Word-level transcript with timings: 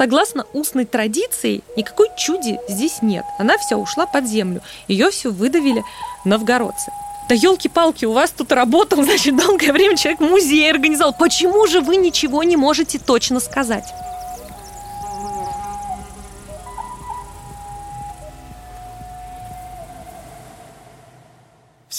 согласно 0.00 0.46
устной 0.54 0.86
традиции, 0.86 1.60
никакой 1.76 2.08
чуди 2.16 2.58
здесь 2.70 3.02
нет. 3.02 3.26
Она 3.38 3.58
вся 3.58 3.76
ушла 3.76 4.06
под 4.06 4.24
землю. 4.26 4.62
Ее 4.88 5.10
все 5.10 5.28
выдавили 5.30 5.84
новгородцы. 6.24 6.90
Да 7.28 7.34
елки-палки, 7.34 8.06
у 8.06 8.12
вас 8.12 8.30
тут 8.30 8.50
работал, 8.50 9.02
значит, 9.04 9.36
долгое 9.36 9.74
время 9.74 9.98
человек 9.98 10.20
музей 10.20 10.70
организовал. 10.70 11.12
Почему 11.12 11.66
же 11.66 11.82
вы 11.82 11.96
ничего 11.96 12.42
не 12.44 12.56
можете 12.56 12.98
точно 12.98 13.40
сказать? 13.40 13.92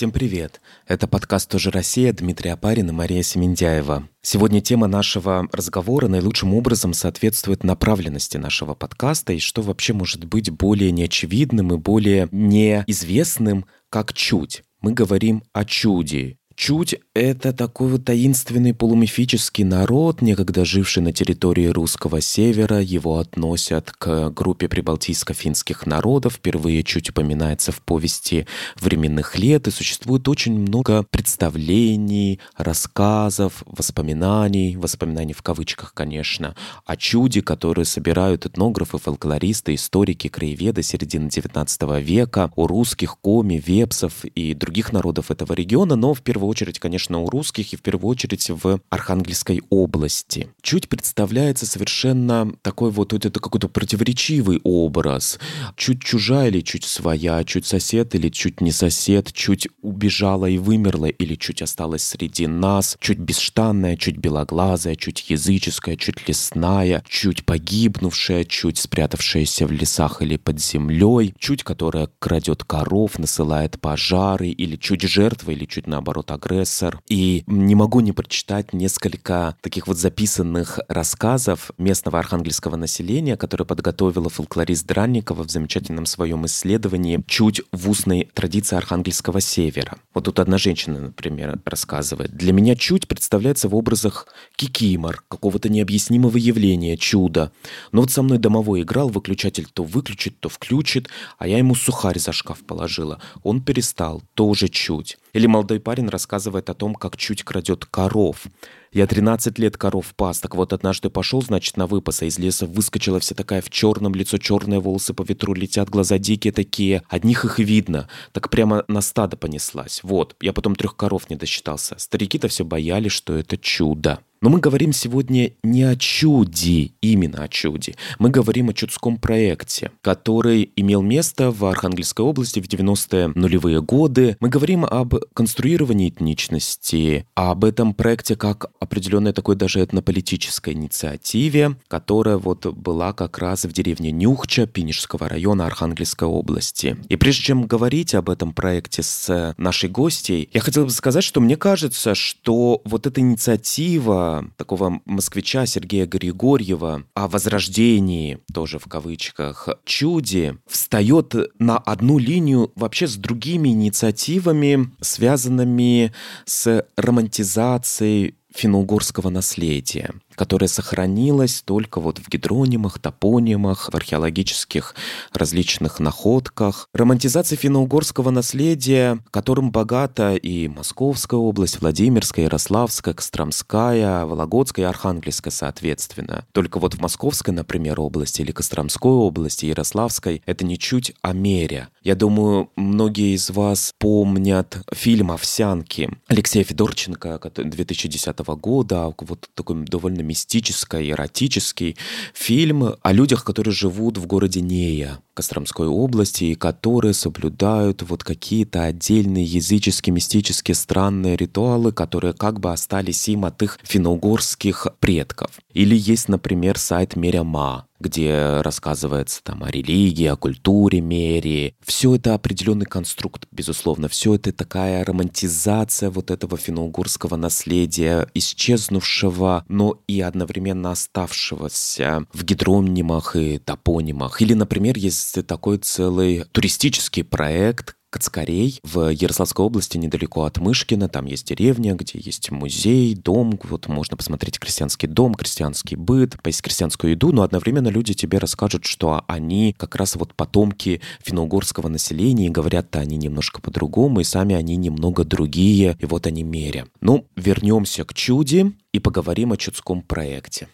Всем 0.01 0.11
привет! 0.11 0.61
Это 0.87 1.07
подкаст 1.07 1.47
«Тоже 1.47 1.69
Россия» 1.69 2.11
Дмитрий 2.11 2.49
Апарин 2.49 2.89
и 2.89 2.91
Мария 2.91 3.21
Семендяева. 3.21 4.09
Сегодня 4.23 4.59
тема 4.59 4.87
нашего 4.87 5.47
разговора 5.51 6.07
наилучшим 6.07 6.55
образом 6.55 6.95
соответствует 6.95 7.63
направленности 7.63 8.37
нашего 8.37 8.73
подкаста 8.73 9.33
и 9.33 9.37
что 9.37 9.61
вообще 9.61 9.93
может 9.93 10.25
быть 10.25 10.49
более 10.49 10.89
неочевидным 10.89 11.75
и 11.75 11.77
более 11.77 12.27
неизвестным, 12.31 13.67
как 13.91 14.13
чуть. 14.13 14.63
Мы 14.81 14.93
говорим 14.93 15.43
о 15.53 15.65
чуде, 15.65 16.39
Чуть— 16.61 16.93
это 17.15 17.53
такой 17.53 17.89
вот 17.89 18.05
таинственный 18.05 18.75
полумифический 18.75 19.63
народ, 19.63 20.21
некогда 20.21 20.63
живший 20.63 21.01
на 21.01 21.11
территории 21.11 21.65
русского 21.65 22.21
севера. 22.21 22.79
Его 22.79 23.17
относят 23.17 23.91
к 23.91 24.29
группе 24.29 24.67
прибалтийско-финских 24.67 25.87
народов. 25.87 26.33
Впервые 26.33 26.83
чуть 26.83 27.09
упоминается 27.09 27.71
в 27.71 27.81
повести 27.81 28.45
временных 28.79 29.39
лет. 29.39 29.67
И 29.67 29.71
существует 29.71 30.27
очень 30.27 30.53
много 30.53 31.01
представлений, 31.09 32.39
рассказов, 32.55 33.63
воспоминаний, 33.65 34.77
воспоминаний 34.77 35.33
в 35.33 35.41
кавычках, 35.41 35.95
конечно, 35.95 36.55
о 36.85 36.95
чуде, 36.95 37.41
которые 37.41 37.85
собирают 37.85 38.45
этнографы, 38.45 38.99
фольклористы, 38.99 39.73
историки, 39.73 40.27
краеведы 40.27 40.83
середины 40.83 41.25
XIX 41.25 42.03
века, 42.03 42.51
у 42.55 42.67
русских, 42.67 43.17
коми, 43.19 43.55
вепсов 43.55 44.25
и 44.25 44.53
других 44.53 44.93
народов 44.93 45.31
этого 45.31 45.53
региона, 45.53 45.95
но 45.95 46.13
в 46.13 46.21
первую 46.21 46.50
очередь, 46.51 46.79
конечно, 46.79 47.19
у 47.19 47.29
русских 47.29 47.73
и 47.73 47.75
в 47.75 47.81
первую 47.81 48.11
очередь 48.11 48.49
в 48.49 48.79
Архангельской 48.89 49.61
области. 49.69 50.47
Чуть 50.61 50.89
представляется 50.89 51.65
совершенно 51.65 52.53
такой 52.61 52.91
вот, 52.91 53.13
это 53.13 53.39
какой-то 53.39 53.67
противоречивый 53.67 54.59
образ. 54.63 55.39
Чуть 55.75 56.03
чужая 56.03 56.49
или 56.49 56.61
чуть 56.61 56.85
своя, 56.85 57.43
чуть 57.43 57.65
сосед 57.65 58.15
или 58.15 58.29
чуть 58.29 58.61
не 58.61 58.71
сосед, 58.71 59.31
чуть 59.33 59.67
убежала 59.81 60.45
и 60.45 60.57
вымерла 60.57 61.07
или 61.07 61.35
чуть 61.35 61.61
осталась 61.61 62.03
среди 62.03 62.47
нас, 62.47 62.97
чуть 62.99 63.17
бесштанная, 63.17 63.97
чуть 63.97 64.17
белоглазая, 64.17 64.95
чуть 64.95 65.29
языческая, 65.29 65.95
чуть 65.95 66.27
лесная, 66.27 67.03
чуть 67.07 67.45
погибнувшая, 67.45 68.43
чуть 68.45 68.77
спрятавшаяся 68.77 69.67
в 69.67 69.71
лесах 69.71 70.21
или 70.21 70.37
под 70.37 70.59
землей, 70.59 71.33
чуть 71.39 71.63
которая 71.63 72.09
крадет 72.19 72.63
коров, 72.63 73.17
насылает 73.19 73.79
пожары, 73.79 74.49
или 74.49 74.75
чуть 74.75 75.01
жертва, 75.01 75.51
или 75.51 75.65
чуть 75.65 75.87
наоборот 75.87 76.31
агрессор. 76.41 76.99
И 77.07 77.43
не 77.47 77.75
могу 77.75 77.99
не 77.99 78.11
прочитать 78.11 78.73
несколько 78.73 79.55
таких 79.61 79.87
вот 79.87 79.97
записанных 79.97 80.79
рассказов 80.87 81.71
местного 81.77 82.19
архангельского 82.19 82.75
населения, 82.75 83.37
которые 83.37 83.67
подготовила 83.67 84.29
фольклорист 84.29 84.87
Дранникова 84.87 85.43
в 85.43 85.51
замечательном 85.51 86.05
своем 86.05 86.45
исследовании 86.45 87.23
«Чуть 87.27 87.61
в 87.71 87.89
устной 87.89 88.29
традиции 88.33 88.75
архангельского 88.75 89.41
севера». 89.41 89.97
Вот 90.13 90.25
тут 90.25 90.39
одна 90.39 90.57
женщина, 90.57 90.99
например, 90.99 91.59
рассказывает. 91.65 92.35
«Для 92.35 92.53
меня 92.53 92.75
чуть 92.75 93.07
представляется 93.07 93.69
в 93.69 93.75
образах 93.75 94.27
кикимор, 94.55 95.23
какого-то 95.27 95.69
необъяснимого 95.69 96.37
явления, 96.37 96.97
чуда. 96.97 97.51
Но 97.91 98.01
вот 98.01 98.11
со 98.11 98.23
мной 98.23 98.37
домовой 98.37 98.81
играл, 98.81 99.09
выключатель 99.09 99.67
то 99.71 99.83
выключит, 99.83 100.39
то 100.39 100.49
включит, 100.49 101.09
а 101.37 101.47
я 101.47 101.57
ему 101.57 101.75
сухарь 101.75 102.19
за 102.19 102.31
шкаф 102.31 102.59
положила. 102.59 103.19
Он 103.43 103.61
перестал, 103.61 104.23
тоже 104.33 104.67
чуть. 104.67 105.17
Или 105.33 105.47
молодой 105.47 105.79
парень 105.79 106.07
рассказывает 106.07 106.20
о 106.69 106.73
том, 106.73 106.95
как 106.95 107.17
чуть 107.17 107.43
крадет 107.43 107.85
коров. 107.85 108.43
Я 108.91 109.07
13 109.07 109.57
лет 109.59 109.77
коров 109.77 110.13
пас, 110.15 110.39
так 110.39 110.55
вот 110.55 110.73
однажды 110.73 111.09
пошел, 111.09 111.41
значит, 111.41 111.77
на 111.77 111.87
выпас, 111.87 112.21
а 112.21 112.25
из 112.25 112.37
леса 112.37 112.65
выскочила 112.65 113.19
вся 113.19 113.35
такая 113.35 113.61
в 113.61 113.69
черном, 113.69 114.13
лицо 114.15 114.37
черные, 114.37 114.79
волосы 114.79 115.13
по 115.13 115.23
ветру 115.23 115.53
летят, 115.53 115.89
глаза 115.89 116.17
дикие 116.17 116.51
такие, 116.51 117.03
одних 117.07 117.45
их 117.45 117.59
видно, 117.59 118.09
так 118.33 118.49
прямо 118.49 118.83
на 118.87 119.01
стадо 119.01 119.37
понеслась. 119.37 120.01
Вот, 120.03 120.35
я 120.41 120.51
потом 120.51 120.75
трех 120.75 120.95
коров 120.95 121.29
не 121.29 121.35
досчитался. 121.35 121.95
Старики-то 121.97 122.49
все 122.49 122.65
боялись, 122.65 123.13
что 123.13 123.33
это 123.37 123.57
чудо. 123.57 124.19
Но 124.43 124.49
мы 124.49 124.59
говорим 124.59 124.91
сегодня 124.91 125.51
не 125.61 125.83
о 125.83 125.95
чуде, 125.95 126.93
именно 126.99 127.43
о 127.43 127.47
чуде. 127.47 127.93
Мы 128.17 128.31
говорим 128.31 128.69
о 128.69 128.73
чудском 128.73 129.17
проекте, 129.17 129.91
который 130.01 130.71
имел 130.75 131.03
место 131.03 131.51
в 131.51 131.63
Архангельской 131.63 132.25
области 132.25 132.59
в 132.59 132.65
90-е 132.65 133.33
нулевые 133.35 133.83
годы. 133.83 134.37
Мы 134.39 134.49
говорим 134.49 134.83
об 134.83 135.13
конструировании 135.35 136.09
этничности, 136.09 137.27
об 137.35 137.63
этом 137.63 137.93
проекте 137.93 138.35
как 138.35 138.71
определенной 138.79 139.31
такой 139.31 139.55
даже 139.55 139.79
этнополитической 139.79 140.73
инициативе, 140.73 141.75
которая 141.87 142.37
вот 142.37 142.65
была 142.65 143.13
как 143.13 143.37
раз 143.37 143.65
в 143.65 143.71
деревне 143.71 144.09
Нюхча 144.11 144.65
Пинежского 144.65 145.29
района 145.29 145.67
Архангельской 145.67 146.27
области. 146.27 146.97
И 147.09 147.15
прежде 147.15 147.43
чем 147.43 147.67
говорить 147.67 148.15
об 148.15 148.27
этом 148.27 148.53
проекте 148.53 149.03
с 149.03 149.53
нашей 149.59 149.89
гостьей, 149.89 150.49
я 150.51 150.61
хотел 150.61 150.85
бы 150.85 150.89
сказать, 150.89 151.23
что 151.23 151.41
мне 151.41 151.57
кажется, 151.57 152.15
что 152.15 152.81
вот 152.85 153.05
эта 153.05 153.21
инициатива 153.21 154.30
такого 154.57 155.01
москвича 155.05 155.65
Сергея 155.65 156.05
Григорьева 156.05 157.03
о 157.13 157.27
возрождении, 157.27 158.39
тоже 158.53 158.79
в 158.79 158.85
кавычках, 158.85 159.69
чуде, 159.85 160.57
встает 160.67 161.35
на 161.59 161.77
одну 161.77 162.17
линию 162.17 162.71
вообще 162.75 163.07
с 163.07 163.15
другими 163.15 163.69
инициативами, 163.69 164.91
связанными 165.01 166.11
с 166.45 166.85
романтизацией 166.97 168.35
финно-угорского 168.53 169.29
наследия 169.29 170.13
которая 170.41 170.69
сохранилась 170.69 171.61
только 171.61 172.01
вот 172.01 172.17
в 172.17 172.27
гидронимах, 172.27 172.97
топонимах, 172.97 173.91
в 173.93 173.95
археологических 173.95 174.95
различных 175.33 175.99
находках. 175.99 176.89
Романтизация 176.95 177.57
финно-угорского 177.57 178.31
наследия, 178.31 179.19
которым 179.29 179.71
богата 179.71 180.33
и 180.33 180.67
Московская 180.67 181.39
область, 181.39 181.79
Владимирская, 181.79 182.45
Ярославская, 182.45 183.13
Костромская, 183.13 184.25
Вологодская 184.25 184.87
и 184.87 184.89
Архангельская 184.89 185.51
соответственно. 185.51 186.43
Только 186.53 186.79
вот 186.79 186.95
в 186.95 187.01
Московской, 187.01 187.53
например, 187.53 188.01
области 188.01 188.41
или 188.41 188.51
Костромской 188.51 189.11
области, 189.11 189.67
Ярославской, 189.67 190.41
это 190.47 190.65
ничуть 190.65 191.13
о 191.21 191.33
мере. 191.33 191.89
Я 192.01 192.15
думаю, 192.15 192.71
многие 192.75 193.35
из 193.35 193.51
вас 193.51 193.93
помнят 193.99 194.79
фильм 194.91 195.29
«Овсянки» 195.31 196.09
Алексея 196.27 196.63
Федорченко 196.63 197.39
2010 197.57 198.39
года, 198.39 199.13
вот 199.19 199.47
такой 199.53 199.85
довольно 199.85 200.21
мистический, 200.31 201.11
эротический 201.11 201.97
фильм 202.33 202.95
о 203.01 203.11
людях, 203.11 203.43
которые 203.43 203.73
живут 203.73 204.17
в 204.17 204.25
городе 204.27 204.61
Нея, 204.61 205.19
Костромской 205.33 205.87
области, 205.87 206.45
и 206.45 206.55
которые 206.55 207.13
соблюдают 207.13 208.01
вот 208.03 208.23
какие-то 208.23 208.83
отдельные 208.83 209.43
языческие, 209.43 210.13
мистические, 210.13 210.75
странные 210.75 211.35
ритуалы, 211.35 211.91
которые 211.91 212.33
как 212.33 212.61
бы 212.61 212.71
остались 212.71 213.27
им 213.27 213.43
от 213.43 213.61
их 213.61 213.77
финно-угорских 213.83 214.87
предков. 215.01 215.51
Или 215.73 215.97
есть, 215.97 216.29
например, 216.29 216.77
сайт 216.77 217.17
Меряма, 217.17 217.87
где 218.01 218.61
рассказывается 218.61 219.41
там 219.43 219.63
о 219.63 219.71
религии, 219.71 220.25
о 220.25 220.35
культуре 220.35 220.99
мерии. 221.01 221.75
Все 221.83 222.15
это 222.15 222.33
определенный 222.33 222.85
конструкт, 222.85 223.47
безусловно. 223.51 224.07
Все 224.09 224.35
это 224.35 224.51
такая 224.51 225.05
романтизация 225.05 226.09
вот 226.09 226.31
этого 226.31 226.57
финно-угорского 226.57 227.35
наследия, 227.35 228.27
исчезнувшего, 228.33 229.63
но 229.67 230.01
и 230.07 230.21
одновременно 230.21 230.91
оставшегося 230.91 232.25
в 232.33 232.43
гидронимах 232.43 233.35
и 233.35 233.57
топонимах. 233.59 234.41
Или, 234.41 234.53
например, 234.53 234.97
есть 234.97 235.45
такой 235.45 235.77
целый 235.77 236.43
туристический 236.51 237.23
проект, 237.23 237.95
Кацкарей 238.11 238.79
в 238.83 239.09
Ярославской 239.09 239.65
области, 239.65 239.97
недалеко 239.97 240.43
от 240.43 240.59
Мышкина. 240.59 241.07
Там 241.07 241.25
есть 241.25 241.47
деревня, 241.47 241.95
где 241.95 242.19
есть 242.19 242.51
музей, 242.51 243.15
дом. 243.15 243.57
Вот 243.63 243.87
можно 243.87 244.17
посмотреть 244.17 244.59
крестьянский 244.59 245.07
дом, 245.07 245.33
крестьянский 245.33 245.95
быт, 245.95 246.39
поесть 246.43 246.61
крестьянскую 246.61 247.11
еду, 247.11 247.31
но 247.31 247.41
одновременно 247.41 247.87
люди 247.87 248.13
тебе 248.13 248.37
расскажут, 248.37 248.85
что 248.85 249.23
они 249.27 249.73
как 249.77 249.95
раз 249.95 250.15
вот 250.15 250.35
потомки 250.35 251.01
финно-угорского 251.23 251.87
населения, 251.87 252.47
и 252.47 252.49
говорят-то 252.49 252.99
они 252.99 253.15
немножко 253.15 253.61
по-другому, 253.61 254.19
и 254.19 254.25
сами 254.25 254.55
они 254.55 254.75
немного 254.75 255.23
другие, 255.23 255.97
и 255.99 256.05
вот 256.05 256.27
они 256.27 256.43
мере. 256.43 256.87
Ну, 256.99 257.25
вернемся 257.37 258.03
к 258.03 258.13
чуде 258.13 258.73
и 258.91 258.99
поговорим 258.99 259.53
о 259.53 259.57
чудском 259.57 260.01
проекте. 260.01 260.67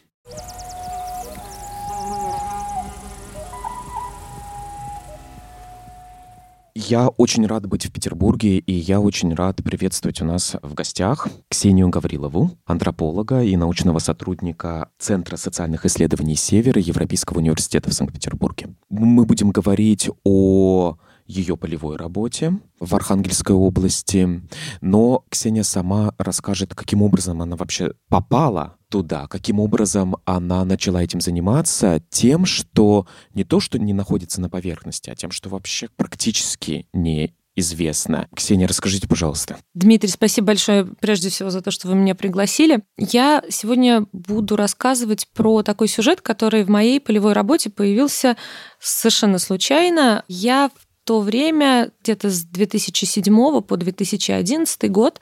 Я 6.80 7.08
очень 7.08 7.48
рад 7.48 7.66
быть 7.66 7.88
в 7.88 7.92
Петербурге, 7.92 8.60
и 8.60 8.72
я 8.72 9.00
очень 9.00 9.34
рад 9.34 9.64
приветствовать 9.64 10.22
у 10.22 10.26
нас 10.26 10.56
в 10.62 10.76
гостях 10.76 11.28
Ксению 11.50 11.90
Гаврилову, 11.90 12.52
антрополога 12.68 13.42
и 13.42 13.58
научного 13.58 13.98
сотрудника 13.98 14.90
Центра 15.00 15.38
социальных 15.38 15.88
исследований 15.88 16.36
Севера 16.36 16.80
Европейского 16.80 17.40
университета 17.40 17.90
в 17.90 17.94
Санкт-Петербурге. 17.94 18.76
Мы 18.92 19.26
будем 19.26 19.50
говорить 19.50 20.12
о 20.24 20.98
ее 21.28 21.58
полевой 21.58 21.98
работе 21.98 22.60
в 22.80 22.96
Архангельской 22.96 23.56
области, 23.56 24.42
но 24.82 25.26
Ксения 25.30 25.64
сама 25.64 26.14
расскажет, 26.18 26.74
каким 26.74 27.02
образом 27.02 27.42
она 27.42 27.56
вообще 27.56 27.92
попала 28.10 28.78
туда, 28.90 29.28
каким 29.28 29.60
образом 29.60 30.16
она 30.26 30.64
начала 30.64 31.04
этим 31.04 31.20
заниматься, 31.22 32.02
тем, 32.10 32.46
что 32.46 33.06
не 33.34 33.44
то, 33.44 33.60
что 33.60 33.78
не 33.78 33.94
находится 33.94 34.42
на 34.42 34.50
поверхности, 34.50 35.10
а 35.10 35.16
тем, 35.16 35.32
что 35.32 35.50
вообще 35.50 35.90
практически 35.96 36.88
не 36.94 37.34
известно. 37.58 38.30
Ксения, 38.36 38.68
расскажите, 38.68 39.08
пожалуйста. 39.08 39.58
Дмитрий, 39.74 40.10
спасибо 40.10 40.48
большое 40.48 40.86
прежде 40.86 41.30
всего 41.30 41.50
за 41.50 41.62
то, 41.62 41.72
что 41.72 41.88
вы 41.88 41.96
меня 41.96 42.14
пригласили. 42.14 42.84
Я 42.98 43.44
сегодня 43.50 44.06
буду 44.14 44.56
рассказывать 44.56 45.28
про 45.34 45.64
такой 45.64 45.88
сюжет, 45.88 46.22
который 46.22 46.64
в 46.64 46.70
моей 46.70 47.02
полевой 47.02 47.34
работе 47.34 47.72
появился 47.72 48.38
совершенно 48.80 49.40
случайно. 49.40 50.24
Я 50.28 50.70
в 50.70 50.87
то 51.08 51.22
время, 51.22 51.92
где-то 52.04 52.30
с 52.30 52.44
2007 52.44 53.62
по 53.62 53.78
2011 53.78 54.92
год, 54.92 55.22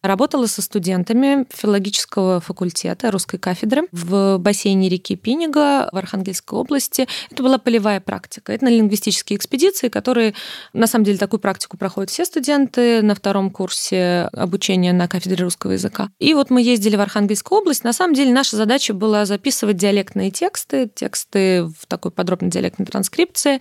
работала 0.00 0.46
со 0.46 0.62
студентами 0.62 1.44
филологического 1.52 2.40
факультета 2.40 3.10
русской 3.10 3.38
кафедры 3.38 3.88
в 3.90 4.38
бассейне 4.38 4.88
реки 4.88 5.16
Пинига 5.16 5.88
в 5.90 5.96
Архангельской 5.96 6.56
области. 6.56 7.08
Это 7.32 7.42
была 7.42 7.58
полевая 7.58 8.00
практика. 8.00 8.52
Это 8.52 8.66
лингвистические 8.66 9.36
экспедиции, 9.36 9.88
которые, 9.88 10.34
на 10.72 10.86
самом 10.86 11.04
деле, 11.04 11.18
такую 11.18 11.40
практику 11.40 11.76
проходят 11.76 12.10
все 12.10 12.24
студенты 12.24 13.02
на 13.02 13.16
втором 13.16 13.50
курсе 13.50 14.28
обучения 14.32 14.92
на 14.92 15.08
кафедре 15.08 15.42
русского 15.42 15.72
языка. 15.72 16.10
И 16.20 16.32
вот 16.34 16.50
мы 16.50 16.62
ездили 16.62 16.94
в 16.94 17.00
Архангельскую 17.00 17.60
область. 17.60 17.82
На 17.82 17.92
самом 17.92 18.14
деле 18.14 18.32
наша 18.32 18.56
задача 18.56 18.94
была 18.94 19.26
записывать 19.26 19.78
диалектные 19.78 20.30
тексты, 20.30 20.88
тексты 20.94 21.64
в 21.64 21.86
такой 21.88 22.12
подробной 22.12 22.50
диалектной 22.50 22.86
транскрипции. 22.86 23.60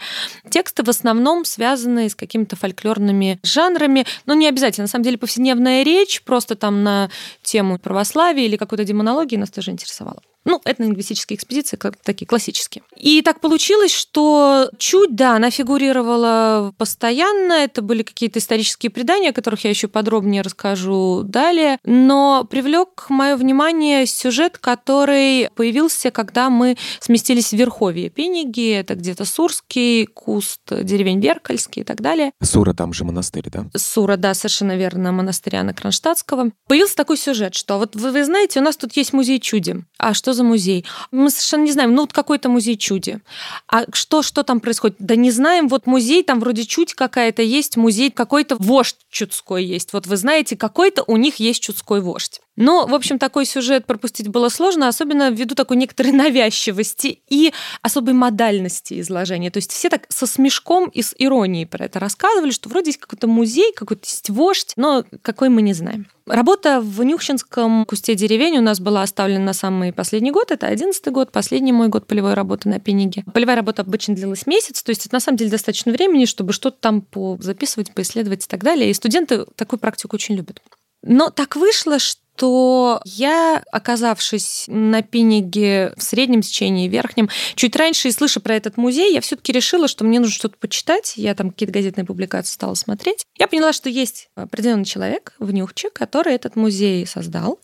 Тексты 0.52 0.84
в 0.84 0.90
основном 0.90 1.46
связаны 1.46 1.63
связанные 1.64 2.10
с 2.10 2.16
какими-то 2.16 2.58
фольклорными 2.58 3.40
жанрами. 3.42 4.06
Но 4.26 4.34
не 4.34 4.50
обязательно. 4.50 4.84
На 4.84 4.90
самом 4.90 5.04
деле 5.04 5.18
повседневная 5.18 5.84
речь 5.84 6.22
просто 6.24 6.56
там 6.56 6.84
на 6.84 7.10
тему 7.42 7.80
православия 7.80 8.46
или 8.46 8.58
какой-то 8.58 8.84
демонологии 8.84 9.38
нас 9.38 9.50
тоже 9.50 9.72
интересовала. 9.72 10.22
Ну, 10.46 10.62
это 10.66 10.84
лингвистические 10.84 11.38
экспедиции, 11.38 11.78
как 11.78 11.98
такие 11.98 12.26
классические. 12.26 12.84
И 12.98 13.22
так 13.22 13.40
получилось, 13.40 13.94
что 13.94 14.70
чуть, 14.78 15.16
да, 15.16 15.36
она 15.36 15.50
фигурировала 15.50 16.74
постоянно, 16.78 17.54
это 17.54 17.82
были 17.82 18.04
какие-то 18.04 18.40
исторические 18.40 18.90
предания, 18.90 19.30
о 19.30 19.34
которых 19.34 19.64
я 19.64 19.70
еще 19.70 19.88
подробнее 19.88 20.42
расскажу 20.42 21.24
далее, 21.24 21.78
но 21.84 22.46
привлек 22.50 23.06
мое 23.10 23.36
внимание 23.38 24.06
сюжет, 24.06 24.58
который 24.58 25.50
появился, 25.56 26.12
когда 26.12 26.50
мы 26.50 26.78
сместились 27.00 27.50
в 27.50 27.54
Верховье 27.54 28.10
Пениги, 28.10 28.72
это 28.72 28.96
где-то 28.96 29.26
Сурский, 29.26 30.06
Куст, 30.06 30.62
деревень 30.70 31.22
Веркальский 31.22 31.84
и 31.84 31.86
так 31.86 32.02
далее. 32.02 32.32
Сура 32.42 32.74
там 32.74 32.94
же 32.94 33.06
монастырь, 33.06 33.50
да? 33.50 33.66
Сура, 33.76 34.18
да, 34.18 34.34
совершенно 34.34 34.76
верно, 34.76 35.12
монастыря 35.12 35.62
Анна 35.62 35.74
Кронштадтского. 35.74 36.52
Появился 36.68 36.96
такой 36.96 37.18
сюжет, 37.18 37.56
что 37.56 37.78
вот 37.78 37.96
вы, 37.96 38.12
вы 38.12 38.26
знаете, 38.26 38.60
у 38.60 38.64
нас 38.64 38.76
тут 38.78 38.96
есть 38.98 39.14
музей 39.14 39.40
чуди. 39.40 39.84
А 39.98 40.14
что 40.14 40.33
за 40.34 40.44
музей? 40.44 40.86
Мы 41.12 41.30
совершенно 41.30 41.64
не 41.64 41.72
знаем. 41.72 41.94
Ну, 41.96 42.02
вот 42.02 42.14
какой-то 42.14 42.50
музей 42.50 42.78
чуди. 42.78 43.20
А 43.68 43.86
что, 43.94 44.22
что 44.22 44.44
там 44.44 44.60
происходит? 44.60 44.98
Да 45.00 45.16
не 45.16 45.32
знаем. 45.32 45.68
Вот 45.68 45.86
музей, 45.86 46.24
там 46.24 46.40
вроде 46.40 46.66
чуть 46.66 46.94
какая-то 46.94 47.42
есть, 47.42 47.78
музей 47.78 48.12
какой-то 48.12 48.56
вождь 48.60 48.98
чудской 49.10 49.64
есть. 49.64 49.94
Вот 49.94 50.08
вы 50.08 50.18
знаете, 50.18 50.58
какой-то 50.58 51.04
у 51.08 51.18
них 51.18 51.38
есть 51.38 51.62
чудской 51.62 52.02
вождь. 52.02 52.42
Но, 52.56 52.86
в 52.86 52.94
общем, 52.94 53.18
такой 53.18 53.46
сюжет 53.46 53.86
пропустить 53.86 54.28
было 54.28 54.50
сложно, 54.50 54.88
особенно 54.88 55.32
ввиду 55.32 55.56
такой 55.56 55.78
некоторой 55.78 56.12
навязчивости 56.14 57.22
и 57.30 57.54
особой 57.82 58.14
модальности 58.14 59.00
изложения. 59.00 59.50
То 59.50 59.58
есть 59.58 59.72
все 59.72 59.90
так 59.90 60.06
со 60.10 60.28
смешком 60.28 60.90
и 60.90 61.02
с 61.02 61.16
иронией 61.18 61.66
про 61.66 61.86
это 61.86 62.00
рассказывали, 62.00 62.52
что 62.52 62.70
вроде 62.70 62.90
есть 62.90 63.00
какой-то 63.00 63.28
музей, 63.28 63.74
какой-то 63.74 64.08
есть 64.08 64.30
вождь, 64.30 64.74
но 64.76 65.04
какой 65.22 65.50
мы 65.50 65.62
не 65.62 65.74
знаем. 65.74 66.08
Работа 66.26 66.80
в 66.80 67.04
Нюхчинском 67.04 67.86
кусте 67.86 68.16
деревень 68.16 68.58
у 68.58 68.62
нас 68.62 68.80
была 68.80 69.02
оставлена 69.02 69.44
на 69.44 69.54
самый 69.54 69.92
последний 69.92 70.32
год. 70.32 70.52
Это 70.52 70.68
одиннадцатый 70.68 71.12
год, 71.12 71.34
последний 71.34 71.74
мой 71.74 71.90
год 71.90 72.08
полевой 72.08 72.34
работы 72.34 72.70
на 72.70 72.80
Пениге. 72.80 73.26
Полевая 73.34 73.58
работа 73.58 73.82
обычно 73.82 74.16
длилась 74.16 74.48
месяц, 74.48 74.84
то 74.84 74.92
есть 74.92 75.06
это 75.06 75.16
на 75.16 75.20
самом 75.20 75.38
деле 75.38 75.52
достаточно 75.52 75.92
времени, 75.92 76.26
чтобы 76.26 76.54
что-то 76.54 76.78
там 76.80 77.06
записывать, 77.42 77.94
поисследовать 77.94 78.46
и 78.46 78.48
так 78.48 78.64
далее. 78.64 78.90
И 78.90 78.94
студенты 78.94 79.46
такую 79.56 79.80
практику 79.80 80.16
очень 80.16 80.36
любят. 80.36 80.62
Но 81.06 81.30
так 81.30 81.58
вышло, 81.58 82.00
что 82.00 82.23
то 82.36 83.02
я, 83.06 83.64
оказавшись 83.72 84.66
на 84.68 85.02
Пиниге 85.02 85.94
в 85.98 86.04
среднем 86.04 86.42
течении, 86.42 86.88
верхнем, 86.88 87.30
чуть 87.56 87.76
раньше 87.76 88.08
и 88.08 88.12
слыша 88.12 88.40
про 88.40 88.56
этот 88.56 88.78
музей, 88.78 89.14
я 89.14 89.22
все 89.22 89.36
таки 89.36 89.52
решила, 89.52 89.88
что 89.88 90.04
мне 90.04 90.20
нужно 90.20 90.34
что-то 90.34 90.58
почитать. 90.58 91.14
Я 91.16 91.36
там 91.36 91.52
какие-то 91.52 91.74
газетные 91.74 92.06
публикации 92.06 92.54
стала 92.54 92.74
смотреть. 92.74 93.26
Я 93.38 93.48
поняла, 93.48 93.74
что 93.74 93.90
есть 93.90 94.30
определенный 94.36 94.86
человек 94.86 95.34
в 95.40 95.52
Нюхче, 95.52 95.90
который 95.90 96.34
этот 96.34 96.56
музей 96.56 97.06
создал, 97.06 97.60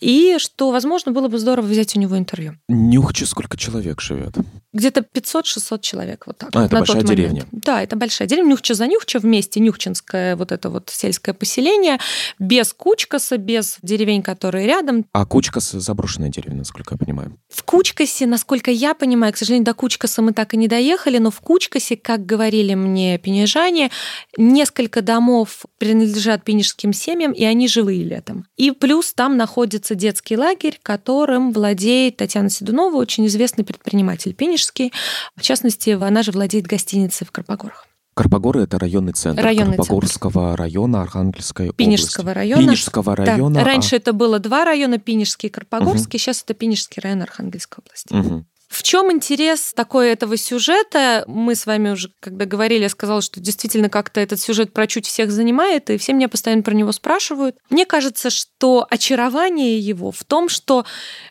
и 0.00 0.36
что, 0.38 0.70
возможно, 0.70 1.12
было 1.12 1.28
бы 1.28 1.38
здорово 1.38 1.66
взять 1.66 1.96
у 1.96 2.00
него 2.00 2.16
интервью. 2.18 2.56
Нюхче 2.68 3.26
сколько 3.26 3.56
человек 3.56 4.00
живет? 4.00 4.34
Где-то 4.72 5.00
500-600 5.00 5.80
человек 5.80 6.26
вот 6.26 6.38
так. 6.38 6.50
А, 6.54 6.66
это 6.66 6.76
большая 6.76 7.02
деревня. 7.02 7.44
Да, 7.52 7.82
это 7.82 7.96
большая 7.96 8.28
деревня. 8.28 8.50
Нюхче 8.50 8.74
за 8.74 8.86
Нюхче 8.86 9.18
вместе, 9.18 9.60
Нюхчинское 9.60 10.36
вот 10.36 10.52
это 10.52 10.70
вот 10.70 10.90
сельское 10.90 11.32
поселение, 11.32 11.98
без 12.38 12.72
Кучкаса, 12.72 13.36
без 13.36 13.78
деревень, 14.00 14.22
которые 14.22 14.66
рядом. 14.66 15.04
А 15.12 15.26
Кучкас 15.26 15.70
заброшенная 15.72 16.28
деревня, 16.28 16.58
насколько 16.58 16.94
я 16.94 16.98
понимаю. 16.98 17.36
В 17.48 17.62
Кучкасе, 17.64 18.26
насколько 18.26 18.70
я 18.70 18.94
понимаю, 18.94 19.32
к 19.32 19.36
сожалению, 19.36 19.64
до 19.64 19.74
Кучкаса 19.74 20.22
мы 20.22 20.32
так 20.32 20.54
и 20.54 20.56
не 20.56 20.68
доехали, 20.68 21.18
но 21.18 21.30
в 21.30 21.40
Кучкасе, 21.40 21.96
как 21.96 22.24
говорили 22.24 22.74
мне 22.74 23.18
пенежане, 23.18 23.90
несколько 24.36 25.02
домов 25.02 25.64
принадлежат 25.78 26.44
пенежским 26.44 26.92
семьям, 26.92 27.32
и 27.32 27.44
они 27.44 27.68
живые 27.68 28.04
летом. 28.04 28.46
И 28.56 28.70
плюс 28.70 29.12
там 29.12 29.36
находится 29.36 29.94
детский 29.94 30.36
лагерь, 30.36 30.78
которым 30.82 31.52
владеет 31.52 32.16
Татьяна 32.18 32.50
Седунова, 32.50 32.96
очень 32.96 33.26
известный 33.26 33.64
предприниматель 33.64 34.32
пенеж 34.34 34.60
Рижский. 34.60 34.92
В 35.36 35.42
частности, 35.42 35.90
она 35.90 36.22
же 36.22 36.32
владеет 36.32 36.66
гостиницей 36.66 37.26
в 37.26 37.32
Карпогорах. 37.32 37.86
Карпогоры— 38.20 38.62
это 38.64 38.78
районный 38.78 39.14
центр 39.14 39.42
районный 39.42 39.78
Карпогорского 39.78 40.48
центр. 40.48 40.60
района 40.60 41.00
Архангельской 41.00 41.72
Пинежского 41.72 42.24
области. 42.24 42.38
района. 42.38 42.62
Пинежского 42.62 43.16
района. 43.16 43.54
Да. 43.54 43.64
Раньше 43.64 43.94
а... 43.94 43.98
это 43.98 44.12
было 44.12 44.38
два 44.38 44.66
района, 44.66 44.98
Пинежский 44.98 45.48
и 45.48 45.50
Карпогорский, 45.50 46.16
угу. 46.16 46.18
сейчас 46.18 46.42
это 46.42 46.52
Пинежский 46.52 47.00
район 47.00 47.22
Архангельской 47.22 47.82
области. 47.82 48.12
Угу. 48.12 48.44
В 48.70 48.84
чем 48.84 49.10
интерес 49.10 49.72
такой 49.74 50.10
этого 50.10 50.36
сюжета? 50.36 51.24
Мы 51.26 51.56
с 51.56 51.66
вами 51.66 51.90
уже, 51.90 52.12
когда 52.20 52.44
говорили, 52.44 52.82
я 52.82 52.88
сказала, 52.88 53.20
что 53.20 53.40
действительно 53.40 53.90
как-то 53.90 54.20
этот 54.20 54.38
сюжет 54.38 54.72
про 54.72 54.86
чуть 54.86 55.06
всех 55.06 55.32
занимает, 55.32 55.90
и 55.90 55.98
все 55.98 56.12
меня 56.12 56.28
постоянно 56.28 56.62
про 56.62 56.72
него 56.72 56.92
спрашивают. 56.92 57.56
Мне 57.68 57.84
кажется, 57.84 58.30
что 58.30 58.86
очарование 58.88 59.80
его 59.80 60.12
в 60.12 60.22
том, 60.22 60.48
что 60.48 60.86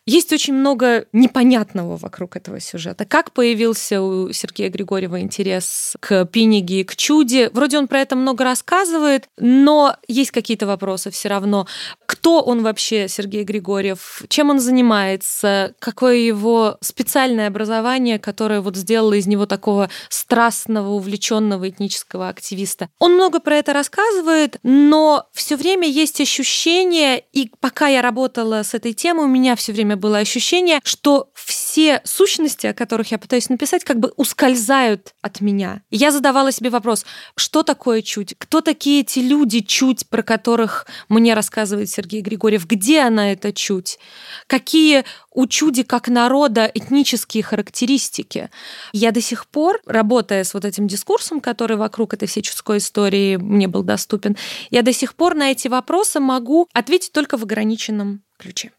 есть 0.05 0.33
очень 0.33 0.53
много 0.53 1.05
непонятного 1.13 1.95
вокруг 1.95 2.35
этого 2.35 2.59
сюжета. 2.59 3.05
Как 3.05 3.31
появился 3.31 4.01
у 4.01 4.33
Сергея 4.33 4.69
Григорьева 4.69 5.21
интерес 5.21 5.95
к 6.01 6.25
Пиниге 6.25 6.83
к 6.83 6.97
Чуде? 6.97 7.49
Вроде 7.53 7.77
он 7.77 7.87
про 7.87 8.01
это 8.01 8.17
много 8.17 8.43
рассказывает, 8.43 9.29
но 9.37 9.95
есть 10.09 10.31
какие-то 10.31 10.67
вопросы 10.67 11.09
все 11.09 11.29
равно. 11.29 11.67
Кто 12.09 12.41
он 12.41 12.63
вообще, 12.63 13.07
Сергей 13.07 13.43
Григорьев? 13.43 14.23
Чем 14.29 14.49
он 14.49 14.59
занимается? 14.59 15.75
Какое 15.77 16.15
его 16.15 16.79
специальное 16.81 17.49
образование, 17.49 18.17
которое 18.17 18.61
вот 18.61 18.75
сделало 18.75 19.13
из 19.13 19.27
него 19.27 19.45
такого 19.45 19.91
страстного, 20.09 20.89
увлеченного 20.89 21.69
этнического 21.69 22.29
активиста. 22.29 22.89
Он 22.97 23.13
много 23.13 23.39
про 23.39 23.57
это 23.57 23.73
рассказывает, 23.73 24.57
но 24.63 25.27
все 25.33 25.55
время 25.55 25.87
есть 25.87 26.19
ощущение, 26.19 27.23
и 27.31 27.51
пока 27.59 27.87
я 27.89 28.01
работала 28.01 28.63
с 28.63 28.73
этой 28.73 28.93
темой, 28.93 29.25
у 29.25 29.27
меня 29.27 29.55
все 29.55 29.71
время 29.71 29.95
было 29.95 30.17
ощущение, 30.17 30.79
что 30.83 31.29
все 31.35 31.58
сущности, 32.03 32.67
о 32.67 32.73
которых 32.73 33.11
я 33.11 33.17
пытаюсь 33.17 33.49
написать, 33.49 33.83
как 33.83 33.99
бы 33.99 34.11
ускользают 34.15 35.13
от 35.21 35.41
меня. 35.41 35.81
Я 35.89 36.11
задавала 36.11 36.51
себе 36.51 36.69
вопрос, 36.69 37.05
что 37.35 37.63
такое 37.63 38.01
чуть? 38.01 38.35
Кто 38.37 38.61
такие 38.61 39.01
эти 39.01 39.19
люди 39.19 39.59
чуть, 39.59 40.07
про 40.07 40.23
которых 40.23 40.87
мне 41.09 41.33
рассказывает 41.33 41.89
Сергей 41.89 42.21
Григорьев? 42.21 42.65
Где 42.65 43.01
она, 43.01 43.31
эта 43.31 43.53
чуть? 43.53 43.99
Какие 44.47 45.05
у 45.39 45.47
чуди 45.47 45.83
как 45.83 46.09
народа 46.09 46.69
этнические 46.73 47.43
характеристики. 47.43 48.49
Я 48.91 49.11
до 49.11 49.21
сих 49.21 49.47
пор, 49.47 49.79
работая 49.85 50.43
с 50.43 50.53
вот 50.53 50.65
этим 50.65 50.87
дискурсом, 50.87 51.39
который 51.39 51.77
вокруг 51.77 52.13
этой 52.13 52.27
всей 52.27 52.41
чудской 52.41 52.79
истории 52.79 53.37
мне 53.37 53.67
был 53.67 53.83
доступен, 53.83 54.35
я 54.69 54.81
до 54.81 54.91
сих 54.91 55.15
пор 55.15 55.35
на 55.35 55.51
эти 55.51 55.69
вопросы 55.69 56.19
могу 56.19 56.67
ответить 56.73 57.13
только 57.13 57.37
в 57.37 57.43
ограниченном 57.43 58.21
ключе. 58.37 58.71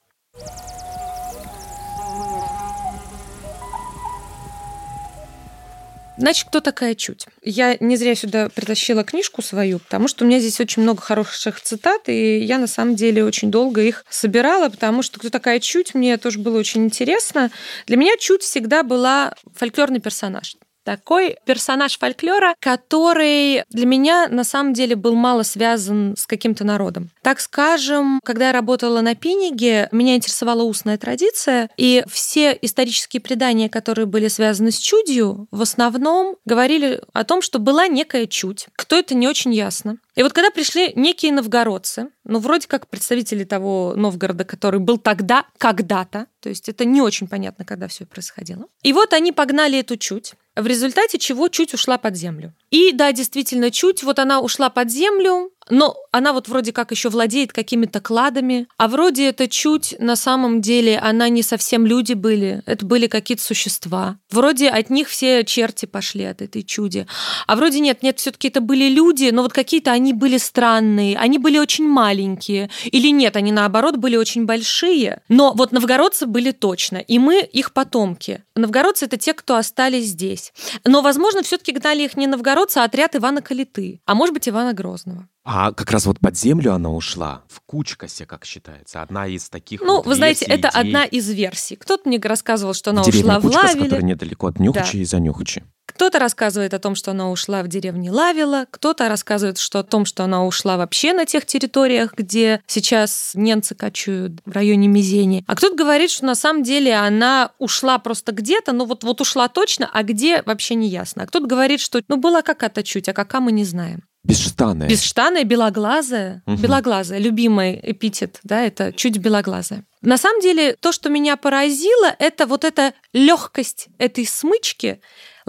Значит, 6.20 6.48
кто 6.48 6.60
такая 6.60 6.94
чуть? 6.94 7.24
Я 7.42 7.78
не 7.80 7.96
зря 7.96 8.14
сюда 8.14 8.50
притащила 8.50 9.04
книжку 9.04 9.40
свою, 9.40 9.78
потому 9.78 10.06
что 10.06 10.22
у 10.22 10.28
меня 10.28 10.38
здесь 10.38 10.60
очень 10.60 10.82
много 10.82 11.00
хороших 11.00 11.62
цитат, 11.62 12.10
и 12.10 12.36
я 12.40 12.58
на 12.58 12.66
самом 12.66 12.94
деле 12.94 13.24
очень 13.24 13.50
долго 13.50 13.80
их 13.80 14.04
собирала, 14.10 14.68
потому 14.68 15.00
что 15.02 15.18
кто 15.18 15.30
такая 15.30 15.60
чуть, 15.60 15.94
мне 15.94 16.18
тоже 16.18 16.38
было 16.38 16.58
очень 16.58 16.84
интересно. 16.84 17.50
Для 17.86 17.96
меня 17.96 18.18
чуть 18.18 18.42
всегда 18.42 18.82
была 18.82 19.34
фольклорный 19.54 20.00
персонаж 20.00 20.56
такой 20.90 21.36
персонаж 21.46 21.96
фольклора, 21.96 22.56
который 22.58 23.62
для 23.70 23.86
меня 23.86 24.26
на 24.28 24.42
самом 24.42 24.72
деле 24.72 24.96
был 24.96 25.14
мало 25.14 25.44
связан 25.44 26.16
с 26.18 26.26
каким-то 26.26 26.64
народом. 26.64 27.10
Так 27.22 27.38
скажем, 27.38 28.18
когда 28.24 28.48
я 28.48 28.52
работала 28.52 29.00
на 29.00 29.14
Пиниге, 29.14 29.88
меня 29.92 30.16
интересовала 30.16 30.64
устная 30.64 30.98
традиция, 30.98 31.70
и 31.76 32.02
все 32.10 32.58
исторические 32.60 33.20
предания, 33.20 33.68
которые 33.68 34.06
были 34.06 34.26
связаны 34.26 34.72
с 34.72 34.78
чудью, 34.78 35.46
в 35.52 35.62
основном 35.62 36.34
говорили 36.44 37.00
о 37.12 37.22
том, 37.22 37.40
что 37.40 37.60
была 37.60 37.86
некая 37.86 38.26
чуть. 38.26 38.66
Кто 38.74 38.96
это, 38.96 39.14
не 39.14 39.28
очень 39.28 39.54
ясно. 39.54 39.98
И 40.16 40.24
вот 40.24 40.32
когда 40.32 40.50
пришли 40.50 40.92
некие 40.96 41.32
новгородцы, 41.32 42.08
ну, 42.24 42.40
вроде 42.40 42.66
как 42.68 42.88
представители 42.88 43.44
того 43.44 43.94
Новгорода, 43.96 44.44
который 44.44 44.80
был 44.80 44.98
тогда, 44.98 45.46
когда-то, 45.56 46.26
то 46.40 46.48
есть 46.48 46.68
это 46.68 46.84
не 46.84 47.00
очень 47.00 47.26
понятно, 47.26 47.64
когда 47.64 47.88
все 47.88 48.06
происходило. 48.06 48.66
И 48.82 48.92
вот 48.92 49.12
они 49.12 49.32
погнали 49.32 49.78
эту 49.78 49.96
чуть, 49.96 50.34
в 50.56 50.66
результате 50.66 51.18
чего 51.18 51.48
чуть 51.48 51.74
ушла 51.74 51.98
под 51.98 52.16
землю. 52.16 52.54
И 52.70 52.92
да, 52.92 53.12
действительно, 53.12 53.70
чуть 53.70 54.02
вот 54.02 54.18
она 54.18 54.40
ушла 54.40 54.70
под 54.70 54.90
землю, 54.90 55.50
но 55.70 55.96
она 56.12 56.32
вот 56.32 56.48
вроде 56.48 56.72
как 56.72 56.90
еще 56.90 57.08
владеет 57.08 57.52
какими-то 57.52 58.00
кладами, 58.00 58.66
а 58.76 58.88
вроде 58.88 59.28
это 59.28 59.48
чуть 59.48 59.94
на 59.98 60.16
самом 60.16 60.60
деле 60.60 60.98
она 60.98 61.28
не 61.28 61.42
совсем 61.42 61.86
люди 61.86 62.14
были, 62.14 62.62
это 62.66 62.84
были 62.84 63.06
какие-то 63.06 63.42
существа. 63.42 64.18
Вроде 64.30 64.68
от 64.68 64.90
них 64.90 65.08
все 65.08 65.44
черти 65.44 65.86
пошли 65.86 66.24
от 66.24 66.42
этой 66.42 66.62
чуди. 66.62 67.06
А 67.46 67.56
вроде 67.56 67.80
нет, 67.80 68.02
нет, 68.02 68.18
все-таки 68.18 68.48
это 68.48 68.60
были 68.60 68.88
люди, 68.88 69.30
но 69.30 69.42
вот 69.42 69.52
какие-то 69.52 69.92
они 69.92 70.12
были 70.12 70.38
странные, 70.38 71.16
они 71.16 71.38
были 71.38 71.58
очень 71.58 71.86
маленькие. 71.86 72.70
Или 72.84 73.08
нет, 73.10 73.36
они 73.36 73.52
наоборот 73.52 73.96
были 73.96 74.16
очень 74.16 74.46
большие. 74.46 75.22
Но 75.28 75.52
вот 75.54 75.72
новгородцы 75.72 76.26
были 76.26 76.50
точно, 76.50 76.98
и 76.98 77.18
мы 77.18 77.40
их 77.40 77.72
потомки. 77.72 78.44
Новгородцы 78.56 79.06
это 79.06 79.16
те, 79.16 79.32
кто 79.32 79.56
остались 79.56 80.06
здесь. 80.06 80.52
Но, 80.84 81.02
возможно, 81.02 81.42
все-таки 81.42 81.72
гнали 81.72 82.02
их 82.02 82.16
не 82.16 82.26
новгородцы, 82.26 82.78
а 82.78 82.84
отряд 82.84 83.16
Ивана 83.16 83.42
Калиты, 83.42 84.00
а 84.06 84.14
может 84.14 84.34
быть 84.34 84.48
Ивана 84.48 84.72
Грозного. 84.72 85.28
А 85.52 85.72
как 85.72 85.90
раз 85.90 86.06
вот 86.06 86.20
под 86.20 86.38
землю 86.38 86.74
она 86.74 86.90
ушла, 86.90 87.42
в 87.48 87.60
Кучкасе, 87.66 88.24
как 88.24 88.44
считается, 88.44 89.02
одна 89.02 89.26
из 89.26 89.48
таких 89.48 89.80
Ну, 89.80 89.96
вот 89.96 90.06
вы 90.06 90.14
знаете, 90.14 90.44
это 90.44 90.68
идей. 90.68 90.80
одна 90.80 91.04
из 91.04 91.28
версий. 91.28 91.74
Кто-то 91.74 92.08
мне 92.08 92.20
рассказывал, 92.20 92.72
что 92.72 92.90
она 92.90 93.02
Деревня 93.02 93.38
ушла 93.38 93.38
в 93.40 93.42
Кучкас, 93.42 93.64
Лавеле. 93.64 93.84
которая 93.86 94.04
недалеко 94.04 94.46
от 94.46 94.60
Нюхача 94.60 94.92
Да. 94.92 94.98
и 95.00 95.04
за 95.04 95.18
Нюхачи. 95.18 95.64
Кто-то 95.94 96.18
рассказывает 96.18 96.74
о 96.74 96.78
том, 96.78 96.94
что 96.94 97.10
она 97.10 97.30
ушла 97.30 97.62
в 97.62 97.68
деревне 97.68 98.10
Лавила, 98.10 98.66
кто-то 98.70 99.08
рассказывает 99.08 99.58
что 99.58 99.80
о 99.80 99.82
том, 99.82 100.04
что 100.04 100.24
она 100.24 100.46
ушла 100.46 100.76
вообще 100.76 101.12
на 101.12 101.26
тех 101.26 101.44
территориях, 101.46 102.14
где 102.16 102.62
сейчас 102.66 103.32
немцы 103.34 103.74
кочуют 103.74 104.40
в 104.44 104.52
районе 104.52 104.88
Мизени. 104.88 105.44
А 105.46 105.56
кто-то 105.56 105.74
говорит, 105.74 106.10
что 106.10 106.26
на 106.26 106.34
самом 106.34 106.62
деле 106.62 106.94
она 106.94 107.50
ушла 107.58 107.98
просто 107.98 108.32
где-то, 108.32 108.72
ну 108.72 108.84
вот, 108.84 109.04
вот 109.04 109.20
ушла 109.20 109.48
точно, 109.48 109.90
а 109.92 110.02
где 110.02 110.42
вообще 110.42 110.74
не 110.74 110.88
ясно. 110.88 111.24
А 111.24 111.26
кто-то 111.26 111.46
говорит, 111.46 111.80
что 111.80 112.00
ну 112.08 112.16
была 112.16 112.42
какая-то 112.42 112.82
чуть, 112.82 113.08
а 113.08 113.12
какая 113.12 113.40
мы 113.40 113.52
не 113.52 113.64
знаем. 113.64 114.02
Бесштанная. 114.22 114.88
Бесштанная, 114.88 115.44
белоглазая. 115.44 116.42
Мгм. 116.46 116.60
Белоглазая, 116.60 117.18
любимый 117.18 117.80
эпитет, 117.82 118.38
да, 118.42 118.60
это 118.60 118.92
чуть 118.92 119.16
белоглазая. 119.16 119.84
На 120.02 120.18
самом 120.18 120.40
деле, 120.40 120.76
то, 120.78 120.92
что 120.92 121.08
меня 121.08 121.36
поразило, 121.36 122.14
это 122.18 122.46
вот 122.46 122.64
эта 122.64 122.92
легкость 123.12 123.88
этой 123.98 124.26
смычки 124.26 125.00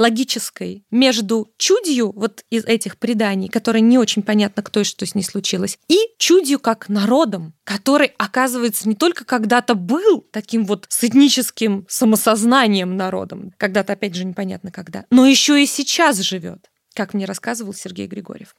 логической 0.01 0.83
между 0.91 1.53
чудью 1.57 2.11
вот 2.15 2.43
из 2.49 2.65
этих 2.65 2.97
преданий, 2.97 3.47
которая 3.47 3.81
не 3.81 3.97
очень 3.97 4.23
понятно, 4.23 4.63
кто 4.63 4.81
и 4.81 4.83
что 4.83 5.05
с 5.05 5.15
ней 5.15 5.23
случилось, 5.23 5.77
и 5.87 5.97
чудью 6.17 6.59
как 6.59 6.89
народом, 6.89 7.53
который, 7.63 8.11
оказывается, 8.17 8.89
не 8.89 8.95
только 8.95 9.23
когда-то 9.23 9.75
был 9.75 10.25
таким 10.31 10.65
вот 10.65 10.85
с 10.89 11.03
этническим 11.03 11.85
самосознанием 11.87 12.97
народом, 12.97 13.53
когда-то, 13.57 13.93
опять 13.93 14.15
же, 14.15 14.25
непонятно 14.25 14.71
когда, 14.71 15.05
но 15.11 15.25
еще 15.25 15.61
и 15.61 15.65
сейчас 15.65 16.17
живет 16.17 16.71
как 17.01 17.15
мне 17.15 17.25
рассказывал 17.25 17.73
Сергей 17.73 18.05
Григорьев. 18.05 18.55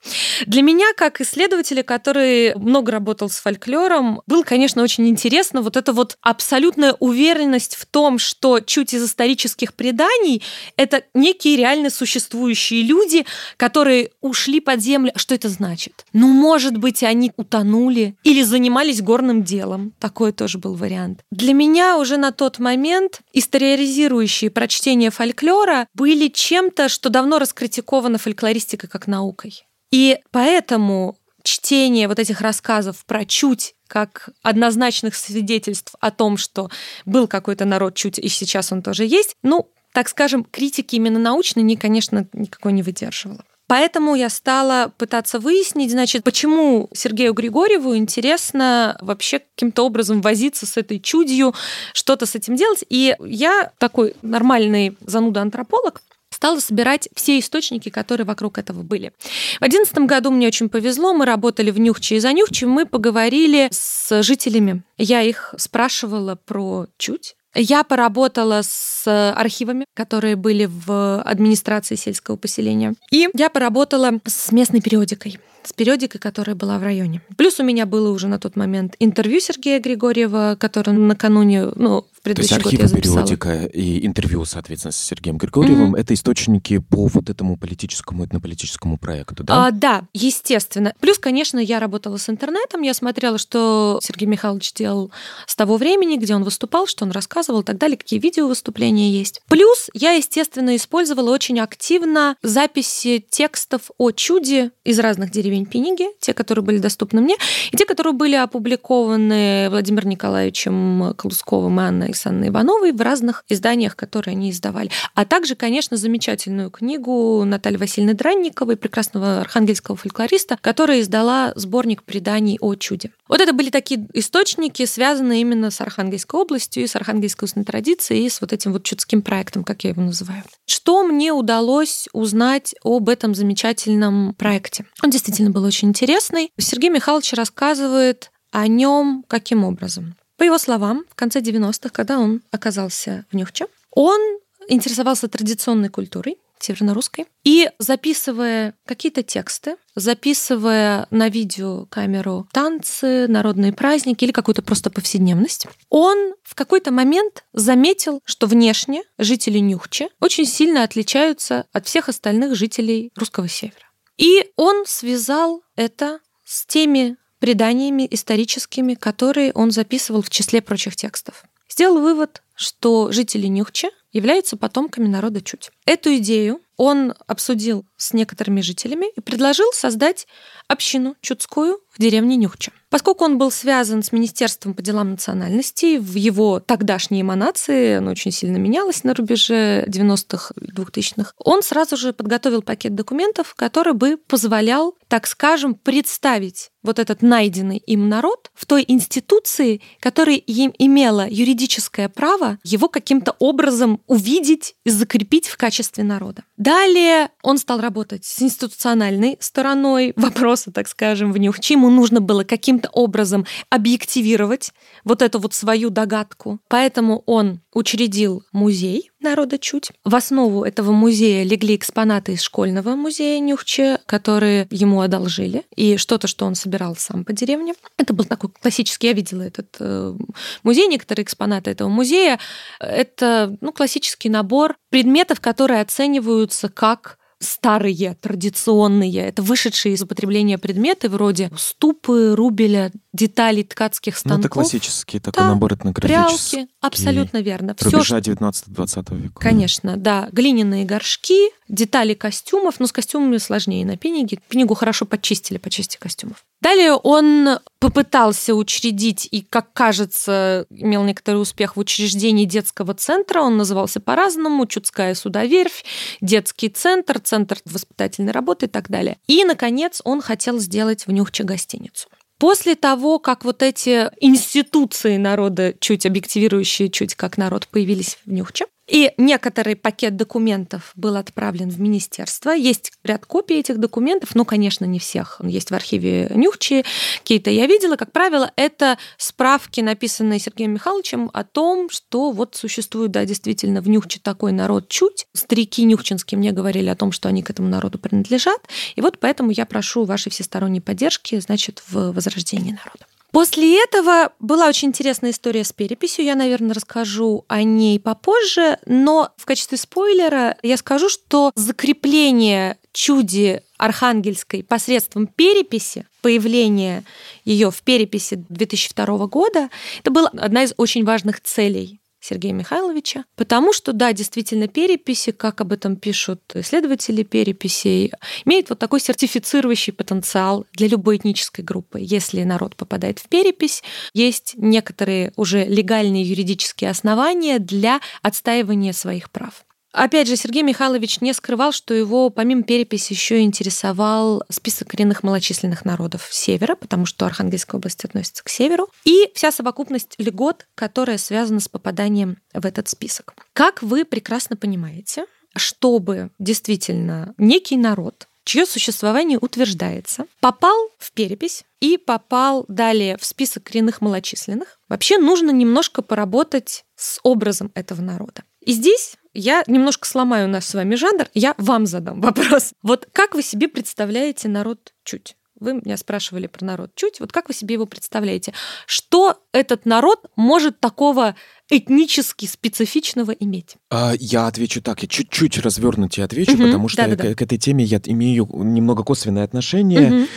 Для 0.47 0.63
меня, 0.63 0.87
как 0.97 1.21
исследователя, 1.21 1.85
который 1.85 2.57
много 2.57 2.91
работал 2.91 3.31
с 3.31 3.37
фольклором, 3.37 4.21
было, 4.27 4.43
конечно, 4.43 4.83
очень 4.83 5.07
интересно 5.09 5.63
вот 5.63 5.77
эта 5.77 5.93
вот 5.93 6.19
абсолютная 6.23 6.97
уверенность 6.99 7.77
в 7.77 7.87
том, 7.87 8.19
что 8.19 8.59
чуть 8.59 8.95
из 8.95 9.05
исторических 9.05 9.75
преданий 9.75 10.43
это 10.77 11.05
некие 11.15 11.57
реально 11.57 11.89
существующие 11.89 12.83
люди, 12.83 13.25
которые 13.57 14.11
ушли 14.21 14.59
под 14.59 14.81
землю. 14.81 15.13
Что 15.15 15.37
это 15.37 15.49
значит? 15.49 16.05
Ну, 16.13 16.27
может 16.27 16.77
быть, 16.77 17.05
они 17.05 17.31
утонули 17.37 18.17
или 18.25 18.43
занимались 18.43 19.03
горным 19.03 19.45
делом. 19.45 19.93
Такой 20.01 20.33
тоже 20.33 20.59
был 20.59 20.75
вариант. 20.75 21.21
Для 21.31 21.55
меня 21.55 21.97
уже 21.97 22.17
на 22.17 22.33
тот 22.33 22.59
момент 22.59 23.21
историоризирующие 23.33 24.51
прочтения 24.51 25.13
фольклора 25.13 25.87
были 25.95 26.27
чем-то, 26.27 26.89
что 26.89 27.09
давно 27.09 27.39
раскритиковано 27.39 28.19
фольклористикой 28.33 28.89
как 28.89 29.07
наукой. 29.07 29.67
И 29.91 30.19
поэтому 30.31 31.17
чтение 31.43 32.09
вот 32.09 32.19
этих 32.19 32.41
рассказов 32.41 33.05
про 33.05 33.25
чуть 33.25 33.75
как 33.87 34.31
однозначных 34.43 35.15
свидетельств 35.15 35.95
о 36.01 36.11
том, 36.11 36.37
что 36.39 36.71
был 37.05 37.29
какой-то 37.29 37.67
народ 37.67 37.95
чуть, 37.95 38.19
и 38.19 38.29
сейчас 38.29 38.73
он 38.73 38.83
тоже 38.83 39.05
есть, 39.05 39.37
ну, 39.43 39.69
так 39.93 40.09
скажем, 40.09 40.45
критики 40.45 40.97
именно 40.97 41.19
научной, 41.19 41.63
не, 41.63 41.77
конечно, 41.77 42.27
никакой 42.33 42.73
не 42.73 42.83
выдерживала. 42.83 43.45
Поэтому 43.67 44.15
я 44.15 44.29
стала 44.29 44.93
пытаться 44.97 45.39
выяснить, 45.39 45.91
значит, 45.91 46.25
почему 46.25 46.89
Сергею 46.95 47.33
Григорьеву 47.35 47.97
интересно 47.97 48.97
вообще 49.01 49.41
каким-то 49.41 49.85
образом 49.85 50.21
возиться 50.21 50.67
с 50.67 50.77
этой 50.77 51.01
чудью, 51.01 51.55
что-то 51.93 52.27
с 52.27 52.35
этим 52.35 52.57
делать. 52.57 52.85
И 52.89 53.15
я 53.21 53.73
такой 53.79 54.15
нормальный 54.23 54.97
зануда-антрополог, 55.01 56.03
стала 56.43 56.59
собирать 56.59 57.09
все 57.15 57.39
источники, 57.39 57.89
которые 57.89 58.27
вокруг 58.27 58.59
этого 58.59 58.83
были. 58.83 59.13
В 59.59 59.61
2011 59.61 59.99
году 59.99 60.33
мне 60.33 60.49
очень 60.49 60.69
повезло, 60.69 61.15
мы 61.15 61.25
работали 61.25 61.71
в 61.71 61.79
Нюхче 61.79 62.17
и 62.17 62.19
за 62.19 62.33
Нюхче, 62.33 62.67
мы 62.67 62.85
поговорили 62.85 63.69
с 63.71 64.25
жителями. 64.25 64.83
Я 64.99 65.23
их 65.23 65.55
спрашивала 65.57 66.35
про 66.35 66.89
чуть, 66.99 67.37
я 67.55 67.85
поработала 67.85 68.63
с 68.65 69.05
архивами, 69.07 69.85
которые 69.95 70.35
были 70.35 70.69
в 70.69 71.23
администрации 71.23 71.95
сельского 71.95 72.35
поселения. 72.35 72.95
И 73.13 73.29
я 73.35 73.49
поработала 73.49 74.11
с 74.27 74.51
местной 74.51 74.81
периодикой 74.81 75.39
с 75.65 75.73
периодикой, 75.73 76.21
которая 76.21 76.57
была 76.57 76.79
в 76.79 76.83
районе. 76.83 77.21
Плюс 77.37 77.61
у 77.61 77.63
меня 77.63 77.87
было 77.87 78.11
уже 78.11 78.27
на 78.27 78.41
тот 78.41 78.57
момент 78.57 78.97
интервью 78.99 79.39
Сергея 79.39 79.79
Григорьева, 79.79 80.57
которое 80.59 80.91
накануне, 80.91 81.67
ну, 81.77 82.05
в 82.23 82.25
То 82.25 82.41
есть 82.41 82.51
предыдущий 82.51 82.79
архивы, 82.79 83.01
периодика 83.01 83.65
и 83.65 84.07
интервью, 84.07 84.45
соответственно, 84.45 84.93
с 84.93 84.97
Сергеем 84.97 85.39
Григорьевым 85.39 85.89
Мгм. 85.89 85.95
это 85.97 86.15
источники 86.15 86.79
по 86.79 87.07
вот 87.07 87.29
этому 87.29 87.57
политическому, 87.57 88.25
этнополитическому 88.25 88.97
проекту, 88.97 89.43
да? 89.43 89.67
А, 89.67 89.71
да, 89.73 90.03
естественно. 90.13 90.95
Плюс, 91.01 91.19
конечно, 91.19 91.59
я 91.59 91.81
работала 91.81 92.19
с 92.19 92.29
интернетом, 92.29 92.83
я 92.83 92.95
смотрела, 92.95 93.39
что 93.39 93.99
Сергей 94.03 94.27
Михайлович 94.27 94.73
делал 94.73 95.11
с 95.47 95.57
того 95.57 95.77
времени, 95.77 96.17
где 96.17 96.37
он 96.37 96.45
выступал, 96.45 96.87
что 96.87 97.05
он 97.05 97.11
рассказывал 97.11 97.63
и 97.63 97.65
так 97.65 97.79
далее, 97.79 97.97
какие 97.97 98.21
видео 98.21 98.47
выступления 98.47 99.11
есть. 99.11 99.43
Плюс 99.49 99.91
я, 99.93 100.13
естественно, 100.13 100.77
использовала 100.77 101.31
очень 101.31 101.59
активно 101.59 102.37
записи 102.43 103.25
текстов 103.31 103.91
о 103.99 104.13
чуде 104.13 104.71
из 104.85 105.01
разных 105.01 105.33
деревень 105.33 105.67
Пениги, 105.67 106.07
те, 106.21 106.35
которые 106.35 106.65
были 106.65 106.79
доступны 106.79 107.21
мне, 107.21 107.35
и 107.73 107.77
те, 107.77 107.85
которые 107.85 108.13
были 108.13 108.37
опубликованы 108.37 109.69
Владимиром 109.71 110.11
Николаевичем 110.11 111.15
Колусковым 111.17 111.81
и 111.81 111.83
Анной 111.83 112.12
Александровной 112.13 112.49
Ивановой 112.49 112.93
в 112.93 113.01
разных 113.01 113.45
изданиях, 113.49 113.97
которые 113.97 114.33
они 114.33 114.51
издавали. 114.51 114.91
А 115.15 115.25
также, 115.25 115.57
конечно, 115.57 115.97
замечательную 115.97 116.71
книгу 116.71 117.45
Натальи 117.45 117.77
Васильевны 117.77 118.15
Дранниковой, 118.15 118.77
прекрасного 118.77 119.41
архангельского 119.41 119.97
фольклориста, 119.97 120.59
которая 120.61 121.01
издала 121.01 121.53
сборник 121.57 122.05
преданий 122.05 122.59
о 122.61 122.75
чуде. 122.75 123.11
Вот 123.29 123.41
это 123.41 123.53
были 123.53 123.71
такие 123.71 124.07
источники, 124.13 124.85
связанные 124.85 125.41
именно 125.41 125.71
с 125.71 125.81
Архангельской 125.81 126.41
областью 126.41 126.87
с 126.93 126.97
архангельской 126.97 127.47
устной 127.47 127.65
традицией, 127.65 128.27
и 128.27 128.29
с 128.29 128.41
вот 128.41 128.53
этим 128.53 128.73
вот 128.73 128.85
чудским 128.85 129.23
проектом, 129.23 129.65
как 129.65 129.85
я 129.85 129.91
его 129.91 130.03
называю. 130.03 130.43
Что 130.67 131.03
мне 131.05 131.33
удалось 131.33 132.09
узнать 132.13 132.75
об 132.85 133.09
этом 133.09 133.35
замечательном 133.35 134.35
проекте? 134.35 134.85
Он 135.03 135.11
действительно 135.11 135.51
был 135.51 135.65
очень 135.65 135.89
интересный. 135.89 136.51
Сергей 136.59 136.91
Михайлович 136.91 137.33
рассказывает 137.33 138.31
о 138.51 138.67
нем 138.67 139.25
каким 139.27 139.65
образом? 139.65 140.15
По 140.43 140.45
его 140.45 140.59
словам, 140.59 141.05
в 141.09 141.15
конце 141.15 141.39
90-х, 141.39 141.91
когда 141.91 142.19
он 142.19 142.43
оказался 142.51 143.27
в 143.31 143.37
Нюхче, 143.37 143.69
он 143.93 144.19
интересовался 144.67 145.29
традиционной 145.29 145.89
культурой, 145.89 146.37
Северно-Русской. 146.59 147.27
И 147.45 147.71
записывая 147.79 148.75
какие-то 148.85 149.23
тексты, 149.23 149.77
записывая 149.95 151.07
на 151.13 151.29
видеокамеру 151.29 152.49
танцы, 152.51 153.29
народные 153.29 153.73
праздники 153.73 154.25
или 154.25 154.33
какую-то 154.33 154.63
просто 154.63 154.91
повседневность, 154.91 155.69
он 155.91 156.35
в 156.43 156.57
какой-то 156.57 156.91
момент 156.91 157.45
заметил, 157.53 158.21
что 158.25 158.49
внешне 158.49 159.05
жители 159.19 159.59
Нюхче 159.59 160.09
очень 160.19 160.47
сильно 160.47 160.83
отличаются 160.83 161.67
от 161.73 161.87
всех 161.87 162.09
остальных 162.09 162.57
жителей 162.57 163.13
русского 163.15 163.47
севера. 163.47 163.87
И 164.19 164.51
он 164.57 164.87
связал 164.89 165.63
это 165.77 166.19
с 166.45 166.67
теми 166.67 167.17
преданиями 167.43 168.07
историческими, 168.09 168.95
которые 168.95 169.53
он 169.53 169.73
записывал 169.73 170.23
в 170.23 170.31
числе 170.31 170.63
прочих 170.63 170.95
текстов. 170.95 171.43
Сделал 171.69 172.01
вывод, 172.01 172.41
что 172.55 173.11
жители 173.11 173.49
Нюхче 173.49 173.91
являются 174.13 174.57
потомками 174.57 175.09
народа 175.09 175.41
Чуть. 175.41 175.73
Эту 175.85 176.15
идею 176.19 176.61
он 176.77 177.15
обсудил 177.27 177.85
с 177.97 178.13
некоторыми 178.13 178.61
жителями 178.61 179.07
и 179.17 179.21
предложил 179.21 179.67
создать 179.73 180.29
общину 180.69 181.17
чудскую 181.21 181.81
в 181.93 182.01
деревне 182.01 182.37
Нюхча. 182.37 182.73
Поскольку 182.93 183.25
он 183.25 183.39
был 183.39 183.51
связан 183.51 184.03
с 184.03 184.13
Министерством 184.13 184.75
по 184.75 184.83
делам 184.83 185.13
национальностей, 185.13 185.99
в 185.99 186.15
его 186.15 186.61
тогдашней 186.61 187.23
эманации, 187.23 187.95
оно 187.95 188.11
очень 188.11 188.33
сильно 188.33 188.59
менялось 188.59 189.03
на 189.03 189.15
рубеже 189.15 189.87
90-х, 189.89 190.53
2000-х, 190.61 191.33
он 191.39 191.63
сразу 191.63 191.97
же 191.97 192.13
подготовил 192.13 192.61
пакет 192.61 192.95
документов, 192.95 193.55
который 193.55 193.95
бы 193.95 194.19
позволял, 194.19 194.95
так 195.09 195.27
скажем, 195.27 195.75
представить 195.75 196.71
вот 196.83 196.99
этот 196.99 197.23
найденный 197.23 197.79
им 197.79 198.09
народ 198.09 198.51
в 198.55 198.67
той 198.67 198.85
институции, 198.87 199.81
которая 200.01 200.37
им 200.37 200.75
имела 200.79 201.27
юридическое 201.29 202.09
право 202.09 202.59
его 202.65 202.89
каким-то 202.89 203.37
образом 203.39 204.03
увидеть 204.07 204.75
и 204.85 204.91
закрепить 204.91 205.47
в 205.47 205.57
качестве 205.57 206.05
народа. 206.05 206.43
Далее 206.57 207.31
он 207.43 207.59
стал 207.59 207.81
работать 207.81 208.25
с 208.25 208.43
институциональной 208.43 209.37
стороной 209.41 210.13
вопроса, 210.17 210.73
так 210.73 210.89
скажем, 210.89 211.33
в 211.33 211.39
Нюхчи. 211.39 211.77
Ему 211.83 211.91
нужно 211.91 212.21
было 212.21 212.45
каким-то 212.45 212.89
образом 212.91 213.45
объективировать 213.69 214.71
вот 215.03 215.21
эту 215.21 215.41
вот 215.41 215.53
свою 215.53 215.91
догадку. 215.91 216.61
Поэтому 216.69 217.25
он 217.27 217.61
учредил 217.75 218.45
музей 218.53 219.11
народа 219.19 219.59
Чуть. 219.59 219.91
В 220.05 220.15
основу 220.15 220.63
этого 220.63 220.93
музея 220.93 221.43
легли 221.43 221.75
экспонаты 221.75 222.35
из 222.35 222.43
школьного 222.43 222.95
музея 222.95 223.41
Нюхче, 223.41 223.99
которые 224.07 224.69
ему 224.71 225.01
одолжили, 225.01 225.65
и 225.75 225.97
что-то, 225.97 226.29
что 226.29 226.47
он 226.47 226.55
собирал 226.55 226.95
сам 226.95 227.25
по 227.25 227.33
деревне. 227.33 227.75
Это 227.99 228.13
был 228.13 228.27
такой 228.27 228.51
классический, 228.51 229.09
я 229.09 229.13
видела 229.13 229.43
этот 229.43 229.75
э, 229.81 230.15
музей, 230.63 230.87
некоторые 230.87 231.25
экспонаты 231.25 231.71
этого 231.71 231.89
музея. 231.89 232.39
Это 232.79 233.57
ну, 233.61 233.73
классический 233.73 234.29
набор 234.29 234.77
предметов, 234.89 235.41
которые 235.41 235.81
оцениваются 235.81 236.69
как 236.69 237.19
старые, 237.43 238.17
традиционные, 238.21 239.29
это 239.29 239.43
вышедшие 239.43 239.95
из 239.95 240.03
употребления 240.03 240.59
предметы 240.59 241.09
вроде 241.09 241.51
ступы, 241.57 242.35
рубеля, 242.35 242.93
деталей 243.13 243.65
ткацких 243.65 244.17
станков. 244.17 244.39
Ну, 244.39 244.41
это 244.41 244.49
классический 244.49 245.19
такой 245.19 245.43
да, 245.43 245.51
набор 245.51 245.75
этнографический. 245.75 246.59
Прялки, 246.59 246.73
абсолютно 246.81 247.39
верно. 247.43 247.77
Рубежа 247.81 248.19
19-20 248.19 249.17
века. 249.17 249.41
Конечно, 249.41 249.97
да. 249.97 250.29
Глиняные 250.33 250.85
горшки, 250.85 251.51
детали 251.69 252.15
костюмов, 252.15 252.81
но 252.81 252.87
с 252.87 252.93
костюмами 252.93 253.39
сложнее 253.39 253.85
на 253.85 253.97
пениге. 253.97 254.39
Пенигу 254.49 254.75
хорошо 254.75 255.05
почистили 255.05 255.59
по 255.59 255.71
части 255.71 255.99
костюмов. 255.99 256.45
Далее 256.63 256.93
он 256.93 257.59
попытался 257.81 258.55
учредить 258.55 259.27
и, 259.29 259.43
как 259.43 259.73
кажется, 259.73 260.65
имел 260.71 261.03
некоторый 261.03 261.43
успех 261.43 261.75
в 261.75 261.81
учреждении 261.81 262.45
детского 262.45 262.95
центра. 262.95 263.41
Он 263.41 263.57
назывался 263.57 263.99
по-разному. 263.99 264.67
Чудская 264.67 265.17
судоверфь, 265.17 265.85
детский 266.21 266.69
центр, 266.69 267.19
центр 267.19 267.59
воспитательной 267.65 268.31
работы 268.31 268.67
и 268.67 268.69
так 268.69 268.89
далее. 268.91 269.19
И, 269.27 269.43
наконец, 269.45 270.01
он 270.05 270.21
хотел 270.23 270.61
сделать 270.61 271.09
в 271.09 271.11
Нюхче 271.11 271.43
гостиницу. 271.43 272.09
После 272.39 272.77
того, 272.77 273.19
как 273.19 273.45
вот 273.45 273.61
эти 273.65 274.09
институции 274.21 275.17
народа, 275.17 275.75
чуть 275.81 276.07
объективирующие 276.07 276.91
чуть 276.91 277.17
как 277.17 277.39
народ, 277.39 277.67
появились 277.67 278.19
в 278.25 278.31
Нюхче, 278.31 278.67
и 278.93 279.11
некоторый 279.17 279.75
пакет 279.75 280.17
документов 280.17 280.93
был 280.97 281.17
отправлен 281.17 281.71
в 281.71 281.81
министерство. 281.81 282.51
Есть 282.51 282.93
ряд 283.03 283.25
копий 283.25 283.59
этих 283.59 283.79
документов, 283.79 284.35
но, 284.35 284.45
конечно, 284.45 284.85
не 284.85 284.99
всех. 284.99 285.41
Есть 285.43 285.71
в 285.71 285.75
архиве 285.75 286.31
Нюхчи. 286.35 286.85
Какие-то 287.21 287.51
я 287.51 287.67
видела. 287.67 287.97
Как 287.97 288.13
правило, 288.13 288.53
это 288.55 288.99
справки, 289.17 289.81
написанные 289.81 290.39
Сергеем 290.39 290.75
Михайловичем 290.75 291.31
о 291.33 291.43
том, 291.43 291.89
что 291.89 292.33
вот 292.33 292.55
существует, 292.55 293.13
да, 293.13 293.25
действительно, 293.25 293.81
в 293.81 293.89
Нюхче 293.89 294.21
такой 294.23 294.53
народ 294.53 294.89
чуть. 294.89 295.27
Старики 295.33 295.85
нюхчинские 295.85 296.39
мне 296.39 296.53
говорили 296.53 296.91
о 296.91 296.95
том, 296.95 297.13
что 297.13 297.31
они 297.31 297.43
к 297.43 297.49
этому 297.49 297.69
народу 297.69 297.99
принадлежат. 297.99 298.61
И 298.95 299.01
вот 299.01 299.19
поэтому 299.19 299.53
я 299.53 299.65
прошу 299.65 300.05
вашей 300.05 300.29
всесторонней 300.29 300.83
поддержки, 300.83 301.41
значит, 301.41 301.83
в 301.89 302.13
возрождении 302.13 302.73
народа. 302.73 303.07
После 303.33 303.83
этого 303.83 304.35
была 304.41 304.69
очень 304.69 304.89
интересная 304.89 305.31
история 305.31 305.65
с 305.65 305.73
переписью. 305.73 306.27
Я, 306.27 306.35
наверное, 306.35 306.75
расскажу 306.75 307.47
о 307.49 307.63
ней 307.63 307.99
попозже, 307.99 308.79
но 308.85 309.33
в 309.39 309.47
качестве 309.47 309.79
спойлера 309.79 310.59
я 310.63 310.77
скажу, 310.77 311.09
что 311.09 311.51
закрепление 311.55 312.77
чуди 312.93 313.63
Архангельской 313.79 314.63
посредством 314.63 315.27
переписи, 315.27 316.07
появление 316.21 317.05
ее 317.47 317.71
в 317.71 317.83
переписи 317.83 318.45
2002 318.51 319.27
года, 319.27 319.71
это 320.01 320.11
была 320.11 320.29
одна 320.37 320.65
из 320.65 320.75
очень 320.77 321.05
важных 321.05 321.41
целей 321.41 322.02
Сергея 322.23 322.53
Михайловича, 322.53 323.25
потому 323.37 323.73
что, 323.73 323.93
да, 323.93 324.13
действительно, 324.13 324.69
переписи, 324.69 325.33
как 325.33 325.61
об 325.61 325.73
этом 325.73 325.97
пишут 325.97 326.41
исследователи 326.55 327.25
переписей, 327.25 328.13
имеют 328.45 328.71
вот 328.71 328.79
такой 328.79 329.01
сертифицирующий 329.01 329.93
потенциал 329.93 330.65
для 330.73 330.87
любой 330.87 331.17
этнической 331.17 331.65
группы. 331.65 331.99
Если 332.01 332.45
народ 332.45 332.77
попадает 332.77 333.19
в 333.19 333.29
перепись, 333.29 333.83
есть 334.15 334.55
некоторые 334.57 335.33
уже 335.37 335.65
легальные 335.65 336.23
юридические 336.23 336.91
основания 336.91 337.59
для 337.59 338.01
отстаивания 338.23 338.93
своих 338.93 339.31
прав. 339.31 339.65
Опять 339.93 340.27
же, 340.27 340.37
Сергей 340.37 340.63
Михайлович 340.63 341.21
не 341.21 341.35
скрывал, 341.35 341.73
что 341.73 341.93
его 341.93 342.31
помимо 342.31 342.63
переписи 342.63 343.13
еще 343.13 343.41
интересовал 343.41 344.43
список 344.49 344.89
коренных 344.89 345.23
малочисленных 345.23 345.85
народов 345.85 346.29
севера, 346.31 346.75
потому 346.77 347.05
что 347.05 347.27
Архангельская 347.27 347.79
область 347.79 348.05
относится 348.05 348.43
к 348.43 348.49
северу, 348.49 348.89
и 349.05 349.31
вся 349.35 349.53
совокупность 349.53 350.15
льгот, 350.19 350.67
которая 350.75 351.19
связана 351.19 351.61
с 351.61 351.69
попаданием 351.69 352.39
в 352.55 352.65
этот 352.65 352.89
список. 352.89 353.35
Как 353.53 353.83
вы 353.83 354.05
прекрасно 354.05 354.57
понимаете, 354.57 355.27
чтобы 355.55 356.31
действительно 356.39 357.35
некий 357.37 357.77
народ 357.77 358.29
чье 358.45 358.67
существование 358.67 359.39
утверждается, 359.39 360.27
попал 360.41 360.77
в 360.99 361.13
перепись 361.13 361.65
и 361.81 361.97
попал 361.97 362.65
далее 362.69 363.17
в 363.17 363.25
список 363.25 363.65
коренных 363.65 364.01
малочисленных, 364.01 364.81
вообще 364.89 365.19
нужно 365.19 365.51
немножко 365.51 366.03
поработать 366.03 366.85
с 366.97 367.21
образом 367.23 367.71
этого 367.75 368.01
народа. 368.01 368.43
И 368.61 368.73
здесь 368.73 369.17
я 369.35 369.65
немножко 369.67 370.07
сломаю 370.07 370.49
наш 370.49 370.65
с 370.65 370.75
вами 370.75 370.95
жанр, 370.95 371.27
я 371.35 371.55
вам 371.59 371.87
задам 371.87 372.21
вопрос. 372.21 372.73
Вот 372.83 373.07
как 373.13 373.35
вы 373.35 373.43
себе 373.43 373.69
представляете 373.69 374.49
народ 374.49 374.93
чуть? 375.05 375.37
Вы 375.61 375.75
меня 375.75 375.97
спрашивали 375.97 376.49
про 376.49 376.65
народ 376.65 376.91
чуть. 376.97 377.21
Вот 377.21 377.31
как 377.31 377.47
вы 377.47 377.55
себе 377.55 377.75
его 377.75 377.87
представляете? 377.87 378.53
Что 378.85 379.39
этот 379.53 379.87
народ 379.87 380.27
может 380.35 380.81
такого 380.81 381.37
этнически 381.71 382.47
специфичного 382.47 383.31
иметь? 383.31 383.77
А, 383.89 384.13
я 384.19 384.49
отвечу 384.49 384.83
так, 384.83 385.03
я 385.03 385.09
чуть-чуть 385.09 385.59
развернутее 385.59 386.25
отвечу, 386.25 386.55
угу, 386.55 386.65
потому 386.65 386.89
что 386.89 387.05
к, 387.17 387.35
к 387.37 387.43
этой 387.43 387.59
теме 387.59 387.85
я 387.85 388.01
имею 388.05 388.49
немного 388.53 389.05
косвенное 389.05 389.45
отношение. 389.45 390.13
Угу. 390.13 390.29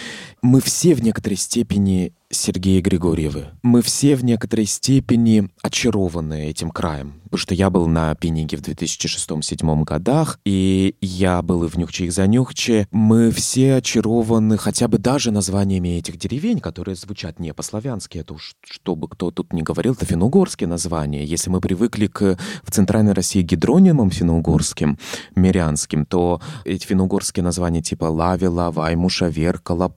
Мы 0.46 0.62
все 0.62 0.94
в 0.94 1.02
некоторой 1.02 1.38
степени 1.38 2.14
Сергея 2.30 2.82
Григорьевы. 2.82 3.48
Мы 3.64 3.82
все 3.82 4.16
в 4.16 4.24
некоторой 4.24 4.66
степени 4.66 5.50
очарованы 5.62 6.50
этим 6.50 6.70
краем. 6.70 7.22
Потому 7.26 7.40
что 7.40 7.54
я 7.56 7.70
был 7.70 7.88
на 7.88 8.16
Пениге 8.16 8.58
в 8.58 8.62
2006-2007 8.62 9.84
годах, 9.84 10.40
и 10.46 10.96
я 11.02 11.42
был 11.42 11.64
и 11.64 11.68
в 11.68 11.76
Нюхче, 11.78 12.06
и 12.06 12.10
за 12.10 12.28
Нюхче. 12.28 12.88
Мы 12.92 13.32
все 13.32 13.76
очарованы 13.76 14.58
хотя 14.58 14.88
бы 14.88 15.00
даже 15.00 15.32
названиями 15.32 15.98
этих 15.98 16.18
деревень, 16.18 16.60
которые 16.60 16.96
звучат 16.96 17.40
не 17.40 17.54
по-славянски. 17.54 18.20
Это 18.20 18.36
уж, 18.36 18.56
чтобы 18.64 19.10
кто 19.10 19.32
тут 19.32 19.52
не 19.52 19.64
говорил, 19.64 19.94
это 19.94 20.06
финно-угорские 20.06 20.68
названия. 20.68 21.26
Если 21.26 21.50
мы 21.50 21.60
привыкли 21.60 22.08
к 22.08 22.38
в 22.64 22.72
Центральной 22.72 23.14
России 23.14 23.42
гидронимам 23.42 24.12
финно-угорским, 24.12 24.98
мирянским, 25.36 26.06
то 26.06 26.42
эти 26.64 26.86
финно-угорские 26.86 27.44
названия 27.44 27.82
типа 27.82 28.06
Лавила, 28.06 28.72
Ваймуша, 28.72 29.28
Веркала, 29.28 29.90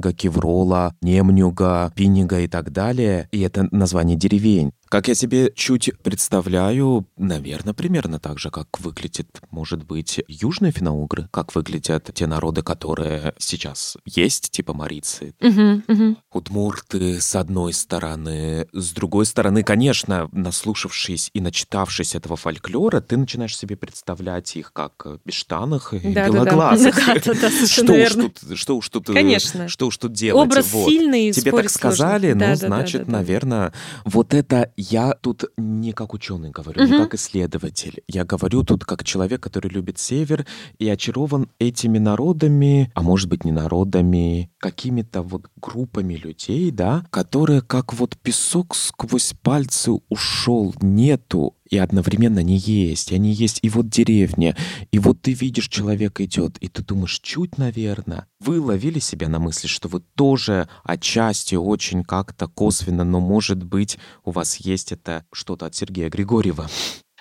Киврола, 0.00 0.94
Немнюга, 1.02 1.92
Пинига 1.94 2.40
и 2.40 2.48
так 2.48 2.72
далее, 2.72 3.28
и 3.32 3.40
это 3.40 3.68
название 3.70 4.16
деревень 4.16 4.72
Как 4.92 5.08
я 5.08 5.14
себе 5.14 5.50
чуть 5.56 5.90
представляю, 6.02 7.06
наверное, 7.16 7.72
примерно 7.72 8.18
так 8.20 8.38
же, 8.38 8.50
как 8.50 8.78
выглядит, 8.78 9.40
может 9.50 9.84
быть, 9.84 10.20
южные 10.28 10.70
финоугры, 10.70 11.30
как 11.30 11.54
выглядят 11.54 12.10
те 12.12 12.26
народы, 12.26 12.62
которые 12.62 13.32
сейчас 13.38 13.96
есть, 14.04 14.50
типа 14.50 14.74
марицы, 14.74 15.34
Мгм, 15.40 15.82
мгм. 15.88 16.18
удмурты, 16.30 17.22
с 17.22 17.34
одной 17.34 17.72
стороны. 17.72 18.68
С 18.74 18.92
другой 18.92 19.24
стороны, 19.24 19.62
конечно, 19.62 20.28
наслушавшись 20.30 21.30
и 21.32 21.40
начитавшись 21.40 22.14
этого 22.14 22.36
фольклора, 22.36 23.00
ты 23.00 23.16
начинаешь 23.16 23.56
себе 23.56 23.76
представлять 23.76 24.54
их 24.56 24.74
как 24.74 25.06
бештаных 25.24 25.94
и 25.94 26.00
Да-да-да. 26.00 26.26
белоглазых. 26.28 26.96
Да-да-да, 27.06 27.50
совершенно 27.50 28.04
Что 28.06 28.20
уж 28.20 28.30
тут, 28.42 28.58
что 28.58 28.76
уж 28.76 28.88
тут, 28.90 29.08
э, 29.08 29.14
Конечно. 29.14 29.68
что 29.68 29.86
уж 29.86 29.96
тут 29.96 30.12
делать. 30.12 30.44
Образ 30.50 30.70
вот. 30.70 30.90
сильный, 30.90 31.32
Тебе 31.32 31.50
так 31.52 31.70
сказали, 31.70 32.34
ну, 32.34 32.40
Да-да-да-да-да. 32.40 32.66
значит, 32.66 33.08
наверное, 33.08 33.72
вот 34.04 34.34
это 34.34 34.70
я 34.90 35.14
тут 35.14 35.44
не 35.56 35.92
как 35.92 36.14
ученый 36.14 36.50
говорю, 36.50 36.82
не 36.82 36.92
Мгм. 36.92 37.02
как 37.02 37.14
исследователь. 37.14 38.02
Я 38.08 38.24
говорю 38.24 38.64
тут 38.64 38.84
как 38.84 39.04
человек, 39.04 39.40
который 39.42 39.70
любит 39.70 39.98
север 39.98 40.46
и 40.78 40.88
очарован 40.88 41.48
этими 41.58 41.98
народами, 41.98 42.90
а 42.94 43.02
может 43.02 43.28
быть 43.28 43.44
не 43.44 43.52
народами, 43.52 44.50
какими-то 44.58 45.22
вот 45.22 45.46
группами 45.60 46.14
людей, 46.14 46.70
да, 46.70 47.04
которые 47.10 47.60
как 47.62 47.92
вот 47.94 48.16
песок 48.16 48.74
сквозь 48.74 49.34
пальцы 49.42 49.92
ушел, 50.08 50.74
нету 50.80 51.54
и 51.72 51.78
одновременно 51.78 52.40
не 52.40 52.58
есть. 52.58 53.12
Они 53.12 53.32
есть 53.32 53.58
и 53.62 53.70
вот 53.70 53.88
деревня, 53.88 54.54
и 54.90 54.98
вот 54.98 55.22
ты 55.22 55.32
видишь, 55.32 55.68
человек 55.68 56.20
идет, 56.20 56.58
и 56.58 56.68
ты 56.68 56.82
думаешь, 56.82 57.18
чуть, 57.20 57.56
наверное. 57.56 58.26
Вы 58.40 58.60
ловили 58.60 58.98
себя 58.98 59.28
на 59.30 59.38
мысли, 59.38 59.68
что 59.68 59.88
вы 59.88 60.02
тоже 60.14 60.68
отчасти 60.84 61.54
очень 61.54 62.04
как-то 62.04 62.46
косвенно, 62.46 63.04
но 63.04 63.20
может 63.20 63.64
быть 63.64 63.96
у 64.22 64.32
вас 64.32 64.56
есть 64.56 64.92
это 64.92 65.24
что-то 65.32 65.64
от 65.64 65.74
Сергея 65.74 66.10
Григорьева. 66.10 66.68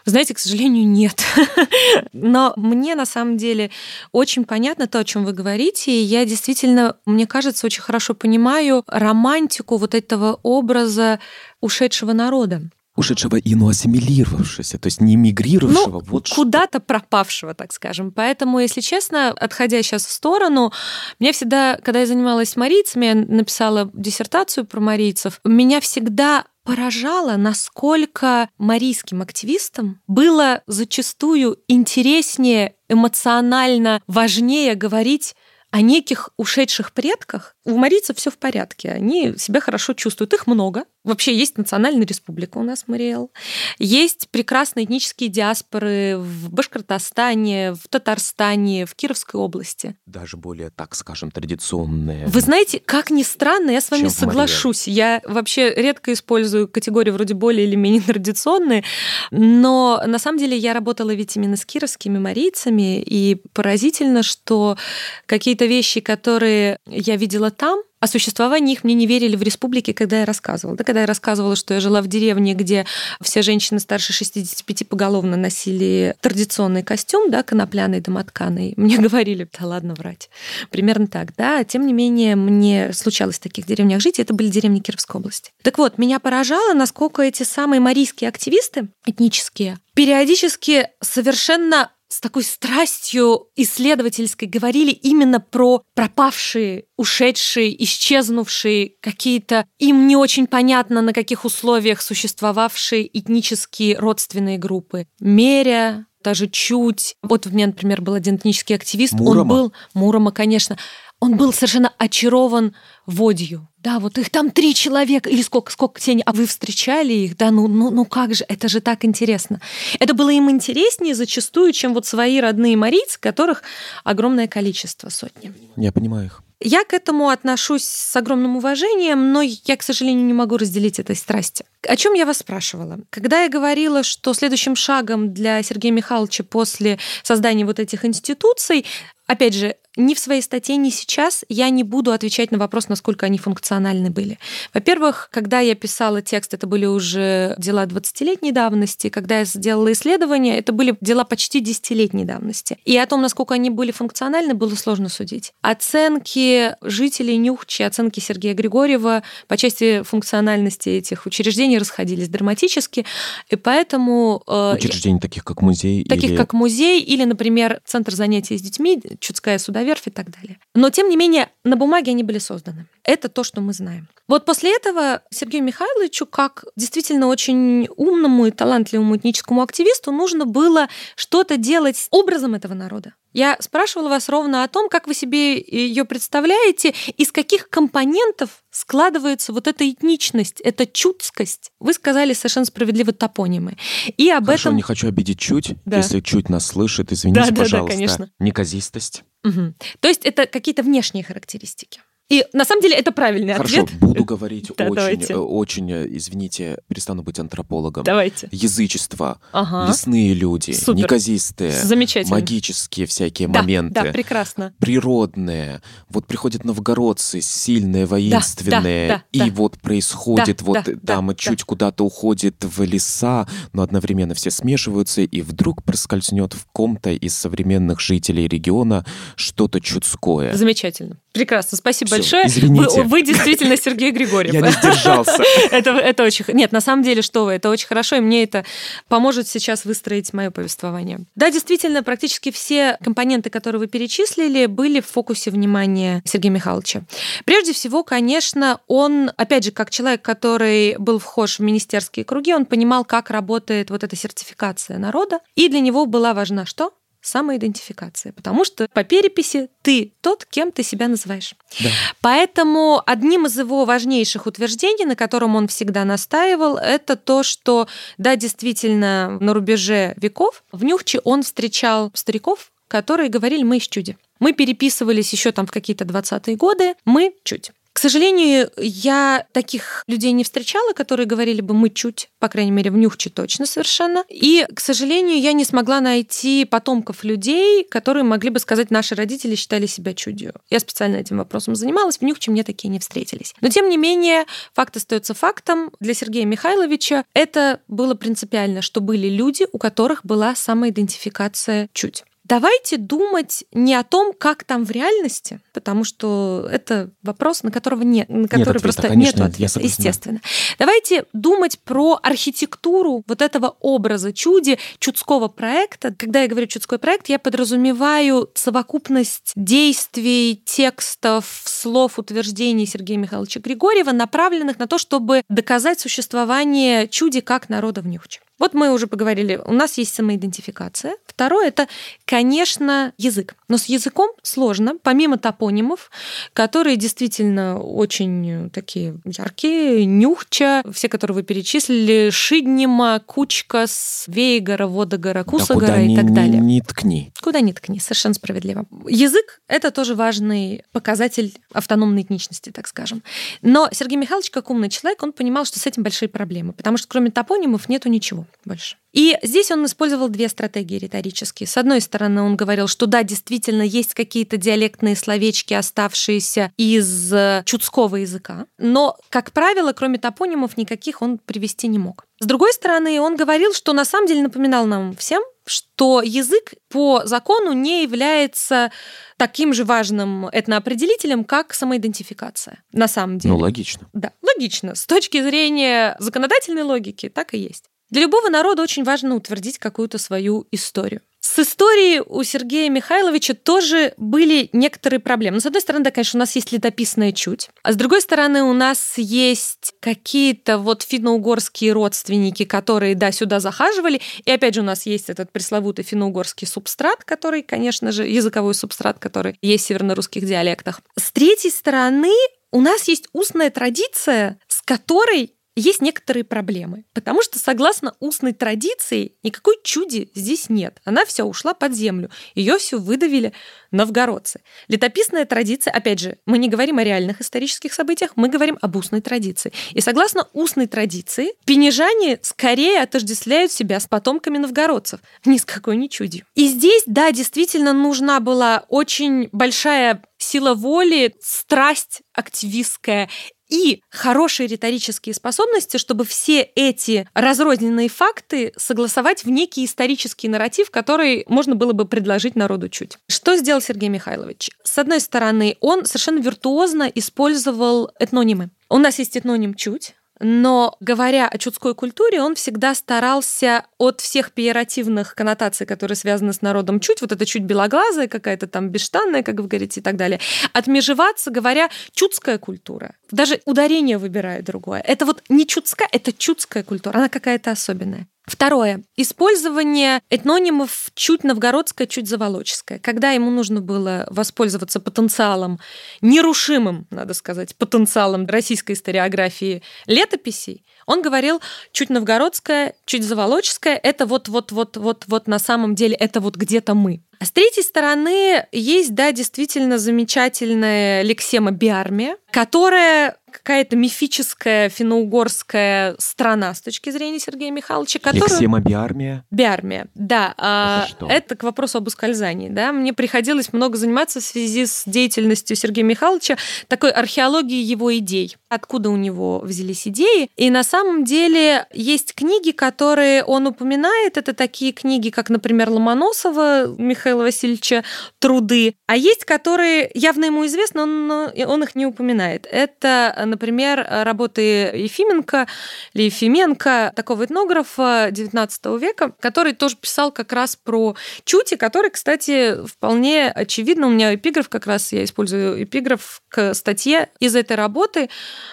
Знаете, 0.04 0.34
к 0.34 0.40
сожалению, 0.40 0.86
нет. 0.86 1.24
Но 2.12 2.54
мне 2.58 2.96
на 2.96 3.06
самом 3.06 3.38
деле 3.38 3.70
очень 4.12 4.44
понятно 4.44 4.88
то, 4.88 5.00
о 5.00 5.04
чем 5.06 5.24
вы 5.24 5.32
говорите. 5.32 5.92
И 5.92 6.04
я 6.04 6.26
действительно, 6.26 6.98
мне 7.06 7.28
кажется, 7.28 7.68
очень 7.68 7.84
хорошо 7.84 8.16
понимаю 8.16 8.84
романтику 8.88 9.78
вот 9.78 9.94
этого 9.94 10.40
образа 10.42 11.20
ушедшего 11.62 12.14
народа. 12.14 12.64
Ушедшего 12.96 13.38
и 13.38 13.56
ну 13.56 13.70
ассимилировавшегося, 13.70 14.78
то 14.78 14.88
есть 14.88 15.00
не 15.00 15.16
мигрировавшего, 15.16 16.00
Ну, 16.00 16.06
вот 16.06 16.30
куда-то 16.30 16.80
пропавшего, 16.82 17.54
так 17.54 17.72
скажем. 17.72 18.12
Поэтому, 18.12 18.60
если 18.60 18.82
честно, 18.82 19.30
отходя 19.30 19.82
сейчас 19.82 20.06
в 20.06 20.12
сторону, 20.12 20.74
меня 21.20 21.32
всегда, 21.32 21.78
когда 21.84 22.02
я 22.02 22.06
занималась 22.06 22.58
марийцами, 22.58 23.06
я 23.06 23.16
написала 23.16 23.90
диссертацию 23.94 24.66
про 24.66 24.82
марийцев, 24.82 25.40
меня 25.46 25.80
всегда 25.80 26.46
поражало, 26.64 27.38
насколько 27.38 28.50
марийским 28.58 29.22
активистам 29.22 30.00
было 30.08 30.62
зачастую 30.68 31.58
интереснее, 31.68 32.76
эмоционально 32.88 34.02
важнее 34.06 34.76
говорить 34.76 35.34
о 35.72 35.82
неких 35.82 36.30
ушедших 36.38 36.92
предках. 36.92 37.56
У 37.64 37.78
марийцев 37.78 38.18
все 38.18 38.30
в 38.30 38.38
порядке, 38.38 38.92
они 38.92 39.36
себя 39.38 39.62
хорошо 39.62 39.94
чувствуют, 39.94 40.34
их 40.34 40.48
много. 40.48 40.84
Вообще 41.04 41.36
есть 41.36 41.58
национальная 41.58 42.06
республика 42.06 42.60
у 42.60 42.64
нас, 42.64 42.84
Мариэл. 42.88 43.32
Есть 43.80 44.28
прекрасные 44.30 44.86
этнические 44.86 45.30
диаспоры 45.30 46.18
в 46.18 46.52
Башкортостане, 46.52 47.74
в 47.74 47.88
Татарстане, 47.88 48.86
в 48.86 48.94
Кировской 48.94 49.40
области. 49.40 49.96
Даже 50.06 50.38
более, 50.38 50.70
так 50.70 50.94
скажем, 50.94 51.32
традиционные. 51.32 52.28
Вы 52.28 52.42
знаете, 52.42 52.80
как 52.80 53.10
ни 53.10 53.24
странно, 53.24 53.72
я 53.72 53.82
с 53.82 53.90
вами 53.90 54.02
Чем 54.02 54.10
соглашусь. 54.12 54.88
Я 54.88 55.22
вообще 55.26 55.74
редко 55.74 56.14
использую 56.14 56.68
категории 56.68 57.10
вроде 57.10 57.34
более 57.34 57.66
или 57.66 57.76
менее 57.76 58.02
традиционные, 58.02 58.84
но 59.32 60.04
на 60.06 60.20
самом 60.20 60.38
деле 60.38 60.56
я 60.58 60.74
работала 60.74 61.12
ведь 61.12 61.36
именно 61.36 61.56
с 61.56 61.66
кировскими 61.66 62.20
марийцами, 62.20 63.02
и 63.02 63.42
поразительно, 63.54 64.22
что 64.22 64.78
какие-то 65.26 65.61
вещи, 65.66 66.00
которые 66.00 66.78
я 66.88 67.16
видела 67.16 67.52
там, 67.52 67.82
о 68.02 68.08
существовании 68.08 68.74
их 68.74 68.84
мне 68.84 68.96
не 68.96 69.06
верили 69.06 69.36
в 69.36 69.44
республике, 69.44 69.94
когда 69.94 70.22
я 70.22 70.26
рассказывала. 70.26 70.76
Да, 70.76 70.84
когда 70.84 71.02
я 71.02 71.06
рассказывала, 71.06 71.56
что 71.56 71.76
я 71.76 71.80
жила 71.80 72.02
в 72.02 72.08
деревне, 72.08 72.56
где 72.56 72.88
все 73.22 73.44
женщины 73.44 73.80
старше 73.80 74.12
65 74.12 74.90
поголовно 74.90 75.38
носили 75.38 76.16
традиционный 76.20 76.82
костюм, 76.82 77.30
да, 77.30 77.44
конопляный, 77.44 78.02
домотканый, 78.02 78.74
мне 78.76 78.98
говорили, 79.00 79.48
да 79.58 79.68
ладно 79.68 79.94
врать. 79.94 80.32
Примерно 80.72 81.06
так, 81.06 81.36
да. 81.36 81.64
Тем 81.64 81.86
не 81.86 81.94
менее, 81.94 82.36
мне 82.36 82.92
случалось 82.92 83.36
в 83.38 83.42
таких 83.42 83.68
деревнях 83.68 84.02
жить, 84.02 84.18
и 84.18 84.24
это 84.24 84.34
были 84.34 84.48
деревни 84.48 84.80
Кировской 84.80 85.20
области. 85.20 85.52
Так 85.62 85.78
вот, 85.78 86.00
меня 86.00 86.20
поражало, 86.20 86.74
насколько 86.74 87.22
эти 87.22 87.44
самые 87.44 87.80
марийские 87.80 88.30
активисты 88.30 88.88
этнические 89.06 89.78
периодически 89.94 90.90
совершенно 91.02 91.92
с 92.12 92.20
такой 92.20 92.44
страстью 92.44 93.48
исследовательской 93.56 94.48
говорили 94.48 94.92
именно 94.92 95.40
про 95.40 95.82
пропавшие, 95.96 96.86
ушедшие, 96.98 97.84
исчезнувшие 97.84 98.96
какие-то 99.00 99.66
им 99.80 100.08
не 100.08 100.18
очень 100.18 100.46
понятно 100.46 101.02
на 101.02 101.14
каких 101.14 101.46
условиях 101.46 102.02
существовавшие 102.02 103.18
этнические 103.18 103.98
родственные 103.98 104.58
группы. 104.58 105.08
Меря, 105.20 106.06
даже 106.22 106.48
чуть. 106.48 107.16
Вот 107.22 107.48
у 107.48 107.50
меня, 107.50 107.68
например, 107.68 108.02
был 108.02 108.14
один 108.14 108.36
этнический 108.36 108.76
активист. 108.76 109.14
Он 109.14 109.20
Мурома? 109.22 109.56
был 109.56 109.74
Мурома, 109.94 110.32
конечно. 110.32 110.78
Он 111.22 111.38
был 111.38 111.54
совершенно 111.54 111.94
очарован 112.00 112.76
водью. 113.06 113.68
Да, 113.78 114.00
вот 114.00 114.18
их 114.18 114.32
там 114.32 114.50
три 114.50 114.74
человека, 114.74 115.30
или 115.30 115.44
сколько, 115.44 115.72
сколько 115.72 116.02
тени, 116.02 116.24
а 116.26 116.34
вы 116.34 116.48
встречали 116.48 117.14
их, 117.14 117.38
да, 117.38 117.52
ну, 117.52 117.68
ну, 117.68 117.92
ну 117.92 118.06
как 118.06 118.34
же, 118.34 118.44
это 118.48 118.68
же 118.68 118.82
так 118.82 119.06
интересно. 119.06 119.62
Это 120.00 120.16
было 120.16 120.32
им 120.32 120.50
интереснее 120.50 121.16
зачастую, 121.16 121.74
чем 121.74 121.94
вот 121.94 122.08
свои 122.08 122.40
родные 122.40 122.76
марийцы, 122.76 123.20
которых 123.20 123.62
огромное 124.04 124.48
количество, 124.48 125.10
сотни. 125.10 125.54
Я 125.78 125.92
понимаю 125.92 126.26
их. 126.26 126.44
Я 126.64 126.84
к 126.84 126.94
этому 126.94 127.30
отношусь 127.30 127.84
с 127.84 128.16
огромным 128.16 128.58
уважением, 128.58 129.32
но 129.32 129.42
я, 129.42 129.78
к 129.78 129.82
сожалению, 129.82 130.26
не 130.26 130.34
могу 130.34 130.58
разделить 130.58 131.00
этой 131.00 131.16
страсти. 131.16 131.66
О 131.88 131.96
чем 131.96 132.14
я 132.14 132.28
вас 132.28 132.38
спрашивала? 132.38 133.00
Когда 133.10 133.44
я 133.44 133.50
говорила, 133.50 134.04
что 134.04 134.34
следующим 134.36 134.76
шагом 134.76 135.34
для 135.34 135.64
Сергея 135.64 135.92
Михайловича 135.92 136.44
после 136.44 137.00
создания 137.24 137.66
вот 137.66 137.80
этих 137.80 138.06
институций, 138.06 138.86
опять 139.28 139.54
же, 139.54 139.76
ни 139.98 140.14
в 140.14 140.20
своей 140.20 140.42
статье, 140.42 140.78
ни 140.78 140.90
сейчас 140.90 141.44
я 141.50 141.70
не 141.70 141.84
буду 141.84 142.12
отвечать 142.14 142.52
на 142.52 142.58
вопрос, 142.58 142.88
насколько 142.88 143.26
они 143.26 143.38
функциональны 143.38 144.10
были. 144.10 144.40
Во-первых, 144.74 145.30
когда 145.32 145.60
я 145.60 145.76
писала 145.76 146.22
текст, 146.22 146.54
это 146.54 146.66
были 146.66 146.86
уже 146.86 147.56
дела 147.58 147.86
20-летней 147.86 148.54
давности. 148.54 149.10
Когда 149.10 149.40
я 149.40 149.46
сделала 149.46 149.92
исследования, 149.92 150.58
это 150.58 150.72
были 150.72 150.96
дела 151.02 151.26
почти 151.26 151.62
10-летней 151.62 152.24
давности. 152.24 152.78
И 152.86 152.98
о 152.98 153.06
том, 153.06 153.22
насколько 153.22 153.54
они 153.54 153.70
были 153.70 153.92
функциональны, 153.92 154.54
было 154.54 154.76
сложно 154.76 155.10
судить. 155.10 155.54
Оценки 155.62 156.76
жителей 156.82 157.36
Нюхчи, 157.36 157.82
оценки 157.82 158.22
Сергея 158.22 158.54
Григорьева 158.54 159.24
по 159.48 159.58
части 159.58 160.04
функциональности 160.04 160.90
этих 160.90 161.26
учреждений 161.26 161.78
расходились 161.78 162.30
драматически. 162.30 163.06
И 163.50 163.58
поэтому... 163.58 164.42
э, 164.48 164.76
Учреждений 164.76 165.20
таких, 165.20 165.44
как 165.44 165.62
музей 165.62 166.06
таких 166.06 166.32
или... 166.32 166.38
как 166.38 166.54
музей 166.54 167.02
или, 167.02 167.26
например, 167.26 167.82
центр 167.86 168.14
занятий 168.14 168.58
с 168.58 168.62
детьми, 168.62 169.02
Чудская 169.20 169.58
судоверфь 169.58 170.08
и 170.08 170.12
так 170.12 170.30
далее. 170.30 170.60
Но, 170.74 170.90
тем 170.90 171.10
не 171.10 171.18
менее, 171.18 171.50
на 171.64 171.76
бумаге 171.76 172.12
они 172.12 172.24
были 172.24 172.38
созданы. 172.38 172.88
Это 173.04 173.30
то, 173.30 173.44
что 173.44 173.62
мы 173.62 173.74
знаем. 173.74 174.08
Вот 174.28 174.46
после 174.46 174.74
этого 174.74 175.24
Сергею 175.30 175.64
Михайловичу, 175.64 176.26
как 176.26 176.64
действительно 176.76 177.28
очень 177.28 177.88
умному 177.98 178.46
и 178.46 178.52
талантливому 178.52 179.18
этническому 179.18 179.62
активисту, 179.62 180.12
нужно 180.12 180.46
было 180.46 180.88
что-то 181.16 181.58
делать 181.58 181.98
с 181.98 182.08
образом 182.12 182.54
этого 182.54 182.74
народа. 182.74 183.14
Я 183.34 183.58
спрашивала 183.60 184.10
вас 184.10 184.30
ровно 184.30 184.64
о 184.64 184.68
том, 184.68 184.90
как 184.90 185.08
вы 185.08 185.14
себе 185.14 185.60
ее 185.60 186.06
представляете, 186.06 186.94
из 187.18 187.32
каких 187.32 187.70
компонентов 187.70 188.64
складывается 188.70 189.54
вот 189.54 189.68
эта 189.68 189.90
этничность, 189.90 190.60
эта 190.62 190.86
чудскость. 190.86 191.72
Вы 191.80 191.94
сказали 191.94 192.34
совершенно 192.34 192.66
справедливо 192.66 193.14
топонимы. 193.14 193.78
И 194.18 194.30
об 194.30 194.46
Хорошо, 194.46 194.70
этом... 194.70 194.76
не 194.76 194.82
хочу 194.82 195.08
обидеть 195.08 195.40
чуть. 195.40 195.74
Да. 195.86 195.98
Если 195.98 196.20
чуть 196.20 196.50
нас 196.50 196.66
слышит, 196.66 197.12
извините, 197.12 197.42
Да, 197.42 197.48
да, 197.48 197.56
да, 197.56 197.62
пожалуйста. 197.64 197.94
конечно. 197.96 198.32
Неказистость. 198.40 199.24
Мгм. 199.44 199.76
То 200.00 200.08
есть 200.08 200.26
это 200.26 200.46
какие-то 200.46 200.84
внешние 200.84 201.24
характеристики. 201.24 202.02
И 202.32 202.46
на 202.54 202.64
самом 202.64 202.82
деле 202.82 202.96
это 202.96 203.12
правильный 203.12 203.54
Хорошо, 203.56 203.82
ответ. 203.84 204.00
буду 204.00 204.24
говорить 204.24 204.72
Да, 204.78 204.86
очень, 204.86 204.96
давайте. 204.96 205.34
э, 205.34 205.38
очень, 205.38 205.92
э, 205.92 206.08
извините, 206.12 206.78
перестану 206.88 207.24
быть 207.24 207.38
антропологом. 207.40 208.06
Давайте. 208.06 208.48
Язычество, 208.54 209.42
Ага. 209.52 209.90
лесные 209.90 210.34
люди, 210.34 210.72
Супер. 210.72 211.00
неказистые, 211.00 211.72
Замечательно. 211.74 212.38
магические 212.38 213.06
всякие 213.06 213.50
Да, 213.50 213.60
моменты. 213.62 213.94
Да, 213.96 214.04
прекрасно. 214.14 214.74
природные. 214.80 215.82
Вот 216.08 216.26
приходят 216.26 216.64
новгородцы, 216.64 217.42
сильные, 217.42 218.06
воинственные, 218.06 219.08
да, 219.10 219.24
и 219.34 219.40
да. 219.40 219.46
вот 219.54 219.78
происходит, 219.82 220.60
Да, 220.60 220.64
вот 220.66 220.84
да, 220.86 220.92
дама 221.02 221.34
да, 221.34 221.38
чуть 221.38 221.64
куда-то 221.66 222.06
уходит 222.06 222.64
в 222.64 222.82
леса, 222.84 223.46
но 223.74 223.82
одновременно 223.84 224.34
все 224.36 224.52
смешиваются, 224.52 225.22
и 225.22 225.42
вдруг 225.42 225.84
проскользнет 225.84 226.54
в 226.54 226.66
ком-то 226.72 227.10
из 227.12 227.36
современных 227.36 228.00
жителей 228.00 228.48
региона 228.48 229.06
что-то 229.36 229.82
чудское. 229.82 230.56
Замечательно. 230.56 231.18
Прекрасно. 231.34 231.78
Спасибо 231.78 232.08
Всё, 232.10 232.21
большое. 232.22 232.48
Извините. 232.48 233.02
Вы, 233.02 233.08
вы 233.08 233.22
действительно 233.24 233.78
Сергей 233.78 234.12
Григорьев. 234.12 234.54
Я 234.54 234.62
не 234.62 234.72
сдержался. 234.72 235.44
это, 235.72 235.92
это 235.92 236.24
очень... 236.24 236.46
Нет, 236.50 236.72
на 236.72 236.82
самом 236.82 237.04
деле, 237.04 237.22
что 237.22 237.46
вы, 237.46 237.54
это 237.54 237.70
очень 237.70 237.88
хорошо, 237.88 238.18
и 238.18 238.20
мне 238.20 238.44
это 238.44 238.66
поможет 239.08 239.48
сейчас 239.48 239.86
выстроить 239.86 240.34
мое 240.34 240.52
повествование. 240.52 241.20
Да, 241.36 241.50
действительно, 241.52 242.04
практически 242.04 242.52
все 242.52 242.98
компоненты, 243.04 243.50
которые 243.50 243.80
вы 243.80 243.88
перечислили, 243.88 244.66
были 244.66 245.02
в 245.02 245.08
фокусе 245.08 245.52
внимания 245.52 246.22
Сергея 246.26 246.52
Михайловича. 246.52 247.04
Прежде 247.46 247.74
всего, 247.74 248.04
конечно, 248.04 248.80
он, 248.88 249.32
опять 249.38 249.66
же, 249.66 249.72
как 249.72 249.90
человек, 249.90 250.22
который 250.22 250.96
был 250.98 251.20
вхож 251.20 251.60
в 251.60 251.62
министерские 251.62 252.26
круги, 252.26 252.54
он 252.54 252.66
понимал, 252.66 253.06
как 253.06 253.30
работает 253.30 253.90
вот 253.90 254.04
эта 254.04 254.16
сертификация 254.16 254.98
народа, 254.98 255.40
и 255.56 255.70
для 255.70 255.80
него 255.80 256.06
была 256.06 256.34
важна 256.34 256.66
что? 256.66 256.94
Самоидентификация, 257.22 258.34
потому 258.34 258.66
что 258.66 258.88
по 258.94 259.04
переписи 259.04 259.70
ты 259.82 260.14
тот, 260.22 260.46
кем 260.46 260.72
ты 260.72 260.84
себя 260.84 261.08
называешь. 261.08 261.56
Да. 261.80 261.90
Поэтому 262.22 263.02
одним 263.06 263.46
из 263.46 263.58
его 263.58 263.86
важнейших 263.86 264.48
утверждений, 264.48 265.06
на 265.06 265.16
котором 265.16 265.56
он 265.56 265.68
всегда 265.68 266.06
настаивал, 266.06 266.78
это 266.78 267.16
то, 267.16 267.44
что, 267.44 267.88
да, 268.18 268.36
действительно, 268.36 269.38
на 269.40 269.54
рубеже 269.54 270.14
веков 270.18 270.64
в 270.72 270.84
Нюхче 270.84 271.20
он 271.24 271.44
встречал 271.44 272.12
стариков, 272.14 272.72
которые 272.88 273.30
говорили 273.30 273.64
«мы 273.64 273.78
из 273.78 273.88
чуди». 273.88 274.18
Мы 274.40 274.54
переписывались 274.54 275.32
еще 275.32 275.52
там 275.52 275.68
в 275.68 275.72
какие-то 275.72 276.04
20-е 276.04 276.56
годы, 276.56 276.96
мы 277.06 277.36
чуть. 277.44 277.72
Сожалению, 278.02 278.72
я 278.78 279.46
таких 279.52 280.04
людей 280.08 280.32
не 280.32 280.44
встречала, 280.44 280.94
которые 280.94 281.28
говорили 281.28 281.62
бы 281.62 281.76
«мы 281.76 281.92
чуть», 281.92 282.32
по 282.40 282.48
крайней 282.48 282.72
мере, 282.72 282.90
в 282.90 282.98
Нюхче 282.98 283.30
точно 283.30 283.68
совершенно. 283.68 284.26
И, 284.28 284.66
к 284.76 284.80
сожалению, 284.80 285.40
я 285.40 285.54
не 285.54 285.64
смогла 285.64 286.02
найти 286.02 286.66
потомков 286.66 287.24
людей, 287.24 287.84
которые 287.84 288.24
могли 288.24 288.50
бы 288.50 288.58
сказать, 288.58 288.90
наши 288.90 289.14
родители 289.14 289.54
считали 289.54 289.86
себя 289.86 290.16
чудью. 290.16 290.56
Я 290.72 290.80
специально 290.80 291.18
этим 291.18 291.38
вопросом 291.38 291.76
занималась, 291.76 292.18
в 292.18 292.24
Нюхче 292.24 292.50
мне 292.50 292.64
такие 292.64 292.90
не 292.90 292.98
встретились. 292.98 293.54
Но, 293.62 293.70
тем 293.70 293.88
не 293.88 293.98
менее, 293.98 294.46
факт 294.74 294.98
остается 294.98 295.36
фактом. 295.36 295.92
Для 296.00 296.16
Сергея 296.16 296.48
Михайловича 296.48 297.24
это 297.36 297.82
было 297.88 298.16
принципиально, 298.16 298.82
что 298.82 299.00
были 299.00 299.28
люди, 299.28 299.68
у 299.72 299.78
которых 299.78 300.26
была 300.26 300.56
самоидентификация 300.56 301.88
чуть. 301.94 302.24
Давайте 302.52 302.98
думать 302.98 303.64
не 303.72 303.96
о 303.96 304.04
том, 304.04 304.34
как 304.38 304.66
там 304.66 304.84
в 304.84 304.92
реальности, 304.92 305.62
потому 305.72 306.04
что 306.04 306.68
это 306.70 307.10
вопрос, 307.24 307.64
на 307.64 307.72
которого 307.72 308.02
нет, 308.02 308.28
на 308.28 308.50
который 308.50 308.74
нет 308.74 308.82
просто 308.82 309.08
конечно, 309.08 309.44
нет 309.44 309.54
ответа, 309.54 309.80
естественно. 309.80 310.42
Давайте 310.78 311.24
думать 311.32 311.80
про 311.80 312.20
архитектуру 312.22 313.24
вот 313.26 313.42
этого 313.42 313.78
образа 313.80 314.34
чуди, 314.34 314.78
чудского 315.00 315.48
проекта. 315.48 316.14
Когда 316.14 316.42
я 316.42 316.50
говорю 316.50 316.68
чудской 316.68 317.00
проект, 317.00 317.30
я 317.30 317.40
подразумеваю 317.40 318.50
совокупность 318.54 319.54
действий, 319.56 320.62
текстов, 320.66 321.64
слов, 321.64 322.20
утверждений 322.20 322.86
Сергея 322.86 323.18
Михайловича 323.18 323.62
Григорьева, 323.62 324.12
направленных 324.12 324.78
на 324.78 324.88
то, 324.88 324.98
чтобы 324.98 325.44
доказать 325.48 326.02
существование 326.02 327.08
чуди 327.08 327.40
как 327.40 327.70
народа 327.70 328.02
в 328.02 328.08
Нюхче. 328.08 328.42
Вот 328.62 328.76
мы 328.76 328.94
уже 328.94 329.08
поговорили, 329.08 329.60
у 329.66 329.74
нас 329.74 329.98
есть 329.98 330.14
самоидентификация. 330.14 331.16
Второе 331.26 331.70
это, 331.70 331.88
конечно, 332.26 333.12
язык. 333.18 333.56
Но 333.68 333.78
с 333.80 333.86
языком 333.86 334.30
сложно, 334.44 334.98
помимо 335.02 335.40
топонимов, 335.40 336.12
которые 336.54 336.96
действительно 336.96 337.80
очень 337.80 338.70
такие 338.70 339.20
яркие, 339.26 340.06
нюхча, 340.06 340.84
все, 340.94 341.10
которые 341.10 341.34
вы 341.38 341.42
перечислили, 341.42 342.30
Шиднима, 342.30 343.20
Кучкас, 343.26 344.26
Вейгора, 344.28 344.86
Водогора, 344.86 345.44
Кусагора 345.44 345.88
да 345.88 346.02
и 346.02 346.16
так 346.16 346.26
ни, 346.26 346.36
далее. 346.36 346.60
Не 346.60 346.82
ткни. 346.82 347.34
Куда 347.42 347.62
ни 347.62 347.72
ткни, 347.72 348.00
совершенно 348.00 348.36
справедливо. 348.36 348.86
Язык— 349.10 349.60
это 349.68 349.90
тоже 349.90 350.14
важный 350.14 350.84
показатель 350.92 351.58
автономной 351.74 352.22
этничности, 352.22 352.70
так 352.70 352.88
скажем. 352.88 353.24
Но 353.64 353.90
Сергей 353.92 354.18
Михайлович, 354.18 354.52
как 354.52 354.70
умный 354.70 354.90
человек, 354.90 355.24
он 355.24 355.34
понимал, 355.34 355.66
что 355.66 355.80
с 355.80 355.88
этим 355.88 356.04
большие 356.04 356.30
проблемы, 356.30 356.74
потому 356.74 356.98
что 356.98 357.08
кроме 357.08 357.32
топонимов 357.32 357.90
нету 357.90 358.08
ничего 358.08 358.46
больше. 358.66 358.98
И 359.14 359.38
здесь 359.44 359.72
он 359.72 359.86
использовал 359.86 360.30
две 360.30 360.48
стратегии 360.48 360.98
риторические. 360.98 361.68
С 361.68 361.76
одной 361.78 362.00
стороны, 362.02 362.42
он 362.42 362.56
говорил, 362.56 362.88
что 362.88 363.08
да, 363.08 363.24
действительно, 363.24 363.82
есть 363.82 364.14
какие-то 364.14 364.58
диалектные 364.58 365.16
словечки, 365.16 365.74
оставшиеся 365.74 366.72
из 366.78 367.34
э, 367.34 367.64
чудского 367.66 368.18
языка, 368.18 368.68
но, 368.78 369.18
как 369.30 369.52
правило, 369.52 369.92
кроме 369.94 370.18
топонимов, 370.18 370.78
никаких 370.78 371.22
он 371.22 371.38
привести 371.40 371.88
не 371.88 372.00
мог. 372.00 372.26
С 372.40 372.46
другой 372.46 372.74
стороны, 372.74 373.20
он 373.22 373.36
говорил, 373.36 373.74
что 373.74 373.94
на 373.94 374.06
самом 374.06 374.28
деле 374.28 374.44
напоминал 374.44 374.86
нам 374.86 375.16
всем, 375.16 375.44
что 375.66 376.22
язык 376.22 376.74
по 376.90 377.22
закону 377.26 377.74
не 377.74 378.04
является 378.04 378.92
таким 379.38 379.74
же 379.74 379.84
важным 379.84 380.48
этноопределителем, 380.48 381.44
как 381.44 381.74
самоидентификация. 381.74 382.84
На 382.92 383.08
самом 383.08 383.38
деле. 383.38 383.54
Ну, 383.54 383.60
логично. 383.60 384.10
Да, 384.14 384.34
логично. 384.42 384.96
С 384.96 385.06
точки 385.06 385.42
зрения 385.42 386.16
законодательной 386.20 386.84
логики 386.84 387.30
так 387.30 387.54
и 387.54 387.60
есть. 387.60 387.91
Для 388.12 388.24
любого 388.24 388.50
народа 388.50 388.84
очень 388.84 389.04
важно 389.04 389.36
утвердить 389.36 389.80
какую-то 389.80 390.18
свою 390.18 390.68
историю. 390.72 391.22
С 391.40 391.58
историей 391.60 392.22
у 392.26 392.44
Сергея 392.44 392.90
Михайловича 392.90 393.54
тоже 393.54 394.14
были 394.18 394.70
некоторые 394.74 395.20
проблемы. 395.20 395.56
Ну, 395.56 395.60
с 395.62 395.66
одной 395.66 395.82
стороны, 395.82 396.04
да, 396.04 396.12
конечно, 396.12 396.38
у 396.38 396.40
нас 396.42 396.56
есть 396.56 396.72
летописная 396.72 397.32
чуть, 397.32 397.70
а 397.84 397.94
с 397.94 397.96
другой 397.96 398.22
стороны, 398.22 398.64
у 398.64 398.74
нас 398.74 399.18
есть 399.18 399.94
какие-то 400.00 400.78
вот 400.78 401.02
финно-угорские 401.02 401.94
родственники, 401.94 402.64
которые, 402.64 403.16
да, 403.16 403.32
сюда 403.32 403.60
захаживали, 403.60 404.22
и 404.46 404.52
опять 404.52 404.76
же 404.76 404.82
у 404.82 404.86
нас 404.86 405.06
есть 405.06 405.30
этот 405.30 405.52
пресловутый 405.52 406.06
финно-угорский 406.06 406.68
субстрат, 406.68 407.24
который, 407.24 407.64
конечно 407.64 408.12
же, 408.12 408.28
языковой 408.28 408.76
субстрат, 408.76 409.18
который 409.18 409.58
есть 409.62 409.86
в 409.86 409.88
северно-русских 409.88 410.46
диалектах. 410.46 411.02
С 411.18 411.32
третьей 411.32 411.72
стороны, 411.72 412.34
у 412.72 412.82
нас 412.82 413.08
есть 413.08 413.28
устная 413.34 413.72
традиция, 413.72 414.60
с 414.68 414.82
которой 414.82 415.54
есть 415.76 416.02
некоторые 416.02 416.44
проблемы, 416.44 417.06
потому 417.14 417.42
что, 417.42 417.58
согласно 417.58 418.16
устной 418.20 418.54
традиции, 418.54 419.36
никакой 419.42 419.78
чуди 419.84 420.30
здесь 420.36 420.70
нет. 420.70 421.00
Она 421.06 421.26
вся 421.26 421.46
ушла 421.46 421.74
под 421.74 421.94
землю. 421.94 422.30
Ее 422.56 422.78
все 422.78 422.98
выдавили 422.98 423.54
новгородцы. 423.92 424.62
Летописная 424.90 425.46
традиция, 425.46 425.94
опять 425.94 426.20
же, 426.20 426.38
мы 426.46 426.58
не 426.58 426.68
говорим 426.68 426.98
о 426.98 427.04
реальных 427.04 427.40
исторических 427.40 427.94
событиях, 427.94 428.32
мы 428.36 428.50
говорим 428.50 428.78
об 428.82 428.96
устной 428.98 429.22
традиции. 429.22 429.72
И 429.92 430.02
согласно 430.02 430.48
устной 430.54 430.88
традиции, 430.88 431.54
пенежане 431.66 432.40
скорее 432.42 433.02
отождествляют 433.02 433.72
себя 433.72 434.00
с 434.00 434.08
потомками 434.08 434.58
новгородцев, 434.58 435.22
ни 435.46 435.58
с 435.58 435.66
какой 435.66 435.96
не 435.96 436.10
чудью. 436.10 436.46
И 436.56 436.68
здесь, 436.68 437.04
да, 437.06 437.32
действительно 437.32 437.94
нужна 437.94 438.40
была 438.42 438.84
очень 438.90 439.48
большая 439.54 440.22
сила 440.38 440.74
воли, 440.74 441.36
страсть 441.40 442.22
активистская 442.34 443.30
и 443.72 444.04
хорошие 444.10 444.68
риторические 444.68 445.34
способности, 445.34 445.98
чтобы 445.98 446.26
все 446.26 446.62
эти 446.62 447.28
разрозненные 447.34 448.10
факты 448.10 448.74
согласовать 448.78 449.44
в 449.44 449.50
некий 449.50 449.86
исторический 449.86 450.50
нарратив, 450.50 450.92
который 450.92 451.46
можно 451.48 451.74
было 451.74 451.94
бы 451.94 452.06
предложить 452.06 452.56
народу 452.56 452.90
чуть. 452.90 453.18
Что 453.28 453.56
сделал 453.56 453.82
Сергей 453.82 454.10
Михайлович? 454.10 454.70
С 454.84 455.00
одной 455.00 455.22
стороны, 455.22 455.78
он 455.80 456.06
совершенно 456.06 456.40
виртуозно 456.40 457.04
использовал 457.04 458.12
этнонимы. 458.20 458.70
У 458.90 458.98
нас 458.98 459.18
есть 459.20 459.38
этноним 459.38 459.74
«чуть», 459.74 460.16
но 460.42 460.98
говоря 461.00 461.48
о 461.48 461.58
чудской 461.58 461.94
культуре, 461.94 462.42
он 462.42 462.56
всегда 462.56 462.96
старался 462.96 463.86
от 463.98 464.22
всех 464.22 464.52
пиеративных 464.52 465.36
коннотаций, 465.36 465.86
которые 465.86 466.16
связаны 466.16 466.52
с 466.54 466.62
народом 466.62 467.00
чуть, 467.00 467.22
вот 467.22 467.32
это 467.32 467.46
чуть 467.46 467.64
белоглазая, 467.64 468.28
какая-то 468.28 468.68
там 468.68 468.90
бесштанная, 468.90 469.44
как 469.44 469.56
вы 469.60 469.68
говорите, 469.68 470.00
и 470.00 470.04
так 470.04 470.16
далее, 470.16 470.40
отмежеваться, 470.74 471.52
говоря 471.52 471.90
чудская 472.14 472.58
культура. 472.58 473.16
Даже 473.30 473.62
ударение 473.66 474.18
выбирает 474.18 474.66
другое. 474.66 475.02
Это 475.02 475.26
вот 475.26 475.44
не 475.50 475.68
чудская, 475.68 476.10
это 476.12 476.34
чудская 476.34 476.84
культура, 476.84 477.18
она 477.18 477.30
какая-то 477.30 477.72
особенная. 477.72 478.28
Второе. 478.46 479.04
Использование 479.16 480.22
этнонимов 480.30 481.12
чуть 481.14 481.44
новгородское, 481.44 482.08
чуть 482.08 482.28
заволоческое. 482.28 482.98
Когда 482.98 483.32
ему 483.32 483.52
нужно 483.52 483.82
было 483.82 484.28
воспользоваться 484.32 485.00
потенциалом, 485.00 485.80
нерушимым, 486.22 487.08
надо 487.12 487.36
сказать, 487.36 487.76
потенциалом 487.76 488.48
российской 488.48 488.94
историографии 488.94 489.84
летописей, 490.08 490.84
он 491.06 491.22
говорил 491.22 491.62
чуть 491.92 492.10
новгородское, 492.10 492.96
чуть 493.06 493.24
заволоческое, 493.24 494.00
это 494.02 494.26
вот-вот-вот-вот-вот 494.26 495.48
на 495.48 495.60
самом 495.60 495.94
деле, 495.94 496.16
это 496.16 496.40
вот 496.40 496.56
где-то 496.56 496.96
мы. 496.96 497.22
А 497.42 497.46
с 497.46 497.52
третьей 497.52 497.82
стороны, 497.82 498.68
есть, 498.72 499.16
да, 499.16 499.32
действительно 499.32 499.98
замечательная 499.98 501.24
лексема 501.24 501.72
биармия, 501.72 502.38
которая 502.52 503.36
какая-то 503.52 503.96
мифическая 503.96 504.90
финно-угорская 504.90 506.16
страна 506.18 506.74
с 506.74 506.82
точки 506.82 507.10
зрения 507.10 507.40
Сергея 507.40 507.72
Михайловича, 507.72 508.20
которая... 508.20 508.50
Лексема 508.50 508.80
биармия? 508.80 509.46
Биармия, 509.52 510.08
да. 510.16 510.54
Это, 510.58 511.08
что? 511.10 511.28
это 511.28 511.56
к 511.56 511.64
вопросу 511.64 512.00
об 512.00 512.08
ускользании. 512.08 512.70
Да? 512.70 512.92
Мне 512.92 513.14
приходилось 513.14 513.74
много 513.74 513.98
заниматься 513.98 514.40
в 514.40 514.44
связи 514.44 514.86
с 514.86 515.04
деятельностью 515.06 515.76
Сергея 515.76 516.06
Михайловича, 516.06 516.58
такой 516.88 517.12
археологией 517.12 517.84
его 517.84 518.16
идей. 518.18 518.56
Откуда 518.70 519.10
у 519.10 519.18
него 519.18 519.60
взялись 519.60 520.08
идеи. 520.08 520.50
И 520.56 520.70
на 520.70 520.84
самом 520.84 521.26
деле 521.26 521.86
есть 521.94 522.34
книги, 522.34 522.72
которые 522.72 523.44
он 523.44 523.68
упоминает. 523.68 524.38
Это 524.38 524.54
такие 524.54 524.94
книги, 524.94 525.30
как, 525.30 525.50
например, 525.50 525.90
Ломоносова 525.90 526.88
Михаила 526.98 527.31
Михаила 527.32 527.44
Васильевича 527.44 528.04
труды, 528.40 528.96
а 529.08 529.16
есть, 529.16 529.46
которые 529.46 530.12
явно 530.14 530.46
ему 530.46 530.66
известны, 530.66 531.06
но 531.06 531.52
он 531.68 531.84
их 531.84 531.96
не 531.96 532.06
упоминает. 532.06 532.68
Это, 532.70 533.42
например, 533.46 534.06
работы 534.06 534.62
Ефименко 534.62 535.68
или 536.14 536.24
Ефименко, 536.24 537.14
такого 537.16 537.46
этнографа 537.46 538.30
XIX 538.32 539.00
века, 539.00 539.34
который 539.40 539.74
тоже 539.74 539.96
писал 539.96 540.32
как 540.32 540.52
раз 540.52 540.76
про 540.76 541.16
чути, 541.46 541.78
который, 541.78 542.10
кстати, 542.10 542.86
вполне 542.86 543.50
очевидно, 543.50 544.08
у 544.08 544.10
меня 544.10 544.36
эпиграф 544.36 544.68
как 544.68 544.88
раз, 544.88 545.14
я 545.14 545.24
использую 545.24 545.84
эпиграф 545.84 546.42
к 546.50 546.74
статье 546.74 547.30
из 547.40 547.56
этой 547.56 547.78
работы, 547.78 548.30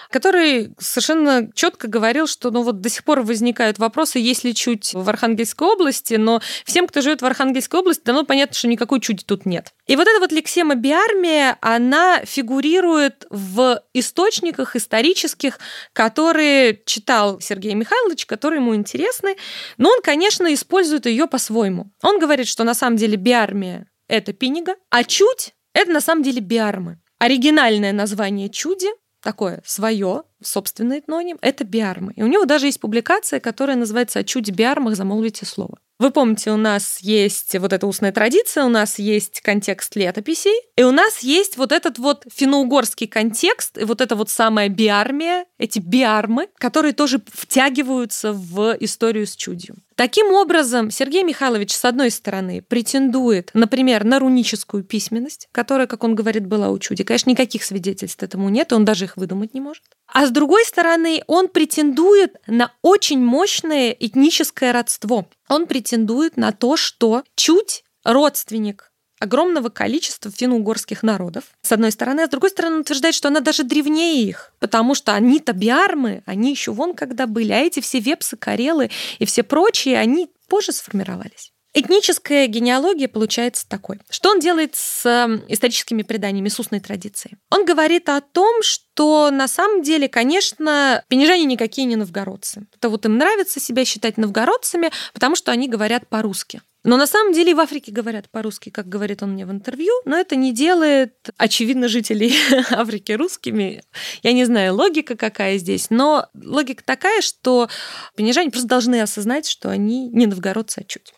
который 0.09 0.73
совершенно 0.79 1.49
четко 1.53 1.87
говорил, 1.87 2.27
что 2.27 2.51
ну 2.51 2.63
вот 2.63 2.81
до 2.81 2.89
сих 2.89 3.05
пор 3.05 3.21
возникают 3.21 3.79
вопросы, 3.79 4.19
есть 4.19 4.43
ли 4.43 4.53
чуть 4.53 4.93
в 4.93 5.07
Архангельской 5.07 5.67
области, 5.67 6.15
но 6.15 6.41
всем, 6.65 6.87
кто 6.87 6.99
живет 7.01 7.21
в 7.21 7.25
Архангельской 7.25 7.79
области, 7.79 8.01
давно 8.03 8.25
понятно, 8.25 8.38
что 8.51 8.67
никакой 8.67 8.99
чути 9.01 9.23
тут 9.25 9.45
нет. 9.45 9.73
И 9.87 9.95
вот 9.95 10.07
эта 10.07 10.19
вот 10.19 10.31
лексема 10.31 10.75
биармия, 10.75 11.57
она 11.61 12.21
фигурирует 12.25 13.25
в 13.29 13.81
источниках 13.93 14.75
исторических, 14.75 15.59
которые 15.93 16.81
читал 16.85 17.41
Сергей 17.41 17.73
Михайлович, 17.73 18.25
которые 18.25 18.59
ему 18.59 18.75
интересны, 18.75 19.35
но 19.77 19.89
он, 19.89 20.01
конечно, 20.01 20.53
использует 20.53 21.05
ее 21.05 21.27
по-своему. 21.27 21.91
Он 22.03 22.19
говорит, 22.19 22.47
что 22.47 22.63
на 22.63 22.73
самом 22.73 22.97
деле 22.97 23.17
биармия— 23.17 23.87
это 24.07 24.33
пинига, 24.33 24.75
а 24.89 25.03
чуть— 25.03 25.53
это 25.73 25.91
на 25.91 26.01
самом 26.01 26.23
деле 26.23 26.41
биармы. 26.41 26.99
Оригинальное 27.19 27.91
название 27.91 28.49
чуди 28.49 28.87
такое 29.21 29.61
свое, 29.65 30.23
собственный 30.41 30.99
этноним, 30.99 31.37
это 31.41 31.63
биармы. 31.63 32.13
И 32.15 32.23
у 32.23 32.27
него 32.27 32.45
даже 32.45 32.67
есть 32.67 32.79
публикация, 32.79 33.39
которая 33.39 33.75
называется 33.75 34.19
«О 34.19 34.23
чуде 34.23 34.51
биармах 34.51 34.95
замолвите 34.95 35.45
слово». 35.45 35.79
Вы 35.99 36.11
помните, 36.11 36.49
у 36.51 36.55
нас 36.55 36.99
есть 37.01 37.59
вот 37.59 37.73
эта 37.73 37.85
устная 37.85 38.13
традиция, 38.13 38.63
у 38.63 38.69
нас 38.69 38.99
есть 38.99 39.41
контекст 39.41 39.97
летописей, 39.97 40.55
и 40.77 40.83
у 40.83 40.91
нас 40.91 41.19
есть 41.19 41.57
вот 41.57 41.73
этот 41.73 41.99
вот 41.99 42.23
финно-угорский 42.33 43.05
контекст, 43.05 43.77
и 43.77 43.83
вот 43.83 43.99
эта 43.99 44.15
вот 44.15 44.29
самая 44.29 44.69
биармия, 44.69 45.45
эти 45.57 45.79
биармы, 45.79 46.47
которые 46.57 46.93
тоже 46.93 47.21
втягиваются 47.27 48.31
в 48.31 48.77
историю 48.79 49.27
с 49.27 49.35
чудью. 49.35 49.75
Таким 49.95 50.31
образом, 50.31 50.91
Сергей 50.91 51.23
Михайлович, 51.23 51.75
с 51.75 51.83
одной 51.83 52.11
стороны, 52.11 52.61
претендует, 52.61 53.51
например, 53.53 54.05
на 54.05 54.19
руническую 54.19 54.85
письменность, 54.85 55.49
которая, 55.51 55.87
как 55.87 56.05
он 56.05 56.15
говорит, 56.15 56.47
была 56.47 56.69
у 56.69 56.79
чуди. 56.79 57.03
Конечно, 57.03 57.31
никаких 57.31 57.65
свидетельств 57.65 58.23
этому 58.23 58.47
нет, 58.47 58.71
он 58.71 58.85
даже 58.85 59.03
их 59.03 59.17
выдумать 59.17 59.53
не 59.53 59.59
может. 59.59 59.83
А 60.07 60.25
с 60.25 60.31
другой 60.31 60.63
стороны, 60.63 61.21
он 61.27 61.49
претендует 61.49 62.37
на 62.47 62.71
очень 62.81 63.19
мощное 63.19 63.91
этническое 63.91 64.71
родство. 64.71 65.27
Он 65.49 65.65
претендует 65.67 66.37
на 66.37 66.51
то, 66.51 66.77
что 66.77 67.23
чуть 67.35 67.83
родственник 68.05 68.91
огромного 69.19 69.69
количества 69.69 70.31
финно-угорских 70.31 71.03
народов, 71.03 71.43
с 71.61 71.71
одной 71.71 71.91
стороны, 71.91 72.21
а 72.21 72.27
с 72.27 72.29
другой 72.29 72.51
стороны, 72.51 72.75
он 72.75 72.81
утверждает, 72.81 73.13
что 73.15 73.27
она 73.27 73.41
даже 73.41 73.63
древнее 73.63 74.23
их, 74.23 74.53
потому 74.59 74.95
что 74.95 75.13
они-то 75.13 75.51
биармы, 75.51 76.23
они 76.25 76.51
еще 76.51 76.71
вон 76.71 76.93
когда 76.93 77.27
были, 77.27 77.51
а 77.51 77.57
эти 77.57 77.81
все 77.81 77.99
вепсы, 77.99 78.37
карелы 78.37 78.89
и 79.17 79.25
все 79.25 79.43
прочие, 79.43 79.99
они 79.99 80.29
позже 80.47 80.71
сформировались. 80.71 81.48
Этническая 81.73 82.47
генеалогия 82.47 83.07
получается 83.07 83.67
такой. 83.67 83.99
Что 84.09 84.31
он 84.31 84.39
делает 84.39 84.75
с 84.75 85.05
эм, 85.05 85.43
историческими 85.47 86.01
преданиями, 86.01 86.49
с 86.49 86.59
устной 86.59 86.79
традицией? 86.79 87.37
Он 87.51 87.63
говорит 87.63 88.09
о 88.09 88.21
том, 88.21 88.63
что 88.63 89.29
на 89.29 89.47
самом 89.47 89.83
деле, 89.83 90.09
конечно, 90.09 91.03
пенежане 91.09 91.45
никакие 91.45 91.85
не 91.85 91.95
новгородцы. 91.95 92.65
Это 92.75 92.89
вот 92.89 93.05
им 93.05 93.17
нравится 93.17 93.59
себя 93.59 93.85
считать 93.85 94.17
новгородцами, 94.17 94.91
потому 95.13 95.35
что 95.35 95.51
они 95.51 95.67
говорят 95.67 96.07
по-русски. 96.07 96.61
Но 96.83 96.95
на 96.95 97.07
самом 97.07 97.33
деле 97.33 97.53
в 97.53 97.59
Африке 97.59 97.91
говорят 97.91 98.29
по-русски, 98.29 98.69
как 98.69 98.87
говорит 98.87 99.21
он 99.21 99.33
мне 99.33 99.45
в 99.45 99.51
интервью, 99.51 99.93
но 100.05 100.17
это 100.17 100.35
не 100.35 100.53
делает, 100.53 101.13
очевидно, 101.37 101.87
жителей 101.89 102.33
Африки 102.71 103.11
русскими. 103.11 103.83
Я 104.23 104.31
не 104.31 104.45
знаю, 104.45 104.75
логика 104.75 105.17
какая 105.17 105.57
здесь, 105.57 105.89
но 105.89 106.27
логика 106.33 106.83
такая, 106.83 107.21
что 107.21 107.67
пенежане 108.15 108.49
просто 108.49 108.69
должны 108.69 109.01
осознать, 109.01 109.47
что 109.47 109.69
они 109.69 110.09
не 110.09 110.25
новгородцы, 110.25 110.79
а 110.79 110.83
чуть. 110.83 111.13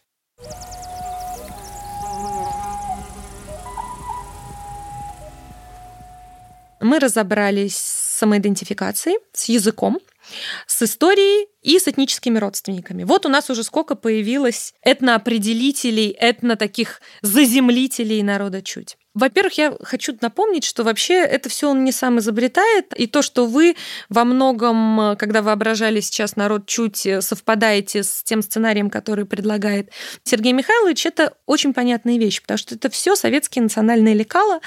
Мы 6.79 6.99
разобрались 6.99 7.77
с 7.77 8.17
самоидентификацией, 8.19 9.17
с 9.33 9.49
языком, 9.49 9.99
с 10.67 10.81
историей 10.81 11.47
и 11.61 11.79
с 11.79 11.87
этническими 11.87 12.37
родственниками. 12.37 13.03
Вот 13.03 13.25
у 13.25 13.29
нас 13.29 13.49
уже 13.49 13.63
сколько 13.63 13.95
появилось 13.95 14.73
этноопределителей, 14.81 16.09
этно 16.09 16.55
таких 16.55 17.01
заземлителей 17.21 18.21
народа 18.23 18.61
чуть. 18.61 18.97
Во-первых, 19.13 19.57
я 19.57 19.75
хочу 19.83 20.17
напомнить, 20.21 20.63
что 20.63 20.83
вообще 20.83 21.15
это 21.15 21.49
все 21.49 21.69
он 21.69 21.83
не 21.83 21.91
сам 21.91 22.19
изобретает, 22.19 22.93
и 22.95 23.07
то, 23.07 23.21
что 23.21 23.45
вы 23.45 23.75
во 24.07 24.23
многом, 24.23 25.17
когда 25.17 25.41
воображали 25.41 25.99
сейчас 25.99 26.37
народ 26.37 26.65
чуть, 26.65 27.05
э, 27.05 27.21
совпадаете 27.21 28.03
с 28.03 28.23
тем 28.23 28.41
сценарием, 28.41 28.89
который 28.89 29.25
предлагает 29.25 29.89
Сергей 30.23 30.53
Михайлович, 30.53 31.05
это 31.05 31.33
очень 31.45 31.73
понятная 31.73 32.17
вещь, 32.17 32.41
потому 32.41 32.57
что 32.57 32.75
это 32.75 32.89
все 32.89 33.17
советские 33.17 33.63
национальные 33.63 34.13
лекала, 34.13 34.61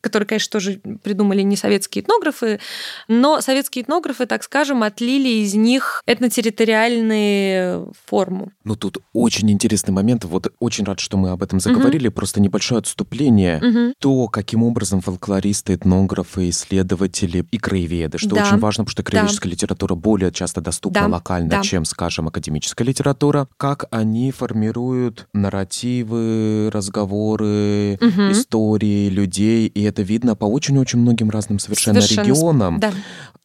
которые, 0.00 0.26
конечно, 0.26 0.50
тоже 0.50 0.80
придумали 1.02 1.42
не 1.42 1.56
советские 1.56 2.02
этнографы, 2.02 2.58
но 3.06 3.42
советские 3.42 3.84
этнографы, 3.84 4.24
так 4.24 4.42
скажем, 4.44 4.82
отлили 4.82 5.28
из 5.28 5.54
них 5.54 6.02
этнотерриториальные 6.06 7.86
форму. 8.06 8.52
Ну 8.64 8.76
тут 8.76 8.98
очень 9.12 9.50
интересный 9.50 9.92
момент. 9.92 10.24
Вот 10.24 10.52
очень 10.58 10.84
рад, 10.84 11.00
что 11.00 11.18
мы 11.18 11.30
об 11.30 11.42
этом 11.42 11.60
заговорили. 11.60 12.08
Угу. 12.08 12.14
Просто 12.14 12.40
небольшое 12.40 12.78
отступление. 12.78 13.58
Угу 13.58 13.89
то, 13.98 14.28
каким 14.28 14.62
образом 14.62 15.00
фольклористы, 15.00 15.74
этнографы, 15.74 16.48
исследователи 16.50 17.46
и 17.50 17.58
краеведы, 17.58 18.18
что 18.18 18.34
да. 18.34 18.42
очень 18.44 18.58
важно, 18.58 18.84
потому 18.84 18.92
что 18.92 19.02
краеведческая 19.02 19.50
да. 19.50 19.54
литература 19.54 19.94
более 19.94 20.32
часто 20.32 20.60
доступна 20.60 21.02
да. 21.02 21.08
локально, 21.08 21.50
да. 21.50 21.62
чем, 21.62 21.84
скажем, 21.84 22.28
академическая 22.28 22.86
литература, 22.86 23.48
как 23.56 23.86
они 23.90 24.30
формируют 24.30 25.28
нарративы, 25.32 26.70
разговоры, 26.72 27.98
угу. 28.00 28.32
истории 28.32 29.08
людей, 29.08 29.66
и 29.66 29.82
это 29.82 30.02
видно 30.02 30.36
по 30.36 30.44
очень-очень 30.44 30.98
многим 30.98 31.30
разным 31.30 31.58
совершенно, 31.58 32.00
совершенно 32.00 32.26
регионам. 32.26 32.80
Да. 32.80 32.92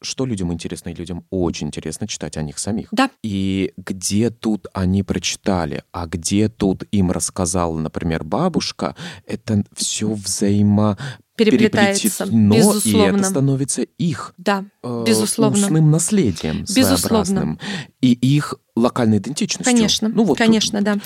Что 0.02 0.26
людям 0.26 0.52
интересно, 0.52 0.90
и 0.90 0.94
людям 0.94 1.24
очень 1.30 1.68
интересно 1.68 2.06
читать 2.06 2.36
о 2.36 2.42
них 2.42 2.58
самих. 2.58 2.88
Да. 2.92 3.10
И 3.22 3.72
где 3.76 4.30
тут 4.30 4.66
они 4.72 5.02
прочитали, 5.02 5.82
а 5.92 6.06
где 6.06 6.48
тут 6.48 6.84
им 6.92 7.10
рассказал, 7.10 7.74
например, 7.74 8.24
бабушка, 8.24 8.94
это 9.26 9.64
все 9.74 10.14
взаимо 10.36 10.98
переплетается, 11.36 12.26
безусловно. 12.26 13.16
и 13.16 13.18
это 13.18 13.24
становится 13.24 13.82
их 13.82 14.34
да, 14.38 14.64
э, 14.82 15.04
безусловно. 15.06 15.58
устным 15.64 15.90
наследием 15.90 16.64
безусловно. 16.74 17.58
и 18.00 18.12
их 18.12 18.54
локальной 18.74 19.18
идентичностью. 19.18 19.74
Конечно, 19.74 20.08
ну, 20.08 20.24
вот 20.24 20.38
конечно, 20.38 20.78
тут, 20.78 20.84
да 20.84 20.98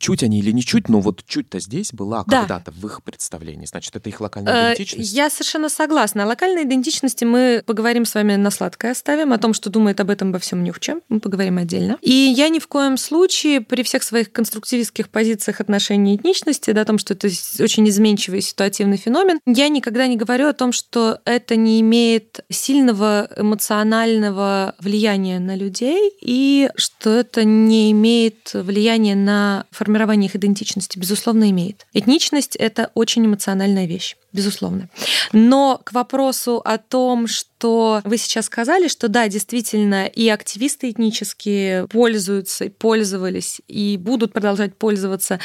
чуть 0.00 0.22
они 0.22 0.40
или 0.40 0.50
не 0.50 0.62
чуть, 0.62 0.88
но 0.88 1.00
вот 1.00 1.22
чуть-то 1.26 1.60
здесь 1.60 1.92
была 1.92 2.24
да. 2.26 2.40
когда-то 2.40 2.72
в 2.72 2.84
их 2.86 3.02
представлении. 3.04 3.66
Значит, 3.66 3.94
это 3.94 4.08
их 4.08 4.20
локальная 4.20 4.70
э, 4.70 4.74
идентичность? 4.74 5.12
Я 5.12 5.30
совершенно 5.30 5.68
согласна. 5.68 6.24
О 6.24 6.26
локальной 6.26 6.64
идентичности 6.64 7.24
мы 7.24 7.62
поговорим 7.64 8.06
с 8.06 8.14
вами 8.14 8.34
на 8.36 8.50
сладкое 8.50 8.92
оставим. 8.92 9.32
О 9.32 9.38
том, 9.38 9.52
что 9.52 9.70
думает 9.70 10.00
об 10.00 10.10
этом 10.10 10.30
обо 10.30 10.38
всем 10.38 10.64
Нюхче, 10.64 10.96
мы 11.08 11.20
поговорим 11.20 11.58
отдельно. 11.58 11.98
И 12.00 12.10
я 12.10 12.48
ни 12.48 12.58
в 12.58 12.66
коем 12.66 12.96
случае 12.96 13.60
при 13.60 13.82
всех 13.82 14.02
своих 14.02 14.32
конструктивистских 14.32 15.10
позициях 15.10 15.60
отношений 15.60 16.16
этничности, 16.16 16.70
да, 16.72 16.80
о 16.80 16.84
том, 16.86 16.98
что 16.98 17.12
это 17.12 17.28
очень 17.60 17.88
изменчивый 17.88 18.40
ситуативный 18.40 18.96
феномен, 18.96 19.38
я 19.46 19.68
никогда 19.68 20.06
не 20.06 20.16
говорю 20.16 20.48
о 20.48 20.54
том, 20.54 20.72
что 20.72 21.20
это 21.26 21.56
не 21.56 21.80
имеет 21.82 22.40
сильного 22.48 23.28
эмоционального 23.36 24.74
влияния 24.78 25.38
на 25.38 25.56
людей 25.56 26.12
и 26.22 26.70
что 26.76 27.10
это 27.10 27.44
не 27.44 27.90
имеет 27.92 28.52
влияния 28.54 29.14
на 29.14 29.66
формирование 29.70 29.89
формирование 29.90 30.28
их 30.28 30.36
идентичности, 30.36 30.98
безусловно, 30.98 31.50
имеет. 31.50 31.86
Этничность— 31.92 32.54
это 32.58 32.92
очень 32.94 33.26
эмоциональная 33.26 33.86
вещь 33.86 34.16
безусловно. 34.32 34.88
Но 35.32 35.80
к 35.84 35.92
вопросу 35.92 36.60
о 36.64 36.78
том, 36.78 37.26
что 37.26 38.00
вы 38.04 38.16
сейчас 38.16 38.46
сказали, 38.46 38.88
что 38.88 39.08
да, 39.08 39.28
действительно, 39.28 40.06
и 40.06 40.28
активисты 40.28 40.90
этнические 40.90 41.86
пользуются, 41.88 42.70
пользовались, 42.70 43.60
и 43.68 43.96
будут 43.98 44.32
продолжать 44.32 44.74
пользоваться 44.76 45.40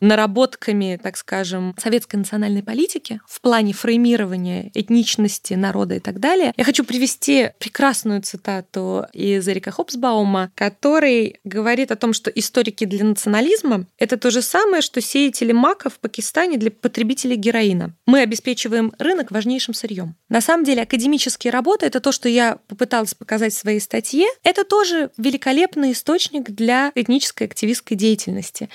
наработками, 0.00 0.98
так 1.02 1.16
скажем, 1.16 1.74
советской 1.78 2.16
национальной 2.16 2.62
политики 2.62 3.20
в 3.26 3.40
плане 3.40 3.72
фреймирования 3.72 4.70
этничности 4.74 5.54
народа 5.54 5.96
и 5.96 6.00
так 6.00 6.20
далее. 6.20 6.52
Я 6.56 6.64
хочу 6.64 6.84
привести 6.84 7.50
прекрасную 7.58 8.22
цитату 8.22 9.04
из 9.12 9.46
Эрика 9.48 9.70
Хопсбаума, 9.70 10.50
который 10.54 11.36
говорит 11.44 11.90
о 11.90 11.96
том, 11.96 12.12
что 12.12 12.30
историки 12.30 12.84
для 12.84 13.04
национализма— 13.04 13.86
это 13.98 14.16
то 14.16 14.30
же 14.30 14.42
самое, 14.42 14.82
что 14.82 15.00
сеятели 15.00 15.52
мака 15.52 15.90
в 15.90 15.98
Пакистане 15.98 16.56
для 16.56 16.70
потребителей 16.70 17.36
героина. 17.36 17.94
Мы 18.06 18.22
обеспечиваем 18.28 18.92
рынок 18.98 19.30
важнейшим 19.30 19.74
сырьем. 19.74 20.14
На 20.28 20.40
самом 20.40 20.64
деле 20.64 20.82
академические 20.82 21.50
работы, 21.50 21.86
это 21.86 22.00
то, 22.00 22.12
что 22.12 22.28
я 22.28 22.58
попыталась 22.68 23.14
показать 23.14 23.52
в 23.52 23.58
своей 23.58 23.80
статье, 23.80 24.26
это 24.44 24.64
тоже 24.64 25.10
великолепный 25.16 25.92
источник 25.92 26.50
для 26.50 26.92
этнической 26.94 27.46
активистской 27.46 27.96
деятельности. 27.96 28.68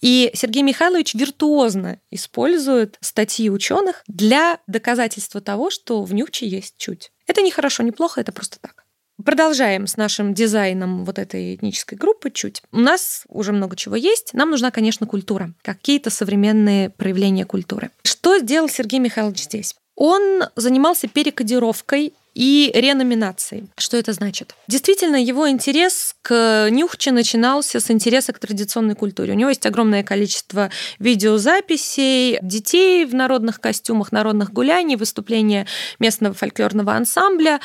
И 0.00 0.30
Сергей 0.34 0.62
Михайлович 0.62 1.14
виртуозно 1.14 2.00
использует 2.10 2.96
статьи 3.00 3.50
ученых 3.50 4.02
для 4.06 4.60
доказательства 4.66 5.40
того, 5.40 5.70
что 5.70 6.02
в 6.02 6.14
нюхче 6.14 6.46
есть 6.46 6.74
чуть. 6.78 7.10
Это 7.26 7.42
не 7.42 7.50
хорошо, 7.50 7.82
не 7.82 7.92
плохо, 7.92 8.20
это 8.20 8.32
просто 8.32 8.58
так. 8.60 8.84
Продолжаем 9.24 9.86
с 9.86 9.96
нашим 9.96 10.34
дизайном 10.34 11.04
вот 11.04 11.18
этой 11.18 11.54
этнической 11.54 11.98
группы 11.98 12.30
чуть. 12.30 12.62
У 12.72 12.78
нас 12.78 13.24
уже 13.28 13.52
много 13.52 13.76
чего 13.76 13.96
есть. 13.96 14.34
Нам 14.34 14.50
нужна, 14.50 14.70
конечно, 14.70 15.06
культура, 15.06 15.52
какие-то 15.62 16.10
современные 16.10 16.90
проявления 16.90 17.44
культуры. 17.44 17.90
Что 18.02 18.38
сделал 18.38 18.68
Сергей 18.68 19.00
Михайлович 19.00 19.44
здесь? 19.44 19.74
Он 19.96 20.44
занимался 20.56 21.08
перекодировкой 21.08 22.14
и 22.34 22.70
реноминацией. 22.74 23.68
Что 23.76 23.96
это 23.96 24.12
значит? 24.12 24.54
Действительно, 24.68 25.16
его 25.16 25.48
интерес 25.48 26.14
к 26.22 26.68
Нюхче 26.70 27.12
начинался 27.12 27.80
с 27.80 27.90
интереса 27.90 28.32
к 28.32 28.38
традиционной 28.38 28.94
культуре. 28.94 29.32
У 29.32 29.36
него 29.36 29.50
есть 29.50 29.66
огромное 29.66 30.02
количество 30.02 30.70
видеозаписей 30.98 32.38
детей 32.42 33.04
в 33.04 33.14
народных 33.14 33.60
костюмах, 33.60 34.12
народных 34.12 34.52
гуляний, 34.52 34.96
выступления 34.96 35.66
местного 35.98 36.34
фольклорного 36.34 36.94
ансамбля 36.94 37.60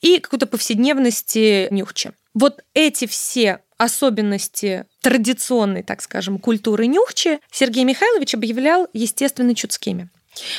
и 0.00 0.18
какой-то 0.18 0.46
повседневности 0.46 1.68
Нюхче. 1.70 2.12
Вот 2.34 2.60
эти 2.74 3.06
все 3.06 3.60
особенности 3.76 4.84
традиционной, 5.00 5.82
так 5.82 6.02
скажем, 6.02 6.38
культуры 6.38 6.86
Нюхче 6.86 7.40
Сергей 7.50 7.84
Михайлович 7.84 8.34
объявлял 8.34 8.86
естественно 8.92 9.54
чудскими. 9.54 10.10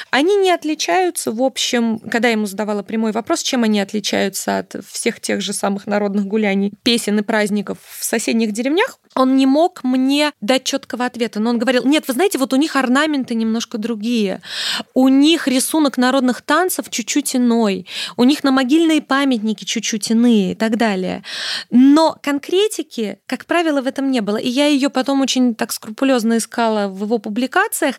Они 0.10 0.36
не 0.36 0.52
отличаются, 0.52 1.32
в 1.32 1.42
общем, 1.42 2.00
когда 2.00 2.28
я 2.28 2.34
ему 2.34 2.46
задавала 2.46 2.84
прямой 2.84 3.12
вопрос, 3.12 3.42
чем 3.42 3.64
они 3.64 3.80
отличаются 3.80 4.60
от 4.60 4.76
всех 4.86 5.20
тех 5.20 5.42
же 5.42 5.54
самых 5.54 5.88
народных 5.88 6.26
гуляний, 6.26 6.74
песен 6.84 7.20
и 7.20 7.24
праздников 7.24 7.78
в 8.00 8.04
соседних 8.04 8.52
деревнях, 8.52 9.00
он 9.16 9.36
не 9.36 9.46
мог 9.46 9.84
мне 9.84 10.32
дать 10.42 10.64
четкого 10.64 11.06
ответа. 11.06 11.40
Но 11.40 11.50
он 11.50 11.60
говорил, 11.60 11.86
нет, 11.86 12.08
вы 12.08 12.14
знаете, 12.14 12.38
вот 12.38 12.54
у 12.54 12.56
них 12.56 12.76
орнаменты 12.76 13.36
немножко 13.36 13.78
другие, 13.78 14.42
у 14.94 15.08
них 15.08 15.48
рисунок 15.48 15.98
народных 15.98 16.42
танцев 16.42 16.90
чуть-чуть 16.90 17.36
иной, 17.36 17.88
у 18.18 18.24
них 18.24 18.44
на 18.44 18.52
могильные 18.52 19.02
памятники 19.02 19.66
чуть-чуть 19.66 20.12
иные 20.12 20.54
и 20.54 20.56
так 20.56 20.78
далее. 20.78 21.24
Но 21.70 22.18
конкретики, 22.22 23.20
как 23.26 23.46
правило, 23.46 23.82
в 23.82 23.88
этом 23.88 24.12
не 24.12 24.22
было. 24.22 24.38
И 24.38 24.50
я 24.50 24.68
ее 24.68 24.90
потом 24.90 25.22
очень 25.22 25.56
так 25.56 25.72
скрупулезно 25.72 26.38
искала 26.38 26.88
в 26.88 27.04
его 27.04 27.18
публикациях. 27.18 27.96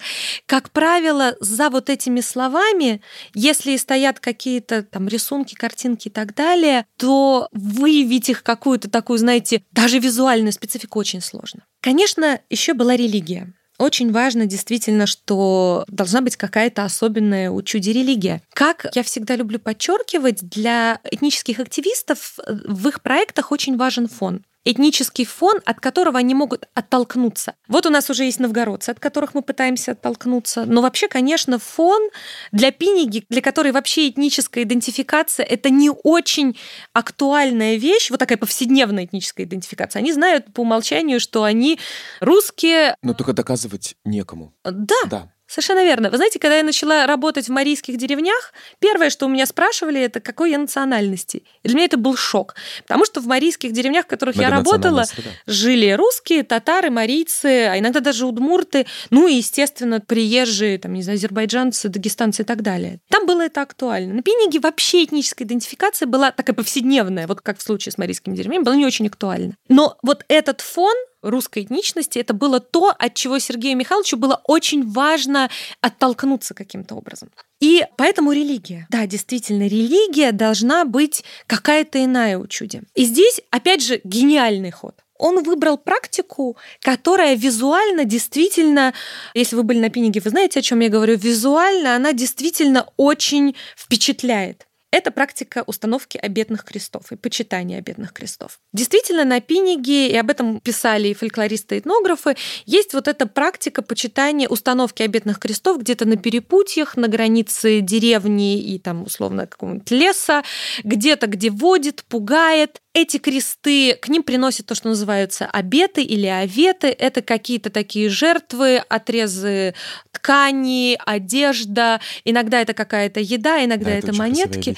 Как 0.46 0.70
правило, 0.70 1.34
за 1.40 1.61
вот 1.70 1.90
этими 1.90 2.20
словами, 2.20 3.00
если 3.34 3.76
стоят 3.76 4.20
какие-то 4.20 4.82
там 4.82 5.08
рисунки, 5.08 5.54
картинки 5.54 6.08
и 6.08 6.10
так 6.10 6.34
далее, 6.34 6.86
то 6.96 7.48
выявить 7.52 8.28
их 8.28 8.42
какую-то 8.42 8.90
такую, 8.90 9.18
знаете, 9.18 9.62
даже 9.72 9.98
визуальную 9.98 10.52
специфику 10.52 10.98
очень 10.98 11.20
сложно. 11.20 11.64
Конечно, 11.80 12.40
еще 12.48 12.74
была 12.74 12.96
религия. 12.96 13.52
Очень 13.78 14.12
важно 14.12 14.46
действительно, 14.46 15.06
что 15.06 15.84
должна 15.88 16.20
быть 16.20 16.36
какая-то 16.36 16.84
особенная 16.84 17.50
у 17.50 17.62
чуди 17.62 17.90
религия. 17.90 18.42
Как 18.52 18.86
я 18.94 19.02
всегда 19.02 19.34
люблю 19.34 19.58
подчеркивать, 19.58 20.48
для 20.48 21.00
этнических 21.10 21.58
активистов 21.58 22.38
в 22.46 22.88
их 22.88 23.02
проектах 23.02 23.50
очень 23.50 23.76
важен 23.76 24.08
фон 24.08 24.44
этнический 24.64 25.24
фон, 25.24 25.60
от 25.64 25.80
которого 25.80 26.18
они 26.18 26.34
могут 26.34 26.68
оттолкнуться. 26.74 27.54
Вот 27.68 27.86
у 27.86 27.90
нас 27.90 28.10
уже 28.10 28.24
есть 28.24 28.40
новгородцы, 28.40 28.90
от 28.90 29.00
которых 29.00 29.34
мы 29.34 29.42
пытаемся 29.42 29.92
оттолкнуться. 29.92 30.64
Но 30.66 30.82
вообще, 30.82 31.08
конечно, 31.08 31.58
фон 31.58 32.10
для 32.52 32.70
пиниги, 32.70 33.24
для 33.28 33.42
которой 33.42 33.72
вообще 33.72 34.08
этническая 34.08 34.64
идентификация— 34.64 35.44
это 35.48 35.70
не 35.70 35.90
очень 35.90 36.58
актуальная 36.92 37.76
вещь, 37.76 38.10
вот 38.10 38.20
такая 38.20 38.38
повседневная 38.38 39.06
этническая 39.06 39.46
идентификация. 39.46 40.00
Они 40.00 40.12
знают 40.12 40.52
по 40.52 40.60
умолчанию, 40.60 41.20
что 41.20 41.44
они 41.44 41.78
русские. 42.20 42.96
Но 43.02 43.14
только 43.14 43.32
доказывать 43.32 43.96
некому. 44.04 44.54
Да. 44.64 44.94
Да. 45.06 45.31
Совершенно 45.52 45.84
верно. 45.84 46.08
Вы 46.08 46.16
знаете, 46.16 46.38
когда 46.38 46.56
я 46.56 46.62
начала 46.62 47.06
работать 47.06 47.48
в 47.48 47.50
марийских 47.50 47.98
деревнях, 47.98 48.54
первое, 48.78 49.10
что 49.10 49.26
у 49.26 49.28
меня 49.28 49.44
спрашивали, 49.44 50.00
это 50.00 50.18
какой 50.18 50.52
я 50.52 50.56
национальности. 50.56 51.44
И 51.62 51.68
для 51.68 51.74
меня 51.74 51.84
это 51.84 51.98
был 51.98 52.16
шок. 52.16 52.54
Потому 52.84 53.04
что 53.04 53.20
в 53.20 53.26
марийских 53.26 53.72
деревнях, 53.72 54.06
в 54.06 54.08
которых 54.08 54.36
я 54.36 54.48
работала, 54.48 55.04
жили 55.46 55.90
русские, 55.90 56.42
татары, 56.42 56.88
марийцы, 56.88 57.66
а 57.70 57.78
иногда 57.78 58.00
даже 58.00 58.24
удмурты, 58.24 58.86
ну 59.10 59.28
и, 59.28 59.34
естественно, 59.34 60.00
приезжие, 60.00 60.78
там, 60.78 60.94
не 60.94 61.02
знаю, 61.02 61.16
азербайджанцы, 61.18 61.90
дагестанцы 61.90 62.40
и 62.40 62.44
так 62.46 62.62
далее. 62.62 63.00
Там 63.10 63.26
было 63.26 63.42
это 63.42 63.60
актуально. 63.60 64.14
На 64.14 64.22
Пениге 64.22 64.58
вообще 64.58 65.04
этническая 65.04 65.46
идентификация 65.46 66.06
была 66.06 66.30
такая 66.30 66.56
повседневная, 66.56 67.26
вот 67.26 67.42
как 67.42 67.58
в 67.58 67.62
случае 67.62 67.92
с 67.92 67.98
марийскими 67.98 68.34
деревнями, 68.34 68.62
была 68.62 68.74
не 68.74 68.86
очень 68.86 69.06
актуальна. 69.06 69.54
Но 69.68 69.98
вот 70.02 70.24
этот 70.28 70.62
фон 70.62 70.94
русской 71.22 71.62
этничности, 71.62 72.18
это 72.18 72.34
было 72.34 72.60
то, 72.60 72.94
от 72.96 73.14
чего 73.14 73.38
Сергею 73.38 73.76
Михайловичу 73.76 74.16
было 74.16 74.40
очень 74.44 74.86
важно 74.88 75.48
оттолкнуться 75.80 76.54
каким-то 76.54 76.94
образом. 76.94 77.30
И 77.60 77.84
поэтому 77.96 78.32
религия. 78.32 78.86
Да, 78.90 79.06
действительно, 79.06 79.62
религия 79.62 80.32
должна 80.32 80.84
быть 80.84 81.24
какая-то 81.46 82.04
иная 82.04 82.38
у 82.38 82.46
чуди. 82.46 82.82
И 82.94 83.04
здесь, 83.04 83.40
опять 83.50 83.82
же, 83.82 84.00
гениальный 84.04 84.70
ход 84.70 84.96
он 85.22 85.44
выбрал 85.44 85.78
практику, 85.78 86.56
которая 86.80 87.36
визуально 87.36 88.04
действительно, 88.04 88.92
если 89.34 89.54
вы 89.54 89.62
были 89.62 89.78
на 89.78 89.88
пиниге, 89.88 90.20
вы 90.20 90.30
знаете, 90.30 90.58
о 90.58 90.62
чем 90.62 90.80
я 90.80 90.88
говорю, 90.88 91.16
визуально 91.16 91.94
она 91.94 92.12
действительно 92.12 92.88
очень 92.96 93.54
впечатляет. 93.76 94.66
Это 94.92 95.10
практика 95.10 95.64
установки 95.66 96.18
обетных 96.18 96.64
крестов 96.64 97.12
и 97.12 97.16
почитания 97.16 97.78
обетных 97.78 98.12
крестов. 98.12 98.60
Действительно, 98.74 99.24
на 99.24 99.40
Пиниге, 99.40 100.10
и 100.10 100.16
об 100.18 100.30
этом 100.30 100.60
писали 100.60 101.08
и 101.08 101.14
фольклористы, 101.14 101.76
и 101.76 101.78
этнографы, 101.78 102.36
есть 102.66 102.92
вот 102.92 103.08
эта 103.08 103.26
практика 103.26 103.80
почитания 103.80 104.46
установки 104.46 105.02
обетных 105.02 105.38
крестов 105.38 105.80
где-то 105.80 106.04
на 106.04 106.18
перепутьях, 106.18 106.98
на 106.98 107.08
границе 107.08 107.80
деревни 107.80 108.60
и 108.60 108.78
там 108.78 109.04
условно 109.04 109.46
какого-нибудь 109.46 109.90
леса, 109.90 110.42
где-то, 110.84 111.26
где 111.26 111.48
водит, 111.48 112.04
пугает. 112.04 112.82
Эти 112.94 113.16
кресты, 113.16 113.94
к 113.94 114.08
ним 114.08 114.22
приносят 114.22 114.66
то, 114.66 114.74
что 114.74 114.88
называются 114.88 115.46
обеты 115.46 116.02
или 116.02 116.26
оветы. 116.26 116.88
Это 116.88 117.22
какие-то 117.22 117.70
такие 117.70 118.10
жертвы, 118.10 118.76
отрезы 118.76 119.74
ткани, 120.10 120.98
одежда. 121.06 122.02
Иногда 122.26 122.60
это 122.60 122.74
какая-то 122.74 123.20
еда, 123.20 123.64
иногда 123.64 123.86
да, 123.86 123.96
это, 123.96 124.08
это 124.08 124.16
монетки. 124.16 124.76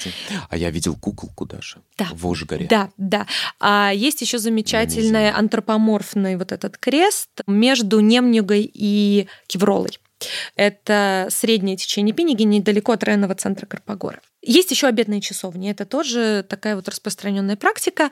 А 0.49 0.57
я 0.57 0.69
видел 0.69 0.95
куколку 0.95 1.45
даже 1.45 1.77
да. 1.97 2.07
в 2.11 2.27
Ужгоре. 2.27 2.67
Да, 2.67 2.89
да. 2.97 3.27
А 3.59 3.91
есть 3.93 4.21
еще 4.21 4.37
замечательный 4.37 5.31
антропоморфный 5.31 6.35
вот 6.35 6.51
этот 6.51 6.77
крест 6.77 7.29
между 7.47 7.99
Немнюгой 7.99 8.69
и 8.73 9.27
Кевролой. 9.47 9.99
Это 10.55 11.27
среднее 11.29 11.77
течение 11.77 12.13
Пиниги, 12.13 12.43
недалеко 12.43 12.93
от 12.93 13.03
районного 13.03 13.35
центра 13.35 13.65
Карпогора. 13.65 14.21
Есть 14.41 14.71
еще 14.71 14.87
обедные 14.87 15.21
часовни. 15.21 15.69
Это 15.69 15.85
тоже 15.85 16.45
такая 16.47 16.75
вот 16.75 16.87
распространенная 16.87 17.55
практика. 17.57 18.11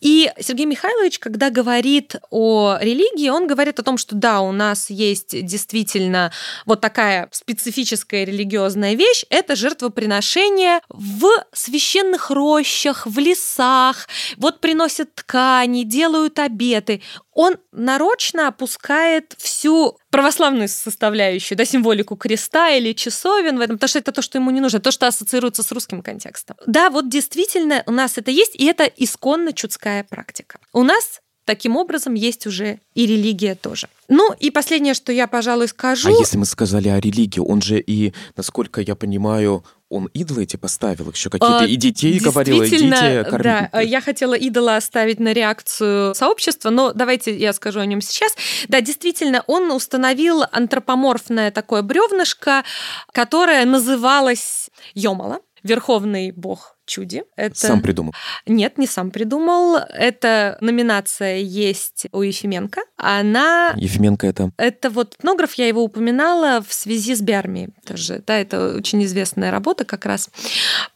И 0.00 0.30
Сергей 0.40 0.66
Михайлович, 0.66 1.18
когда 1.18 1.50
говорит 1.50 2.16
о 2.30 2.78
религии, 2.80 3.28
он 3.28 3.46
говорит 3.46 3.78
о 3.78 3.82
том, 3.82 3.98
что 3.98 4.16
да, 4.16 4.40
у 4.40 4.50
нас 4.50 4.88
есть 4.88 5.44
действительно 5.44 6.32
вот 6.64 6.80
такая 6.80 7.28
специфическая 7.32 8.24
религиозная 8.24 8.94
вещь, 8.94 9.24
это 9.28 9.56
жертвоприношение 9.56 10.80
в 10.88 11.28
священных 11.52 12.30
рощах, 12.30 13.06
в 13.06 13.18
лесах, 13.18 14.08
вот 14.38 14.60
приносят 14.60 15.14
ткани, 15.14 15.82
делают 15.82 16.38
обеты 16.38 17.02
он 17.32 17.58
нарочно 17.72 18.48
опускает 18.48 19.34
всю 19.38 19.98
православную 20.10 20.68
составляющую, 20.68 21.56
да, 21.56 21.64
символику 21.64 22.16
креста 22.16 22.70
или 22.70 22.92
часовен 22.92 23.58
в 23.58 23.60
этом, 23.60 23.76
потому 23.76 23.88
что 23.88 23.98
это 23.98 24.12
то, 24.12 24.22
что 24.22 24.38
ему 24.38 24.50
не 24.50 24.60
нужно, 24.60 24.80
то, 24.80 24.90
что 24.90 25.06
ассоциируется 25.06 25.62
с 25.62 25.72
русским 25.72 26.02
контекстом. 26.02 26.56
Да, 26.66 26.90
вот 26.90 27.08
действительно 27.08 27.82
у 27.86 27.92
нас 27.92 28.18
это 28.18 28.30
есть, 28.30 28.56
и 28.56 28.64
это 28.66 28.84
исконно 28.84 29.52
чудская 29.52 30.04
практика. 30.04 30.58
У 30.72 30.82
нас 30.82 31.20
таким 31.44 31.76
образом 31.76 32.14
есть 32.14 32.46
уже 32.46 32.80
и 32.94 33.06
религия 33.06 33.54
тоже. 33.54 33.88
Ну 34.08 34.32
и 34.38 34.50
последнее, 34.50 34.94
что 34.94 35.12
я, 35.12 35.26
пожалуй, 35.26 35.68
скажу. 35.68 36.08
А 36.08 36.12
если 36.12 36.36
мы 36.36 36.46
сказали 36.46 36.88
о 36.88 37.00
религии, 37.00 37.40
он 37.40 37.62
же 37.62 37.80
и, 37.80 38.12
насколько 38.36 38.80
я 38.80 38.94
понимаю, 38.94 39.64
он 39.90 40.08
идолы 40.14 40.44
эти 40.44 40.56
поставил, 40.56 41.10
еще 41.10 41.28
какие-то, 41.30 41.64
а, 41.64 41.66
и 41.66 41.74
детей 41.74 42.18
говорил, 42.20 42.64
идите 42.64 43.24
кормить. 43.24 43.70
Да, 43.72 43.80
я 43.80 44.00
хотела 44.00 44.34
идола 44.34 44.76
оставить 44.76 45.18
на 45.18 45.32
реакцию 45.32 46.14
сообщества, 46.14 46.70
но 46.70 46.92
давайте 46.92 47.36
я 47.36 47.52
скажу 47.52 47.80
о 47.80 47.86
нем 47.86 48.00
сейчас. 48.00 48.34
Да, 48.68 48.80
действительно, 48.80 49.42
он 49.48 49.70
установил 49.72 50.44
антропоморфное 50.52 51.50
такое 51.50 51.82
бревнышко, 51.82 52.64
которое 53.12 53.64
называлось 53.64 54.70
Йомала. 54.94 55.40
Верховный 55.62 56.32
бог 56.32 56.76
чуди. 56.90 57.22
Это... 57.36 57.56
Сам 57.56 57.82
придумал? 57.82 58.12
Нет, 58.46 58.76
не 58.76 58.86
сам 58.86 59.10
придумал. 59.10 59.76
Эта 59.76 60.58
номинация 60.60 61.36
есть 61.36 62.06
у 62.12 62.22
Ефименко. 62.22 62.82
Она... 62.96 63.72
Ефименко 63.76 64.26
это? 64.26 64.50
Это 64.56 64.90
вот 64.90 65.14
этнограф, 65.14 65.54
я 65.54 65.68
его 65.68 65.84
упоминала 65.84 66.60
в 66.66 66.72
связи 66.72 67.14
с 67.14 67.20
Биармией 67.20 67.68
тоже. 67.86 68.22
Да, 68.26 68.36
это 68.36 68.74
очень 68.74 69.04
известная 69.04 69.50
работа 69.50 69.84
как 69.84 70.04
раз 70.04 70.30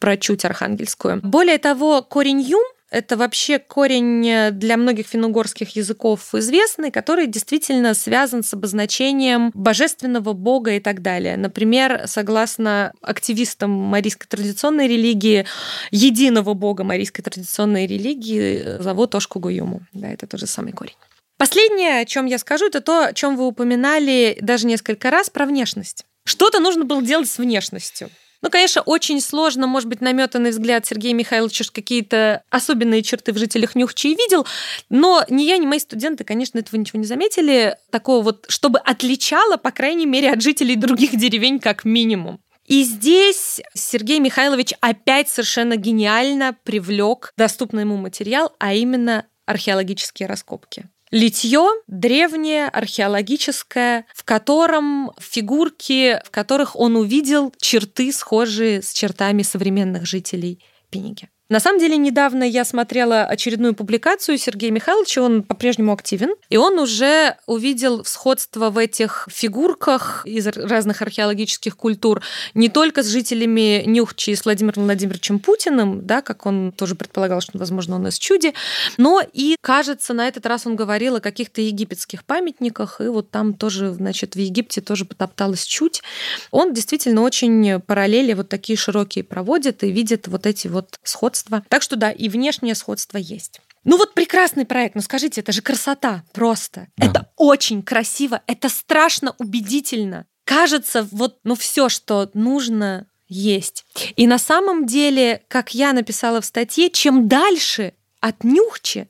про 0.00 0.16
чуть 0.16 0.44
архангельскую. 0.44 1.20
Более 1.22 1.58
того, 1.58 2.02
корень 2.02 2.40
юм 2.40 2.64
это 2.95 3.16
вообще 3.16 3.59
корень 3.59 4.26
э, 4.28 4.51
для 4.53 4.76
многих 4.76 5.09
финно-угорских 5.09 5.74
языков 5.74 6.34
известный, 6.34 6.92
который 6.92 7.26
действительно 7.26 7.92
связан 7.95 8.45
с 8.45 8.55
обозначением 8.55 9.51
божественного 9.53 10.32
бога 10.32 10.72
и 10.72 10.80
так 10.80 11.03
далее. 11.03 11.36
Например, 11.36 12.05
согласно 12.07 12.92
активистам 13.01 13.70
марийской 13.70 14.28
традиционной 14.28 14.86
религии, 14.86 15.45
единого 15.90 16.55
бога 16.55 16.84
марийской 16.84 17.24
традиционной 17.24 17.86
религии 17.86 18.62
э, 18.64 18.82
зовут 18.82 19.14
Ошку 19.16 19.40
Гуюму. 19.40 19.80
Да, 19.92 20.09
это 20.09 20.28
тот 20.28 20.38
же 20.38 20.47
самый 20.47 20.72
корень. 20.72 20.95
Последнее, 21.36 22.01
о 22.01 22.05
чем 22.05 22.26
я 22.26 22.38
скажу, 22.38 22.66
это 22.66 22.80
то, 22.80 23.07
о 23.07 23.12
чем 23.12 23.36
вы 23.36 23.47
упоминали 23.47 24.38
даже 24.40 24.66
несколько 24.68 25.11
раз, 25.11 25.30
про 25.30 25.47
внешность. 25.47 26.05
Что-то 26.24 26.61
нужно 26.61 26.84
было 26.84 27.03
делать 27.03 27.28
с 27.28 27.38
внешностью. 27.38 28.09
Ну, 28.45 28.51
конечно, 28.51 28.82
очень 28.82 29.22
сложно, 29.22 29.66
может 29.66 29.88
быть, 29.88 30.03
наметанный 30.03 30.51
взгляд 30.51 30.84
Сергея 30.84 31.14
Михайловича 31.14 31.64
какие-то 31.72 32.42
особенные 32.51 33.03
черты 33.03 33.32
в 33.32 33.38
жителях 33.38 33.74
Нюхчи 33.74 34.09
видел, 34.09 34.47
но 34.90 35.24
ни 35.30 35.45
я, 35.45 35.57
ни 35.57 35.64
мои 35.64 35.78
студенты, 35.78 36.24
конечно, 36.24 36.59
этого 36.59 36.78
ничего 36.78 36.99
не 36.99 37.07
заметили, 37.07 37.78
такого 37.88 38.22
вот, 38.22 38.45
чтобы 38.49 38.80
отличало, 38.80 39.57
по 39.57 39.70
крайней 39.70 40.05
мере, 40.05 40.30
от 40.30 40.42
жителей 40.42 40.76
других 40.76 41.16
деревень 41.16 41.59
как 41.59 41.86
минимум. 41.86 42.38
И 42.66 42.82
здесь 42.82 43.62
Сергей 43.72 44.18
Михайлович 44.18 44.74
опять 44.82 45.30
совершенно 45.30 45.76
гениально 45.76 46.55
привлек 46.64 47.32
доступный 47.38 47.84
ему 47.84 47.97
материал, 47.97 48.53
а 48.59 48.74
именно 48.74 49.24
археологические 49.47 50.28
раскопки. 50.28 50.90
Литье 51.14 51.68
древнее, 51.86 52.66
археологическое, 52.66 54.04
в 54.12 54.24
котором 54.24 55.12
фигурки, 55.20 56.20
в 56.26 56.30
которых 56.32 56.74
он 56.74 56.96
увидел 56.96 57.54
черты, 57.56 58.12
схожие 58.12 58.82
с 58.82 58.92
чертами 58.92 59.42
современных 59.42 60.06
жителей 60.06 60.60
Пенеги. 60.90 61.28
На 61.51 61.61
самом 61.61 61.78
деле, 61.78 61.99
недавно 61.99 62.42
я 62.42 62.64
смотрела 62.64 63.24
очередную 63.24 63.74
публикацию 63.74 64.38
Сергея 64.38 64.70
Михайловича, 64.70 65.20
он 65.20 65.42
по-прежнему 65.42 65.92
активен, 65.92 66.30
и 66.49 66.57
он 66.57 66.78
уже 66.78 67.36
увидел 67.45 68.03
сходство 68.07 68.70
в 68.70 68.78
этих 68.78 69.28
фигурках 69.30 70.22
из 70.24 70.47
разных 70.47 71.03
археологических 71.03 71.76
культур 71.76 72.22
не 72.55 72.70
только 72.70 73.03
с 73.03 73.09
жителями 73.09 73.82
Нюхчи 73.84 74.34
с 74.34 74.47
Владимиром 74.47 74.84
Владимировичем 74.84 75.38
Путиным, 75.38 76.07
да, 76.07 76.22
как 76.22 76.47
он 76.47 76.72
тоже 76.72 76.95
предполагал, 76.95 77.42
что, 77.42 77.59
возможно, 77.59 77.97
он 77.97 78.09
из 78.09 78.18
чуди, 78.18 78.55
но 78.97 79.20
и, 79.34 79.57
кажется, 79.61 80.14
на 80.14 80.26
этот 80.26 80.47
раз 80.47 80.66
он 80.66 80.76
говорил 80.76 81.16
о 81.16 81.20
каких-то 81.20 81.61
египетских 81.61 82.24
памятниках, 82.24 83.03
и 83.03 83.09
вот 83.09 83.30
там 83.30 83.53
тоже, 83.53 83.92
значит, 83.92 84.34
в 84.34 84.38
Египте 84.38 84.80
тоже 84.80 85.05
потопталось 85.05 85.64
чуть. 85.64 86.03
Он 86.51 86.72
действительно 86.72 87.20
очень 87.20 87.82
параллели 87.82 88.32
вот 88.32 88.49
такие 88.49 88.78
широкие 88.78 89.24
проводит 89.24 89.84
и 89.84 89.90
видит 89.90 90.26
вот 90.26 90.47
эти 90.47 90.68
вот 90.68 90.99
сходства 91.03 91.34
сходство. 91.35 91.64
Так 91.68 91.82
что 91.82 91.97
да, 91.97 92.11
и 92.11 92.28
внешнее 92.28 92.74
сходство 92.74 93.18
есть. 93.18 93.61
Ну 93.85 93.97
вот 93.99 94.14
прекрасный 94.14 94.64
проект, 94.64 94.95
ну 94.95 95.03
скажите, 95.03 95.41
это 95.41 95.53
же 95.53 95.62
красота 95.62 96.24
просто. 96.32 96.89
Да. 96.97 97.07
Это 97.07 97.30
очень 97.37 97.82
красиво, 97.82 98.43
это 98.47 98.68
страшно 98.68 99.35
убедительно. 99.39 100.26
Кажется, 100.45 101.07
вот, 101.11 101.39
ну 101.45 101.55
все, 101.55 101.89
что 101.89 102.30
нужно, 102.35 103.07
есть. 103.26 103.85
И 104.16 104.26
на 104.26 104.39
самом 104.39 104.87
деле, 104.87 105.43
как 105.49 105.74
я 105.74 105.93
написала 105.93 106.41
в 106.41 106.45
статье, 106.45 106.91
чем 106.91 107.26
дальше 107.26 107.95
от 108.20 108.45
Нюхчи, 108.45 109.09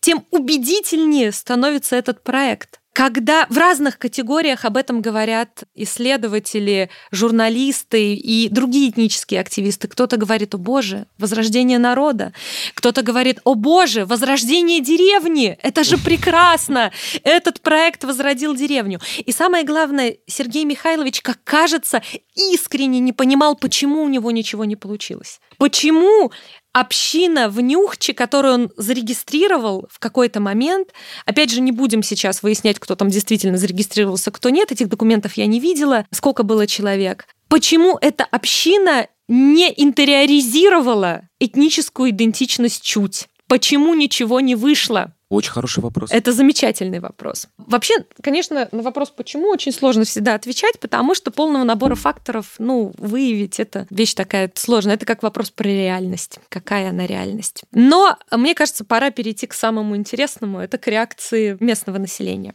тем 0.00 0.24
убедительнее 0.30 1.30
становится 1.30 1.94
этот 1.96 2.24
проект. 2.24 2.79
Когда 2.92 3.46
в 3.48 3.56
разных 3.56 3.98
категориях 3.98 4.64
об 4.64 4.76
этом 4.76 5.00
говорят 5.00 5.62
исследователи, 5.74 6.90
журналисты 7.12 8.14
и 8.14 8.48
другие 8.48 8.90
этнические 8.90 9.40
активисты, 9.40 9.86
кто-то 9.86 10.16
говорит, 10.16 10.54
о 10.54 10.58
боже, 10.58 11.06
возрождение 11.16 11.78
народа, 11.78 12.32
кто-то 12.74 13.02
говорит, 13.02 13.38
о 13.44 13.54
боже, 13.54 14.04
возрождение 14.06 14.80
деревни, 14.80 15.56
это 15.62 15.84
же 15.84 15.98
прекрасно, 15.98 16.90
этот 17.22 17.60
проект 17.60 18.02
возродил 18.02 18.56
деревню. 18.56 19.00
И 19.24 19.30
самое 19.30 19.64
главное, 19.64 20.16
Сергей 20.26 20.64
Михайлович, 20.64 21.22
как 21.22 21.38
кажется, 21.44 22.02
искренне 22.34 22.98
не 22.98 23.12
понимал, 23.12 23.54
почему 23.54 24.02
у 24.02 24.08
него 24.08 24.32
ничего 24.32 24.64
не 24.64 24.74
получилось. 24.74 25.40
Почему 25.58 26.32
община 26.72 27.48
в 27.48 27.60
Нюхче, 27.60 28.14
которую 28.14 28.54
он 28.54 28.72
зарегистрировал 28.76 29.86
в 29.90 29.98
какой-то 29.98 30.40
момент. 30.40 30.90
Опять 31.26 31.50
же, 31.50 31.60
не 31.60 31.72
будем 31.72 32.02
сейчас 32.02 32.42
выяснять, 32.42 32.78
кто 32.78 32.94
там 32.94 33.08
действительно 33.08 33.58
зарегистрировался, 33.58 34.30
кто 34.30 34.50
нет. 34.50 34.72
Этих 34.72 34.88
документов 34.88 35.34
я 35.34 35.46
не 35.46 35.60
видела, 35.60 36.06
сколько 36.10 36.42
было 36.42 36.66
человек. 36.66 37.26
Почему 37.48 37.98
эта 38.00 38.24
община 38.24 39.08
не 39.28 39.72
интериоризировала 39.76 41.22
этническую 41.40 42.10
идентичность 42.10 42.82
чуть? 42.82 43.28
Почему 43.50 43.94
ничего 43.94 44.38
не 44.38 44.54
вышло? 44.54 45.12
Очень 45.28 45.50
хороший 45.50 45.82
вопрос. 45.82 46.12
Это 46.12 46.30
замечательный 46.30 47.00
вопрос. 47.00 47.48
Вообще, 47.58 47.94
конечно, 48.22 48.68
на 48.70 48.82
вопрос 48.82 49.10
«почему» 49.10 49.48
очень 49.48 49.72
сложно 49.72 50.04
всегда 50.04 50.36
отвечать, 50.36 50.78
потому 50.78 51.16
что 51.16 51.32
полного 51.32 51.64
набора 51.64 51.96
факторов, 51.96 52.54
ну, 52.58 52.92
выявить 52.96 53.58
это 53.58 53.88
вещь 53.90 54.14
такая 54.14 54.52
сложная. 54.54 54.94
Это 54.94 55.04
как 55.04 55.24
вопрос 55.24 55.50
про 55.50 55.66
реальность. 55.66 56.38
Какая 56.48 56.90
она 56.90 57.08
реальность? 57.08 57.64
Но 57.72 58.16
мне 58.30 58.54
кажется, 58.54 58.84
пора 58.84 59.10
перейти 59.10 59.48
к 59.48 59.54
самому 59.54 59.96
интересному. 59.96 60.60
Это 60.60 60.78
к 60.78 60.86
реакции 60.86 61.56
местного 61.58 61.98
населения. 61.98 62.54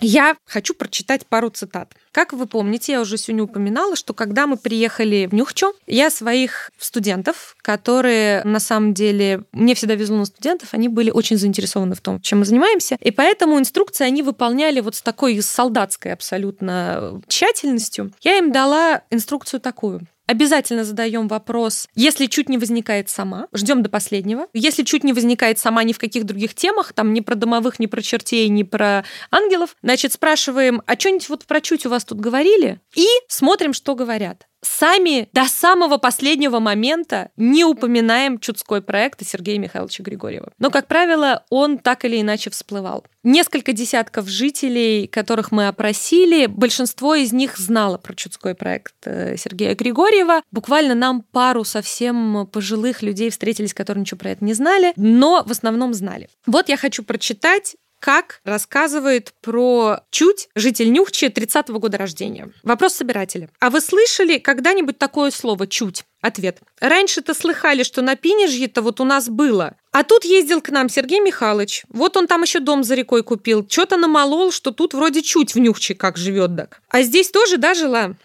Я 0.00 0.36
хочу 0.44 0.74
прочитать 0.74 1.26
пару 1.26 1.50
цитат. 1.50 1.94
Как 2.12 2.32
вы 2.32 2.46
помните, 2.46 2.92
я 2.92 3.00
уже 3.00 3.18
сегодня 3.18 3.44
упоминала, 3.44 3.96
что 3.96 4.14
когда 4.14 4.46
мы 4.46 4.56
приехали 4.56 5.28
в 5.30 5.34
Нюхчу, 5.34 5.72
я 5.86 6.10
своих 6.10 6.70
студентов, 6.78 7.56
которые 7.62 8.42
на 8.44 8.60
самом 8.60 8.94
деле, 8.94 9.44
мне 9.52 9.74
всегда 9.74 9.94
везло 9.94 10.16
на 10.16 10.24
студентов, 10.24 10.70
они 10.72 10.88
были 10.88 11.10
очень 11.10 11.36
заинтересованы 11.36 11.94
в 11.94 12.00
том, 12.00 12.20
чем 12.20 12.40
мы 12.40 12.44
занимаемся, 12.44 12.96
и 13.00 13.10
поэтому 13.10 13.58
инструкции 13.58 14.04
они 14.04 14.22
выполняли 14.22 14.80
вот 14.80 14.94
с 14.94 15.02
такой 15.02 15.40
солдатской 15.40 16.12
абсолютно 16.12 17.20
тщательностью. 17.28 18.12
Я 18.22 18.38
им 18.38 18.52
дала 18.52 19.02
инструкцию 19.10 19.60
такую. 19.60 20.06
Обязательно 20.26 20.84
задаем 20.84 21.28
вопрос, 21.28 21.88
если 21.94 22.26
чуть 22.26 22.48
не 22.48 22.58
возникает 22.58 23.08
сама, 23.08 23.46
ждем 23.52 23.82
до 23.82 23.88
последнего. 23.88 24.48
Если 24.52 24.82
чуть 24.82 25.04
не 25.04 25.12
возникает 25.12 25.58
сама 25.58 25.84
ни 25.84 25.92
в 25.92 25.98
каких 25.98 26.24
других 26.24 26.54
темах, 26.54 26.92
там 26.92 27.12
ни 27.12 27.20
про 27.20 27.36
домовых, 27.36 27.78
ни 27.78 27.86
про 27.86 28.02
чертей, 28.02 28.48
ни 28.48 28.64
про 28.64 29.04
ангелов, 29.30 29.76
значит, 29.82 30.12
спрашиваем, 30.12 30.82
а 30.86 30.98
что-нибудь 30.98 31.28
вот 31.28 31.44
про 31.46 31.60
чуть 31.60 31.86
у 31.86 31.90
вас 31.90 32.04
тут 32.04 32.18
говорили? 32.18 32.80
И 32.94 33.06
смотрим, 33.28 33.72
что 33.72 33.94
говорят 33.94 34.46
сами 34.66 35.28
до 35.32 35.44
самого 35.46 35.96
последнего 35.96 36.58
момента 36.58 37.30
не 37.36 37.64
упоминаем 37.64 38.38
чудской 38.38 38.82
проект 38.82 39.26
Сергея 39.26 39.58
Михайловича 39.58 40.02
Григорьева. 40.02 40.52
Но, 40.58 40.70
как 40.70 40.86
правило, 40.86 41.44
он 41.50 41.78
так 41.78 42.04
или 42.04 42.20
иначе 42.20 42.50
всплывал. 42.50 43.04
Несколько 43.22 43.72
десятков 43.72 44.28
жителей, 44.28 45.06
которых 45.06 45.50
мы 45.50 45.68
опросили, 45.68 46.46
большинство 46.46 47.14
из 47.14 47.32
них 47.32 47.56
знало 47.56 47.98
про 47.98 48.14
чудской 48.14 48.54
проект 48.54 48.94
э, 49.04 49.36
Сергея 49.36 49.74
Григорьева. 49.74 50.42
Буквально 50.52 50.94
нам 50.94 51.22
пару 51.22 51.64
совсем 51.64 52.46
пожилых 52.46 53.02
людей 53.02 53.30
встретились, 53.30 53.74
которые 53.74 54.02
ничего 54.02 54.18
про 54.18 54.30
это 54.30 54.44
не 54.44 54.54
знали, 54.54 54.92
но 54.96 55.42
в 55.44 55.50
основном 55.50 55.94
знали. 55.94 56.28
Вот 56.46 56.68
я 56.68 56.76
хочу 56.76 57.02
прочитать 57.02 57.76
как 58.00 58.40
рассказывает 58.44 59.32
про 59.40 60.00
Чуть, 60.10 60.48
житель 60.54 60.92
Нюхчи 60.92 61.26
30-го 61.26 61.78
года 61.78 61.98
рождения. 61.98 62.52
Вопрос 62.62 62.94
собирателя. 62.94 63.48
А 63.60 63.70
вы 63.70 63.80
слышали 63.80 64.38
когда-нибудь 64.38 64.98
такое 64.98 65.30
слово 65.30 65.66
«чуть»? 65.66 66.04
Ответ. 66.20 66.58
Раньше-то 66.80 67.34
слыхали, 67.34 67.82
что 67.82 68.02
на 68.02 68.16
Пинежье-то 68.16 68.82
вот 68.82 69.00
у 69.00 69.04
нас 69.04 69.28
было. 69.28 69.76
А 69.98 70.02
тут 70.04 70.26
ездил 70.26 70.60
к 70.60 70.68
нам 70.68 70.90
Сергей 70.90 71.20
Михайлович. 71.20 71.84
Вот 71.88 72.18
он 72.18 72.26
там 72.26 72.42
еще 72.42 72.60
дом 72.60 72.84
за 72.84 72.94
рекой 72.94 73.22
купил. 73.22 73.66
Что-то 73.66 73.96
намолол, 73.96 74.52
что 74.52 74.70
тут 74.70 74.92
вроде 74.92 75.22
чуть 75.22 75.54
в 75.54 75.58
Нюхче 75.58 75.94
как 75.94 76.18
живет 76.18 76.54
так. 76.54 76.82
А 76.90 77.00
здесь 77.00 77.30
тоже, 77.30 77.56
да, 77.56 77.72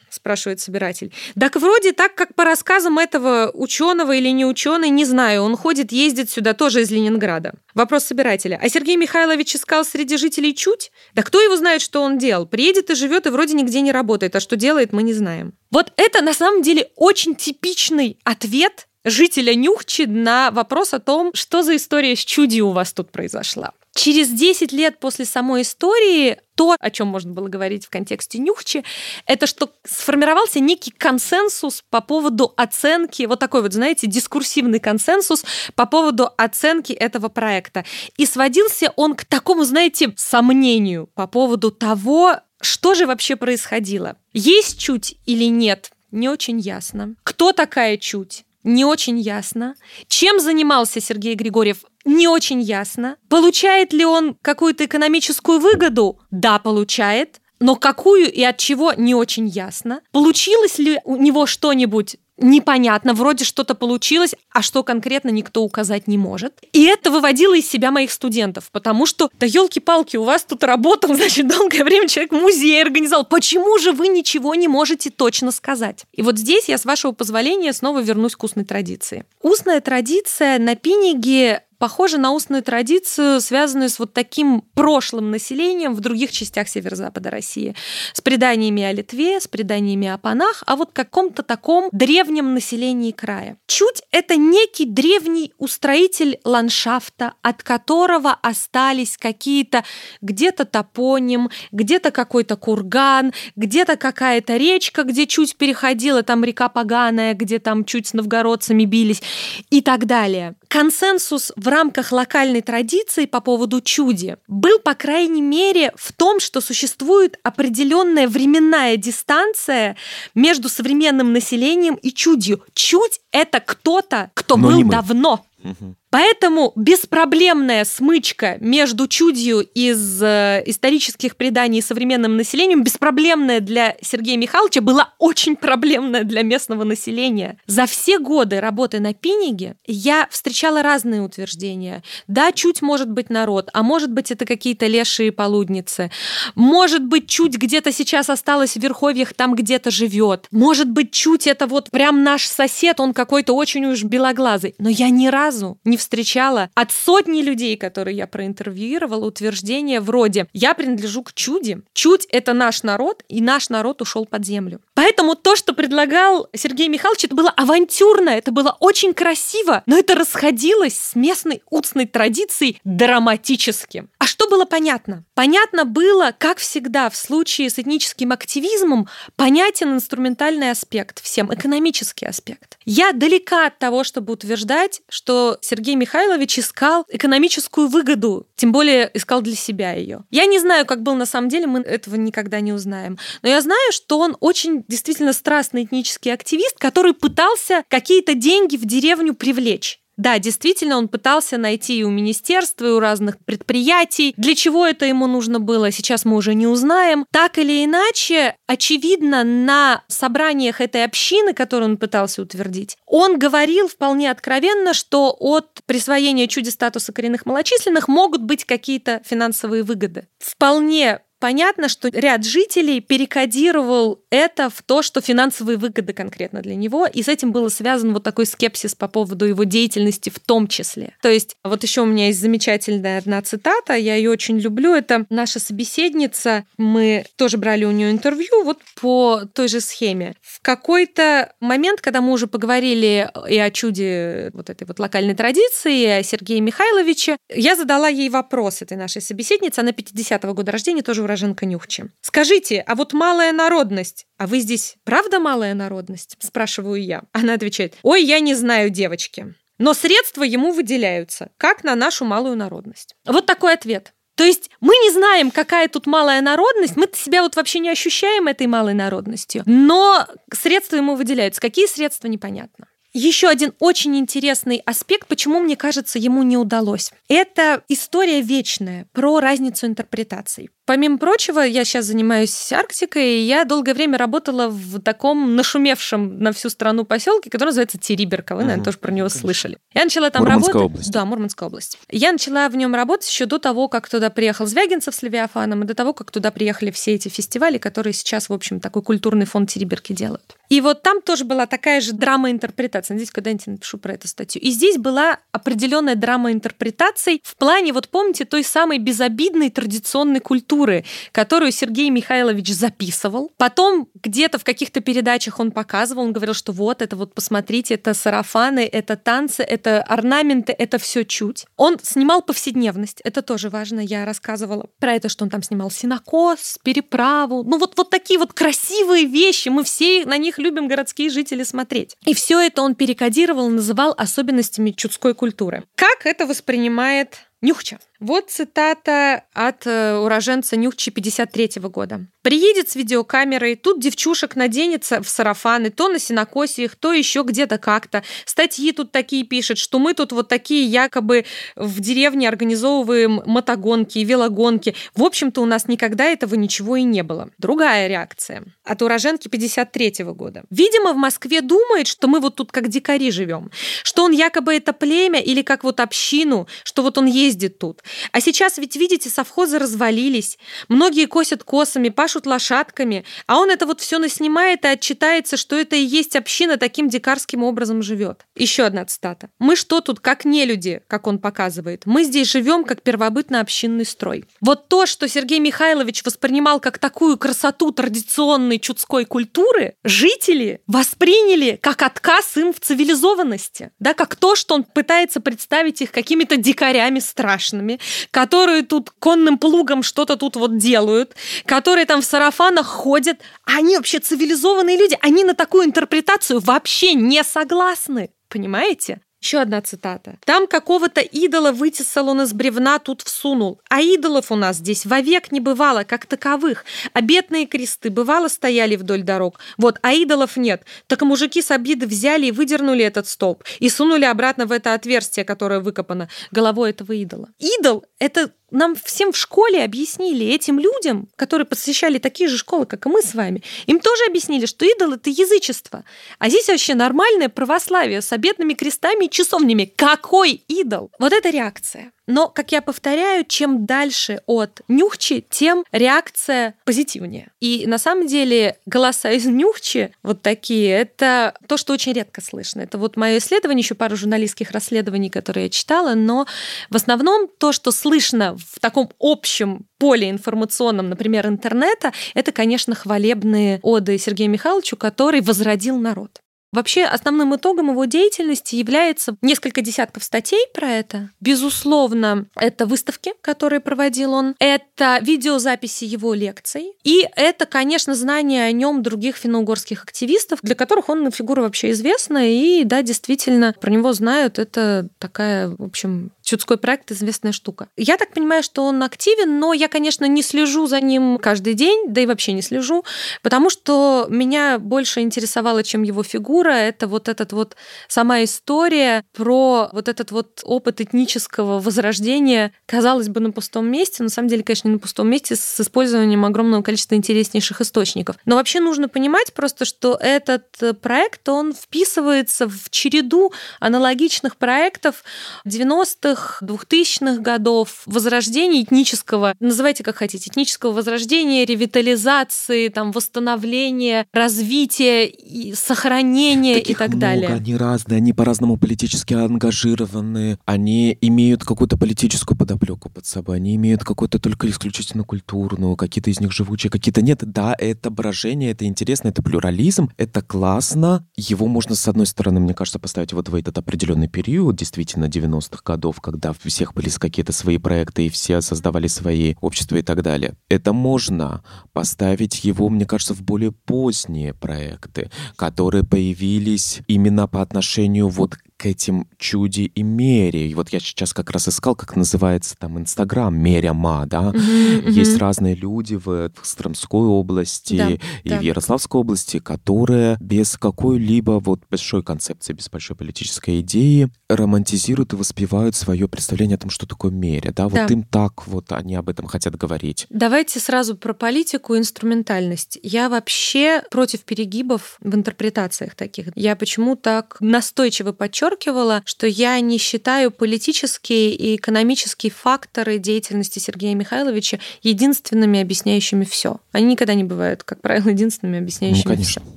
спрашивает 0.09 0.59
собиратель. 0.59 1.13
Так 1.39 1.55
вроде 1.55 1.93
так, 1.93 2.13
как 2.13 2.35
по 2.35 2.43
рассказам 2.43 2.99
этого 2.99 3.51
ученого 3.53 4.13
или 4.13 4.27
не 4.27 4.45
ученый, 4.45 4.89
не 4.89 5.05
знаю. 5.05 5.43
Он 5.43 5.55
ходит, 5.55 5.93
ездит 5.93 6.29
сюда 6.29 6.53
тоже 6.53 6.81
из 6.81 6.91
Ленинграда. 6.91 7.53
Вопрос 7.73 8.03
собирателя. 8.03 8.59
А 8.61 8.67
Сергей 8.67 8.97
Михайлович 8.97 9.55
искал 9.55 9.85
среди 9.85 10.17
жителей 10.17 10.53
чуть? 10.53 10.91
Да 11.15 11.23
кто 11.23 11.39
его 11.39 11.55
знает, 11.55 11.81
что 11.81 12.01
он 12.01 12.17
делал? 12.17 12.47
Приедет 12.47 12.89
и 12.89 12.95
живет, 12.95 13.27
и 13.27 13.29
вроде 13.29 13.53
нигде 13.53 13.79
не 13.79 13.93
работает. 13.93 14.35
А 14.35 14.41
что 14.41 14.57
делает, 14.57 14.91
мы 14.91 15.03
не 15.03 15.13
знаем. 15.13 15.53
Вот 15.71 15.93
это 15.95 16.21
на 16.21 16.33
самом 16.33 16.63
деле 16.63 16.89
очень 16.97 17.33
типичный 17.33 18.19
ответ 18.25 18.89
жителя 19.03 19.55
Нюхчи 19.55 20.03
на 20.03 20.51
вопрос 20.51 20.93
о 20.93 20.99
том, 20.99 21.31
что 21.33 21.63
за 21.63 21.75
история 21.75 22.15
с 22.15 22.19
чудью 22.19 22.67
у 22.67 22.71
вас 22.71 22.93
тут 22.93 23.11
произошла. 23.11 23.71
Через 23.93 24.29
10 24.29 24.71
лет 24.71 24.99
после 24.99 25.25
самой 25.25 25.63
истории 25.63 26.39
то, 26.55 26.75
о 26.79 26.91
чем 26.91 27.07
можно 27.07 27.33
было 27.33 27.49
говорить 27.49 27.85
в 27.85 27.89
контексте 27.89 28.37
Нюхчи, 28.37 28.85
это 29.25 29.47
что 29.47 29.71
сформировался 29.83 30.59
некий 30.59 30.91
консенсус 30.91 31.83
по 31.89 31.99
поводу 31.99 32.53
оценки, 32.55 33.23
вот 33.23 33.39
такой 33.39 33.61
вот, 33.61 33.73
знаете, 33.73 34.07
дискурсивный 34.07 34.79
консенсус 34.79 35.43
по 35.75 35.85
поводу 35.85 36.29
оценки 36.37 36.93
этого 36.93 37.27
проекта. 37.27 37.83
И 38.15 38.25
сводился 38.25 38.93
он 38.95 39.15
к 39.15 39.25
такому, 39.25 39.65
знаете, 39.65 40.13
сомнению 40.15 41.07
по 41.07 41.27
поводу 41.27 41.71
того, 41.71 42.37
что 42.61 42.93
же 42.93 43.07
вообще 43.07 43.35
происходило. 43.35 44.15
Есть 44.31 44.79
чуть 44.79 45.15
или 45.25 45.45
нет, 45.45 45.91
не 46.11 46.29
очень 46.29 46.59
ясно. 46.59 47.15
Кто 47.23 47.51
такая 47.51 47.97
чуть? 47.97 48.45
Не 48.63 48.85
очень 48.85 49.19
ясно. 49.19 49.75
Чем 50.07 50.39
занимался 50.39 51.01
Сергей 51.01 51.35
Григорьев? 51.35 51.83
Не 52.05 52.27
очень 52.27 52.61
ясно. 52.61 53.17
Получает 53.29 53.93
ли 53.93 54.05
он 54.05 54.35
какую-то 54.41 54.85
экономическую 54.85 55.59
выгоду? 55.59 56.19
Да, 56.31 56.59
получает. 56.59 57.41
Но 57.59 57.75
какую 57.75 58.31
и 58.31 58.41
от 58.43 58.57
чего 58.57 58.93
не 58.93 59.13
очень 59.13 59.47
ясно. 59.47 60.01
Получилось 60.11 60.79
ли 60.79 60.99
у 61.03 61.15
него 61.15 61.45
что-нибудь 61.45 62.17
непонятно, 62.41 63.13
вроде 63.13 63.45
что-то 63.45 63.75
получилось, 63.75 64.35
а 64.51 64.61
что 64.61 64.83
конкретно 64.83 65.29
никто 65.29 65.63
указать 65.63 66.07
не 66.07 66.17
может. 66.17 66.53
И 66.73 66.83
это 66.83 67.11
выводило 67.11 67.55
из 67.55 67.69
себя 67.69 67.91
моих 67.91 68.11
студентов, 68.11 68.69
потому 68.71 69.05
что, 69.05 69.29
да 69.39 69.45
елки-палки, 69.45 70.17
у 70.17 70.23
вас 70.23 70.43
тут 70.43 70.63
работал, 70.63 71.15
значит, 71.15 71.47
долгое 71.47 71.83
время 71.83 72.07
человек 72.07 72.31
музей 72.31 72.81
организовал. 72.81 73.25
Почему 73.25 73.77
же 73.79 73.91
вы 73.91 74.07
ничего 74.07 74.55
не 74.55 74.67
можете 74.67 75.09
точно 75.09 75.51
сказать? 75.51 76.05
И 76.13 76.21
вот 76.21 76.37
здесь 76.37 76.67
я, 76.67 76.77
с 76.77 76.85
вашего 76.85 77.11
позволения, 77.11 77.73
снова 77.73 77.99
вернусь 77.99 78.35
к 78.35 78.43
устной 78.43 78.65
традиции. 78.65 79.25
Устная 79.41 79.81
традиция 79.81 80.59
на 80.59 80.75
Пиниге 80.75 81.63
похоже 81.81 82.19
на 82.19 82.31
устную 82.31 82.61
традицию, 82.61 83.41
связанную 83.41 83.89
с 83.89 83.97
вот 83.97 84.13
таким 84.13 84.61
прошлым 84.75 85.31
населением 85.31 85.95
в 85.95 85.99
других 85.99 86.31
частях 86.31 86.69
северо-запада 86.69 87.31
России. 87.31 87.75
С 88.13 88.21
преданиями 88.21 88.83
о 88.83 88.91
Литве, 88.91 89.41
с 89.41 89.47
преданиями 89.47 90.07
о 90.07 90.19
панах, 90.19 90.63
а 90.67 90.75
вот 90.75 90.91
каком-то 90.93 91.41
таком 91.41 91.89
древнем 91.91 92.53
населении 92.53 93.09
края. 93.09 93.57
Чуть 93.65 94.03
это 94.11 94.35
некий 94.35 94.85
древний 94.85 95.53
устроитель 95.57 96.39
ландшафта, 96.43 97.33
от 97.41 97.63
которого 97.63 98.37
остались 98.43 99.17
какие-то 99.17 99.83
где-то 100.21 100.65
топоним, 100.65 101.49
где-то 101.71 102.11
какой-то 102.11 102.57
курган, 102.57 103.33
где-то 103.55 103.97
какая-то 103.97 104.55
речка, 104.57 105.01
где 105.01 105.25
чуть 105.25 105.55
переходила, 105.55 106.21
там 106.21 106.43
река 106.43 106.69
Поганая, 106.69 107.33
где 107.33 107.57
там 107.57 107.85
чуть 107.85 108.05
с 108.05 108.13
новгородцами 108.13 108.85
бились 108.85 109.23
и 109.71 109.81
так 109.81 110.05
далее. 110.05 110.53
Консенсус 110.67 111.51
в 111.55 111.70
рамках 111.71 112.11
локальной 112.11 112.61
традиции 112.61 113.25
по 113.25 113.41
поводу 113.41 113.81
чуди 113.81 114.37
был, 114.47 114.79
по 114.79 114.93
крайней 114.93 115.41
мере, 115.41 115.91
в 115.95 116.13
том, 116.13 116.39
что 116.39 116.61
существует 116.61 117.39
определенная 117.43 118.27
временная 118.27 118.97
дистанция 118.97 119.97
между 120.35 120.69
современным 120.69 121.33
населением 121.33 121.95
и 121.95 122.11
чудью. 122.11 122.63
Чудь— 122.73 123.21
это 123.31 123.59
кто-то, 123.59 124.31
кто 124.33 124.57
Но 124.57 124.67
был 124.67 124.83
давно. 124.83 125.45
Угу. 125.63 125.95
Поэтому 126.11 126.73
беспроблемная 126.75 127.85
смычка 127.85 128.57
между 128.59 129.07
чудью 129.07 129.61
из 129.61 130.21
э, 130.21 130.61
исторических 130.65 131.37
преданий 131.37 131.79
и 131.79 131.81
современным 131.81 132.35
населением, 132.35 132.83
беспроблемная 132.83 133.61
для 133.61 133.95
Сергея 134.01 134.35
Михайловича, 134.35 134.81
была 134.81 135.13
очень 135.19 135.55
проблемная 135.55 136.25
для 136.25 136.43
местного 136.43 136.83
населения. 136.83 137.57
За 137.65 137.85
все 137.85 138.19
годы 138.19 138.59
работы 138.59 138.99
на 138.99 139.13
Пиниге 139.13 139.77
я 139.87 140.27
встречала 140.29 140.83
разные 140.83 141.21
утверждения. 141.21 142.03
Да, 142.27 142.51
чуть 142.51 142.81
может 142.81 143.09
быть 143.09 143.29
народ, 143.29 143.69
а 143.71 143.81
может 143.81 144.11
быть 144.11 144.31
это 144.31 144.45
какие-то 144.45 144.87
лешие 144.87 145.31
полудницы. 145.31 146.11
Может 146.55 147.05
быть, 147.05 147.29
чуть 147.29 147.55
где-то 147.55 147.93
сейчас 147.93 148.29
осталось 148.29 148.73
в 148.73 148.81
Верховьях, 148.81 149.33
там 149.33 149.55
где-то 149.55 149.91
живет. 149.91 150.47
Может 150.51 150.89
быть, 150.89 151.11
чуть 151.11 151.47
это 151.47 151.67
вот 151.67 151.89
прям 151.89 152.23
наш 152.23 152.47
сосед, 152.47 152.99
он 152.99 153.13
какой-то 153.13 153.53
очень 153.53 153.85
уж 153.85 154.03
белоглазый. 154.03 154.75
Но 154.77 154.89
я 154.89 155.09
ни 155.09 155.27
разу 155.27 155.79
не 155.85 156.00
встречала 156.01 156.69
от 156.75 156.91
сотни 156.91 157.41
людей, 157.41 157.77
которые 157.77 158.17
я 158.17 158.27
проинтервьюировала, 158.27 159.25
утверждение 159.25 160.01
вроде 160.01 160.47
«я 160.53 160.73
принадлежу 160.73 161.23
к 161.23 161.33
чуде». 161.33 161.81
Чудь— 161.93 162.27
это 162.31 162.53
наш 162.53 162.83
народ, 162.83 163.23
и 163.29 163.41
наш 163.41 163.69
народ 163.69 164.01
ушел 164.01 164.25
под 164.25 164.45
землю. 164.45 164.81
Поэтому 164.93 165.35
то, 165.35 165.55
что 165.55 165.73
предлагал 165.73 166.47
Сергей 166.53 166.87
Михайлович, 166.87 167.25
это 167.25 167.35
было 167.35 167.49
авантюрно, 167.49 168.29
это 168.29 168.51
было 168.51 168.75
очень 168.79 169.13
красиво, 169.13 169.83
но 169.85 169.97
это 169.97 170.15
расходилось 170.15 170.97
с 170.97 171.15
местной 171.15 171.61
устной 171.69 172.05
традицией 172.05 172.79
драматически. 172.83 174.07
А 174.21 174.27
что 174.27 174.47
было 174.47 174.65
понятно? 174.65 175.25
Понятно 175.33 175.83
было, 175.83 176.31
как 176.37 176.59
всегда 176.59 177.09
в 177.09 177.15
случае 177.15 177.71
с 177.71 177.79
этническим 177.79 178.31
активизмом, 178.31 179.07
понятен 179.35 179.95
инструментальный 179.95 180.69
аспект, 180.69 181.23
всем 181.23 181.51
экономический 181.51 182.27
аспект. 182.27 182.77
Я 182.85 183.13
далека 183.13 183.65
от 183.65 183.79
того, 183.79 184.03
чтобы 184.03 184.33
утверждать, 184.33 185.01
что 185.09 185.57
Сергей 185.61 185.95
Михайлович 185.95 186.59
искал 186.59 187.03
экономическую 187.09 187.87
выгоду, 187.87 188.45
тем 188.55 188.71
более 188.71 189.09
искал 189.15 189.41
для 189.41 189.55
себя 189.55 189.93
ее. 189.93 190.23
Я 190.29 190.45
не 190.45 190.59
знаю, 190.59 190.85
как 190.85 191.01
был 191.01 191.15
на 191.15 191.25
самом 191.25 191.49
деле, 191.49 191.65
мы 191.65 191.79
этого 191.79 192.13
никогда 192.13 192.59
не 192.59 192.73
узнаем. 192.73 193.17
Но 193.41 193.49
я 193.49 193.59
знаю, 193.59 193.91
что 193.91 194.19
он 194.19 194.37
очень 194.39 194.85
действительно 194.87 195.33
страстный 195.33 195.85
этнический 195.85 196.31
активист, 196.31 196.77
который 196.77 197.15
пытался 197.15 197.83
какие-то 197.87 198.35
деньги 198.35 198.77
в 198.77 198.85
деревню 198.85 199.33
привлечь. 199.33 200.00
Да, 200.17 200.39
действительно, 200.39 200.97
он 200.97 201.07
пытался 201.07 201.57
найти 201.57 201.99
и 201.99 202.03
у 202.03 202.09
министерства, 202.09 202.85
и 202.85 202.91
у 202.91 202.99
разных 202.99 203.37
предприятий. 203.39 204.33
Для 204.37 204.55
чего 204.55 204.85
это 204.85 205.05
ему 205.05 205.27
нужно 205.27 205.59
было, 205.59 205.91
сейчас 205.91 206.25
мы 206.25 206.35
уже 206.35 206.53
не 206.53 206.67
узнаем. 206.67 207.25
Так 207.31 207.57
или 207.57 207.83
иначе, 207.85 208.55
очевидно, 208.67 209.43
на 209.43 210.03
собраниях 210.07 210.81
этой 210.81 211.03
общины, 211.05 211.53
которую 211.53 211.91
он 211.91 211.97
пытался 211.97 212.41
утвердить, 212.41 212.97
он 213.05 213.39
говорил 213.39 213.87
вполне 213.87 214.29
откровенно, 214.29 214.93
что 214.93 215.35
от 215.39 215.81
присвоения 215.85 216.47
чуди 216.47 216.69
статуса 216.69 217.13
коренных 217.13 217.45
малочисленных 217.45 218.07
могут 218.07 218.41
быть 218.41 218.65
какие-то 218.65 219.21
финансовые 219.25 219.83
выгоды. 219.83 220.27
Вполне 220.39 221.21
Понятно, 221.41 221.89
что 221.89 222.09
ряд 222.09 222.45
жителей 222.45 223.01
перекодировал 223.01 224.20
это 224.31 224.69
в 224.69 224.81
то, 224.81 225.01
что 225.01 225.21
финансовые 225.21 225.77
выгоды 225.77 226.13
конкретно 226.13 226.61
для 226.61 226.75
него, 226.75 227.05
и 227.05 227.21
с 227.21 227.27
этим 227.27 227.51
был 227.51 227.69
связан 227.69 228.13
вот 228.13 228.23
такой 228.23 228.45
скепсис 228.45 228.95
по 228.95 229.07
поводу 229.07 229.45
его 229.45 229.65
деятельности 229.65 230.29
в 230.29 230.39
том 230.39 230.67
числе. 230.67 231.13
То 231.21 231.29
есть 231.29 231.57
вот 231.63 231.83
еще 231.83 232.01
у 232.01 232.05
меня 232.05 232.27
есть 232.27 232.39
замечательная 232.39 233.19
одна 233.19 233.41
цитата, 233.41 233.93
я 233.93 234.15
ее 234.15 234.31
очень 234.31 234.57
люблю, 234.57 234.93
это 234.95 235.25
наша 235.29 235.59
собеседница, 235.59 236.65
мы 236.77 237.25
тоже 237.35 237.57
брали 237.57 237.83
у 237.83 237.91
нее 237.91 238.09
интервью 238.09 238.63
вот 238.63 238.79
по 238.99 239.41
той 239.53 239.67
же 239.67 239.81
схеме. 239.81 240.35
В 240.41 240.61
какой-то 240.61 241.53
момент, 241.59 242.01
когда 242.01 242.21
мы 242.21 242.31
уже 242.31 242.47
поговорили 242.47 243.29
и 243.49 243.57
о 243.57 243.69
чуде 243.69 244.51
вот 244.53 244.69
этой 244.69 244.85
вот 244.87 244.99
локальной 244.99 245.35
традиции, 245.35 246.01
и 246.01 246.05
о 246.05 246.23
Сергее 246.23 246.61
Михайловиче, 246.61 247.37
я 247.53 247.75
задала 247.75 248.07
ей 248.07 248.29
вопрос 248.29 248.81
этой 248.81 248.95
нашей 248.95 249.21
собеседнице, 249.21 249.79
она 249.79 249.91
50-го 249.91 250.53
года 250.53 250.71
рождения, 250.71 251.01
тоже 251.01 251.23
уроженка 251.23 251.65
Нюхчи. 251.65 252.05
Скажите, 252.21 252.79
а 252.87 252.95
вот 252.95 253.11
малая 253.13 253.51
народность, 253.51 254.20
а 254.37 254.47
вы 254.47 254.59
здесь 254.59 254.95
правда 255.03 255.39
малая 255.39 255.73
народность? 255.73 256.35
Спрашиваю 256.39 257.03
я. 257.03 257.23
Она 257.31 257.53
отвечает, 257.53 257.95
ой, 258.03 258.23
я 258.23 258.39
не 258.39 258.53
знаю, 258.55 258.89
девочки. 258.89 259.53
Но 259.77 259.93
средства 259.93 260.43
ему 260.43 260.71
выделяются, 260.73 261.51
как 261.57 261.83
на 261.83 261.95
нашу 261.95 262.25
малую 262.25 262.55
народность. 262.55 263.15
Вот 263.25 263.45
такой 263.45 263.73
ответ. 263.73 264.13
То 264.35 264.43
есть 264.43 264.69
мы 264.79 264.95
не 264.95 265.11
знаем, 265.11 265.51
какая 265.51 265.87
тут 265.87 266.07
малая 266.07 266.41
народность, 266.41 266.95
мы 266.95 267.07
себя 267.13 267.43
вот 267.43 267.55
вообще 267.55 267.79
не 267.79 267.89
ощущаем 267.89 268.47
этой 268.47 268.67
малой 268.67 268.93
народностью, 268.93 269.63
но 269.65 270.27
средства 270.53 270.95
ему 270.95 271.15
выделяются. 271.15 271.61
Какие 271.61 271.87
средства, 271.87 272.27
непонятно. 272.27 272.87
Еще 273.13 273.49
один 273.49 273.73
очень 273.79 274.15
интересный 274.17 274.81
аспект, 274.85 275.27
почему, 275.27 275.59
мне 275.59 275.75
кажется, 275.75 276.17
ему 276.17 276.43
не 276.43 276.57
удалось. 276.57 277.11
Это 277.27 277.83
история 277.89 278.41
вечная 278.41 279.05
про 279.11 279.39
разницу 279.39 279.85
интерпретаций. 279.85 280.69
Помимо 280.85 281.17
прочего, 281.17 281.59
я 281.59 281.85
сейчас 281.85 282.05
занимаюсь 282.05 282.71
Арктикой, 282.73 283.39
и 283.39 283.43
я 283.43 283.65
долгое 283.65 283.93
время 283.93 284.17
работала 284.17 284.67
в 284.67 284.99
таком 284.99 285.55
нашумевшем 285.55 286.39
на 286.39 286.51
всю 286.51 286.69
страну 286.69 287.05
поселке, 287.05 287.49
который 287.49 287.69
называется 287.69 287.97
Териберка. 287.97 288.55
Вы, 288.55 288.63
наверное, 288.63 288.81
угу, 288.81 288.85
тоже 288.85 288.97
про 288.97 289.11
него 289.11 289.27
конечно. 289.27 289.39
слышали. 289.39 289.77
Я 289.93 290.03
начала 290.03 290.29
там 290.29 290.43
Мурманская 290.43 290.73
работать. 290.73 290.91
область. 290.93 291.11
Да, 291.11 291.25
Мурманская 291.25 291.67
область. 291.67 291.99
Я 292.09 292.31
начала 292.31 292.67
в 292.67 292.75
нем 292.75 292.95
работать 292.95 293.29
еще 293.29 293.45
до 293.45 293.59
того, 293.59 293.87
как 293.87 294.09
туда 294.09 294.29
приехал 294.29 294.65
Звягинцев 294.65 295.13
с 295.15 295.21
Левиафаном, 295.21 295.83
и 295.83 295.85
до 295.85 295.93
того, 295.93 296.13
как 296.13 296.31
туда 296.31 296.51
приехали 296.51 296.91
все 296.91 297.13
эти 297.13 297.29
фестивали, 297.29 297.77
которые 297.77 298.13
сейчас, 298.13 298.49
в 298.49 298.53
общем, 298.53 298.79
такой 298.79 299.01
культурный 299.01 299.45
фонд 299.45 299.69
Териберки 299.69 300.13
делают. 300.13 300.57
И 300.67 300.81
вот 300.81 301.03
там 301.03 301.21
тоже 301.21 301.45
была 301.45 301.67
такая 301.67 302.01
же 302.01 302.13
драма 302.13 302.51
интерпретации. 302.51 303.00
Интерпретация. 303.01 303.15
Надеюсь, 303.15 303.31
когда-нибудь 303.31 303.67
напишу 303.67 303.97
про 303.97 304.13
эту 304.13 304.27
статью. 304.27 304.61
И 304.61 304.71
здесь 304.71 304.97
была 304.97 305.39
определенная 305.51 306.15
драма 306.15 306.51
интерпретаций 306.51 307.41
в 307.43 307.55
плане, 307.55 307.93
вот 307.93 308.09
помните, 308.09 308.45
той 308.45 308.63
самой 308.63 308.99
безобидной 308.99 309.69
традиционной 309.69 310.39
культуры, 310.39 311.05
которую 311.31 311.71
Сергей 311.71 312.09
Михайлович 312.09 312.69
записывал. 312.73 313.51
Потом 313.57 314.07
где-то 314.23 314.59
в 314.59 314.63
каких-то 314.63 315.01
передачах 315.01 315.59
он 315.59 315.71
показывал, 315.71 316.23
он 316.23 316.33
говорил, 316.33 316.53
что 316.53 316.71
вот 316.71 317.01
это 317.01 317.15
вот 317.15 317.33
посмотрите, 317.33 317.95
это 317.95 318.13
сарафаны, 318.13 318.87
это 318.91 319.15
танцы, 319.15 319.63
это 319.63 320.01
орнаменты, 320.03 320.73
это 320.77 320.97
все 320.97 321.23
чуть. 321.25 321.65
Он 321.77 321.97
снимал 322.01 322.41
повседневность, 322.41 323.21
это 323.23 323.41
тоже 323.41 323.69
важно. 323.69 323.99
Я 323.99 324.25
рассказывала 324.25 324.87
про 324.99 325.13
это, 325.13 325.29
что 325.29 325.43
он 325.43 325.49
там 325.49 325.63
снимал 325.63 325.91
синокос, 325.91 326.79
переправу. 326.83 327.63
Ну 327.63 327.77
вот, 327.77 327.93
вот 327.97 328.09
такие 328.09 328.39
вот 328.39 328.53
красивые 328.53 329.25
вещи, 329.25 329.69
мы 329.69 329.83
все 329.83 330.25
на 330.25 330.37
них 330.37 330.57
любим 330.57 330.87
городские 330.87 331.29
жители 331.29 331.63
смотреть. 331.63 332.15
И 332.25 332.33
все 332.33 332.59
это 332.59 332.81
он 332.81 332.90
перекодировал, 332.95 333.69
называл 333.69 334.13
особенностями 334.17 334.91
чудской 334.91 335.33
культуры. 335.33 335.83
Как 335.95 336.25
это 336.25 336.45
воспринимает 336.45 337.47
Нюхча? 337.61 337.99
Вот 338.21 338.51
цитата 338.51 339.45
от 339.53 339.87
э, 339.87 340.15
уроженца 340.15 340.77
Нюхчи 340.77 341.09
53 341.09 341.81
года. 341.89 342.27
Приедет 342.43 342.87
с 342.89 342.95
видеокамерой, 342.95 343.75
тут 343.75 343.99
девчушек 343.99 344.55
наденется 344.55 345.23
в 345.23 345.29
сарафаны, 345.29 345.89
то 345.89 346.07
на 346.07 346.19
синокосиях, 346.19 346.95
то 346.95 347.13
еще 347.13 347.41
где-то 347.43 347.79
как-то. 347.79 348.23
Статьи 348.45 348.91
тут 348.91 349.11
такие 349.11 349.43
пишет, 349.43 349.79
что 349.79 349.97
мы 349.97 350.13
тут 350.13 350.33
вот 350.33 350.49
такие 350.49 350.85
якобы 350.85 351.45
в 351.75 351.99
деревне 351.99 352.47
организовываем 352.47 353.41
мотогонки, 353.47 354.19
велогонки. 354.19 354.95
В 355.15 355.23
общем-то, 355.23 355.61
у 355.61 355.65
нас 355.65 355.87
никогда 355.87 356.25
этого 356.25 356.53
ничего 356.53 356.97
и 356.97 357.03
не 357.03 357.23
было. 357.23 357.49
Другая 357.57 358.07
реакция 358.07 358.65
от 358.83 359.01
уроженки 359.01 359.47
53 359.47 360.25
года. 360.25 360.63
Видимо, 360.69 361.13
в 361.13 361.17
Москве 361.17 361.61
думает, 361.61 362.05
что 362.05 362.27
мы 362.27 362.39
вот 362.39 362.55
тут 362.55 362.71
как 362.71 362.87
дикари 362.87 363.31
живем, 363.31 363.71
что 364.03 364.25
он 364.25 364.31
якобы 364.31 364.75
это 364.75 364.93
племя 364.93 365.39
или 365.39 365.63
как 365.63 365.83
вот 365.83 365.99
общину, 365.99 366.67
что 366.83 367.01
вот 367.01 367.17
он 367.17 367.25
ездит 367.25 367.50
тут. 367.79 368.03
А 368.31 368.41
сейчас 368.41 368.77
ведь, 368.77 368.95
видите, 368.95 369.29
совхозы 369.29 369.79
развалились, 369.79 370.57
многие 370.89 371.25
косят 371.25 371.63
косами, 371.63 372.09
пашут 372.09 372.45
лошадками, 372.45 373.25
а 373.47 373.59
он 373.59 373.69
это 373.69 373.85
вот 373.85 374.01
все 374.01 374.19
наснимает 374.19 374.83
и 374.85 374.87
отчитается, 374.87 375.57
что 375.57 375.75
это 375.75 375.95
и 375.95 376.03
есть 376.03 376.35
община 376.35 376.77
таким 376.77 377.09
дикарским 377.09 377.63
образом 377.63 378.01
живет. 378.01 378.45
Еще 378.55 378.83
одна 378.83 379.05
цитата. 379.05 379.49
«Мы 379.59 379.75
что 379.75 380.01
тут, 380.01 380.19
как 380.19 380.45
не 380.45 380.65
люди, 380.65 381.01
как 381.07 381.27
он 381.27 381.39
показывает? 381.39 382.03
Мы 382.05 382.23
здесь 382.23 382.51
живем, 382.51 382.83
как 382.83 383.01
первобытно-общинный 383.01 384.05
строй». 384.05 384.45
Вот 384.59 384.87
то, 384.87 385.05
что 385.05 385.27
Сергей 385.27 385.59
Михайлович 385.59 386.23
воспринимал 386.23 386.79
как 386.79 386.97
такую 386.97 387.37
красоту 387.37 387.91
традиционной 387.91 388.79
чудской 388.79 389.25
культуры, 389.25 389.95
жители 390.03 390.81
восприняли 390.87 391.79
как 391.81 392.01
отказ 392.01 392.57
им 392.57 392.73
в 392.73 392.79
цивилизованности, 392.79 393.91
да, 393.99 394.13
как 394.13 394.35
то, 394.35 394.55
что 394.55 394.75
он 394.75 394.83
пытается 394.83 395.39
представить 395.39 396.01
их 396.01 396.11
какими-то 396.11 396.57
дикарями 396.57 397.19
страшными, 397.41 397.99
которые 398.29 398.83
тут 398.83 399.09
конным 399.19 399.57
плугом 399.57 400.03
что-то 400.03 400.35
тут 400.35 400.55
вот 400.55 400.77
делают, 400.77 401.35
которые 401.65 402.05
там 402.05 402.21
в 402.21 402.25
сарафанах 402.25 402.85
ходят. 402.85 403.39
Они 403.63 403.97
вообще 403.97 404.19
цивилизованные 404.19 404.97
люди, 404.97 405.17
они 405.21 405.43
на 405.43 405.55
такую 405.55 405.85
интерпретацию 405.85 406.59
вообще 406.59 407.15
не 407.15 407.43
согласны. 407.43 408.29
Понимаете? 408.47 409.21
Еще 409.41 409.59
одна 409.59 409.81
цитата. 409.81 410.37
Там 410.45 410.67
какого-то 410.67 411.19
идола 411.19 411.71
вытесал 411.71 412.29
он 412.29 412.41
из 412.41 412.53
бревна, 412.53 412.99
тут 412.99 413.21
всунул. 413.21 413.81
А 413.89 413.99
идолов 413.99 414.51
у 414.51 414.55
нас 414.55 414.77
здесь 414.77 415.03
вовек 415.05 415.51
не 415.51 415.59
бывало, 415.59 416.03
как 416.03 416.27
таковых. 416.27 416.85
Обетные 417.13 417.65
кресты 417.65 418.11
бывало 418.11 418.49
стояли 418.49 418.95
вдоль 418.95 419.23
дорог. 419.23 419.59
Вот, 419.77 419.97
а 420.03 420.13
идолов 420.13 420.57
нет. 420.57 420.83
Так 421.07 421.23
мужики 421.23 421.63
с 421.63 421.71
обиды 421.71 422.05
взяли 422.05 422.45
и 422.45 422.51
выдернули 422.51 423.03
этот 423.03 423.27
столб. 423.27 423.63
И 423.79 423.89
сунули 423.89 424.25
обратно 424.25 424.67
в 424.67 424.71
это 424.71 424.93
отверстие, 424.93 425.43
которое 425.43 425.79
выкопано 425.79 426.29
головой 426.51 426.91
этого 426.91 427.13
идола. 427.13 427.49
Идол— 427.57 428.05
это 428.19 428.51
нам 428.71 428.95
всем 428.95 429.31
в 429.31 429.37
школе 429.37 429.83
объяснили, 429.83 430.47
этим 430.47 430.79
людям, 430.79 431.27
которые 431.35 431.65
посещали 431.65 432.17
такие 432.17 432.49
же 432.49 432.57
школы, 432.57 432.85
как 432.85 433.05
и 433.05 433.09
мы 433.09 433.21
с 433.21 433.33
вами, 433.33 433.61
им 433.85 433.99
тоже 433.99 434.23
объяснили, 434.27 434.65
что 434.65 434.85
идол— 434.85 435.13
это 435.13 435.29
язычество. 435.29 436.03
А 436.39 436.49
здесь 436.49 436.67
вообще 436.67 436.95
нормальное 436.95 437.49
православие 437.49 438.21
с 438.21 438.31
обетными 438.31 438.73
крестами 438.73 439.25
и 439.25 439.29
часовнями. 439.29 439.91
Какой 439.95 440.63
идол? 440.67 441.11
Вот 441.19 441.33
это 441.33 441.49
реакция. 441.49 442.11
Но, 442.31 442.47
как 442.47 442.71
я 442.71 442.81
повторяю, 442.81 443.43
чем 443.45 443.85
дальше 443.85 444.41
от 444.45 444.81
Нюхчи, 444.87 445.45
тем 445.49 445.83
реакция 445.91 446.75
позитивнее. 446.85 447.51
И 447.59 447.83
на 447.87 447.97
самом 447.97 448.25
деле 448.25 448.77
голоса 448.85 449.31
из 449.31 449.45
Нюхчи 449.45 450.15
вот 450.23 450.41
такие, 450.41 450.91
это 450.91 451.53
то, 451.67 451.75
что 451.75 451.91
очень 451.91 452.13
редко 452.13 452.39
слышно. 452.39 452.79
Это 452.79 452.97
вот 452.97 453.17
мое 453.17 453.39
исследование, 453.39 453.83
еще 453.83 453.95
пару 453.95 454.15
журналистских 454.15 454.71
расследований, 454.71 455.29
которые 455.29 455.65
я 455.65 455.69
читала, 455.69 456.13
но 456.13 456.47
в 456.89 456.95
основном 456.95 457.49
то, 457.57 457.73
что 457.73 457.91
слышно 457.91 458.55
в 458.57 458.79
таком 458.79 459.09
общем 459.19 459.85
поле 459.97 460.29
информационном, 460.29 461.09
например, 461.09 461.47
интернета, 461.47 462.13
это, 462.33 462.53
конечно, 462.53 462.95
хвалебные 462.95 463.79
оды 463.81 464.17
Сергею 464.17 464.49
Михайловичу, 464.49 464.95
который 464.95 465.41
возродил 465.41 465.97
народ. 465.97 466.39
Вообще 466.71 467.03
основным 467.03 467.55
итогом 467.55 467.91
его 467.91 468.05
деятельности 468.05 468.75
является 468.75 469.35
несколько 469.41 469.81
десятков 469.81 470.23
статей 470.23 470.65
про 470.73 470.89
это. 470.89 471.29
Безусловно, 471.41 472.45
это 472.55 472.85
выставки, 472.85 473.33
которые 473.41 473.81
проводил 473.81 474.33
он, 474.33 474.55
это 474.59 475.19
видеозаписи 475.21 476.05
его 476.05 476.33
лекций, 476.33 476.93
и 477.03 477.27
это, 477.35 477.65
конечно, 477.65 478.15
знание 478.15 478.65
о 478.65 478.71
нем 478.71 479.03
других 479.03 479.35
финно-угорских 479.35 480.03
активистов, 480.03 480.59
для 480.61 480.75
которых 480.75 481.09
он 481.09 481.29
фигура 481.31 481.61
вообще 481.61 481.91
известна, 481.91 482.49
и 482.49 482.83
да, 482.85 483.01
действительно, 483.01 483.75
про 483.79 483.91
него 483.91 484.13
знают. 484.13 484.57
Это 484.57 485.09
такая, 485.19 485.69
в 485.69 485.83
общем, 485.83 486.31
чудской 486.51 486.77
проект 486.77 487.11
известная 487.11 487.53
штука. 487.53 487.87
Я 487.95 488.17
так 488.17 488.33
понимаю, 488.33 488.61
что 488.61 488.83
он 488.83 489.01
активен, 489.03 489.57
но 489.59 489.71
я, 489.71 489.87
конечно, 489.87 490.25
не 490.25 490.43
слежу 490.43 490.85
за 490.85 490.99
ним 490.99 491.37
каждый 491.37 491.75
день, 491.75 492.07
да 492.09 492.19
и 492.19 492.25
вообще 492.25 492.51
не 492.51 492.61
слежу, 492.61 493.05
потому 493.41 493.69
что 493.69 494.27
меня 494.29 494.77
больше 494.77 495.21
интересовало, 495.21 495.81
чем 495.81 496.03
его 496.03 496.23
фигура, 496.23 496.71
это 496.71 497.07
вот 497.07 497.29
этот 497.29 497.53
вот 497.53 497.77
сама 498.09 498.43
история 498.43 499.23
про 499.33 499.89
вот 499.93 500.09
этот 500.09 500.31
вот 500.31 500.59
опыт 500.65 500.99
этнического 500.99 501.79
возрождения, 501.79 502.73
казалось 502.85 503.29
бы, 503.29 503.39
на 503.39 503.51
пустом 503.51 503.89
месте, 503.89 504.21
на 504.21 504.29
самом 504.29 504.49
деле, 504.49 504.63
конечно, 504.63 504.89
не 504.89 504.95
на 504.95 504.99
пустом 504.99 505.29
месте, 505.29 505.55
с 505.55 505.79
использованием 505.79 506.43
огромного 506.43 506.81
количества 506.81 507.15
интереснейших 507.15 507.79
источников. 507.79 508.35
Но 508.43 508.57
вообще 508.57 508.81
нужно 508.81 509.07
понимать 509.07 509.53
просто, 509.53 509.85
что 509.85 510.17
этот 510.19 510.65
проект, 511.01 511.47
он 511.47 511.73
вписывается 511.73 512.67
в 512.67 512.89
череду 512.89 513.53
аналогичных 513.79 514.57
проектов 514.57 515.23
90-х, 515.65 516.40
2000-х 516.61 517.41
годов, 517.41 518.03
возрождения 518.05 518.83
этнического, 518.83 519.55
называйте 519.59 520.03
как 520.03 520.17
хотите, 520.17 520.49
этнического 520.49 520.91
возрождения, 520.91 521.65
ревитализации, 521.65 522.89
там, 522.89 523.11
восстановления, 523.11 524.25
развития, 524.33 525.25
и 525.25 525.73
сохранения 525.73 526.75
Таких 526.75 526.97
и 526.97 526.99
так 526.99 527.09
много, 527.09 527.21
далее. 527.21 527.49
Они 527.49 527.75
разные, 527.75 528.17
они 528.17 528.33
по-разному 528.33 528.77
политически 528.77 529.33
ангажированы, 529.33 530.57
они 530.65 531.17
имеют 531.21 531.63
какую-то 531.63 531.97
политическую 531.97 532.57
подоплеку 532.57 533.09
под 533.09 533.25
собой, 533.25 533.57
они 533.57 533.75
имеют 533.75 534.03
какую-то 534.03 534.39
только 534.39 534.69
исключительно 534.69 535.23
культурную, 535.23 535.95
какие-то 535.95 536.29
из 536.29 536.39
них 536.39 536.51
живучие, 536.51 536.89
какие-то 536.89 537.21
нет. 537.21 537.39
Да, 537.41 537.75
это 537.77 538.09
брожение, 538.09 538.71
это 538.71 538.85
интересно, 538.85 539.29
это 539.29 539.41
плюрализм, 539.41 540.09
это 540.17 540.41
классно. 540.41 541.25
Его 541.35 541.67
можно, 541.67 541.95
с 541.95 542.07
одной 542.07 542.25
стороны, 542.25 542.59
мне 542.59 542.73
кажется, 542.73 542.99
поставить 542.99 543.33
вот 543.33 543.49
в 543.49 543.55
этот 543.55 543.77
определенный 543.77 544.27
период, 544.27 544.75
действительно, 544.75 545.25
90-х 545.25 545.81
годов, 545.83 546.20
когда 546.21 546.51
у 546.51 546.53
всех 546.53 546.93
были 546.93 547.09
какие-то 547.09 547.51
свои 547.51 547.77
проекты, 547.77 548.25
и 548.25 548.29
все 548.29 548.61
создавали 548.61 549.07
свои 549.07 549.55
общества 549.61 549.97
и 549.97 550.01
так 550.01 550.21
далее. 550.23 550.55
Это 550.69 550.93
можно 550.93 551.63
поставить 551.93 552.63
его, 552.63 552.89
мне 552.89 553.05
кажется, 553.05 553.33
в 553.33 553.41
более 553.41 553.71
поздние 553.71 554.53
проекты, 554.53 555.29
которые 555.55 556.03
появились 556.03 557.01
именно 557.07 557.47
по 557.47 557.61
отношению 557.61 558.29
вот 558.29 558.55
к 558.81 558.87
этим 558.87 559.27
чуде 559.37 559.83
и 559.83 560.01
мере. 560.01 560.67
И 560.67 560.73
вот 560.73 560.89
я 560.89 560.99
сейчас 560.99 561.33
как 561.35 561.51
раз 561.51 561.67
искал, 561.67 561.95
как 561.95 562.15
называется 562.15 562.75
там 562.79 562.97
Инстаграм, 562.97 563.55
Меряма, 563.55 564.25
да. 564.25 564.41
Мгм, 564.51 565.07
Есть 565.09 565.37
разные 565.37 565.75
люди 565.75 566.15
в 566.15 566.49
Стромской 566.63 567.27
области 567.27 567.95
Да, 567.97 568.09
и 568.09 568.49
да. 568.49 568.57
в 568.57 568.61
Ярославской 568.63 569.21
области, 569.21 569.59
которые 569.59 570.35
без 570.39 570.77
какой-либо 570.77 571.59
вот 571.59 571.81
большой 571.91 572.23
концепции, 572.23 572.73
без 572.73 572.89
большой 572.89 573.15
политической 573.15 573.81
идеи 573.81 574.29
романтизируют 574.49 575.33
и 575.33 575.35
воспевают 575.35 575.95
свое 575.95 576.27
представление 576.27 576.75
о 576.75 576.79
том, 576.79 576.89
что 576.89 577.05
такое 577.05 577.31
мере, 577.31 577.71
да. 577.71 577.83
Вот 577.87 577.93
Да. 577.93 578.05
им 578.07 578.23
так 578.23 578.65
вот 578.67 578.91
они 578.93 579.13
об 579.13 579.29
этом 579.29 579.45
хотят 579.45 579.75
говорить. 579.77 580.25
Давайте 580.31 580.79
сразу 580.79 581.15
про 581.15 581.33
политику 581.35 581.93
и 581.93 581.99
инструментальность. 581.99 582.97
Я 583.03 583.29
вообще 583.29 584.01
против 584.09 584.41
перегибов 584.41 585.17
в 585.21 585.35
интерпретациях 585.35 586.15
таких. 586.15 586.47
Я 586.55 586.75
почему 586.75 587.15
так 587.15 587.57
настойчиво 587.59 588.31
подчеркиваю, 588.31 588.70
подчеркивала, 588.71 589.21
что 589.25 589.47
я 589.47 589.79
не 589.79 589.97
считаю 589.97 590.51
политические 590.51 591.53
и 591.53 591.75
экономические 591.75 592.51
факторы 592.51 593.17
деятельности 593.17 593.79
Сергея 593.79 594.15
Михайловича 594.15 594.79
единственными 595.03 595.81
объясняющими 595.81 596.45
все. 596.45 596.77
Они 596.91 597.05
никогда 597.05 597.33
не 597.33 597.43
бывают, 597.43 597.83
как 597.83 598.01
правило, 598.01 598.29
единственными 598.29 598.79
объясняющими 598.79 599.23
ну, 599.29 599.33
конечно. 599.35 599.61
все. 599.61 599.71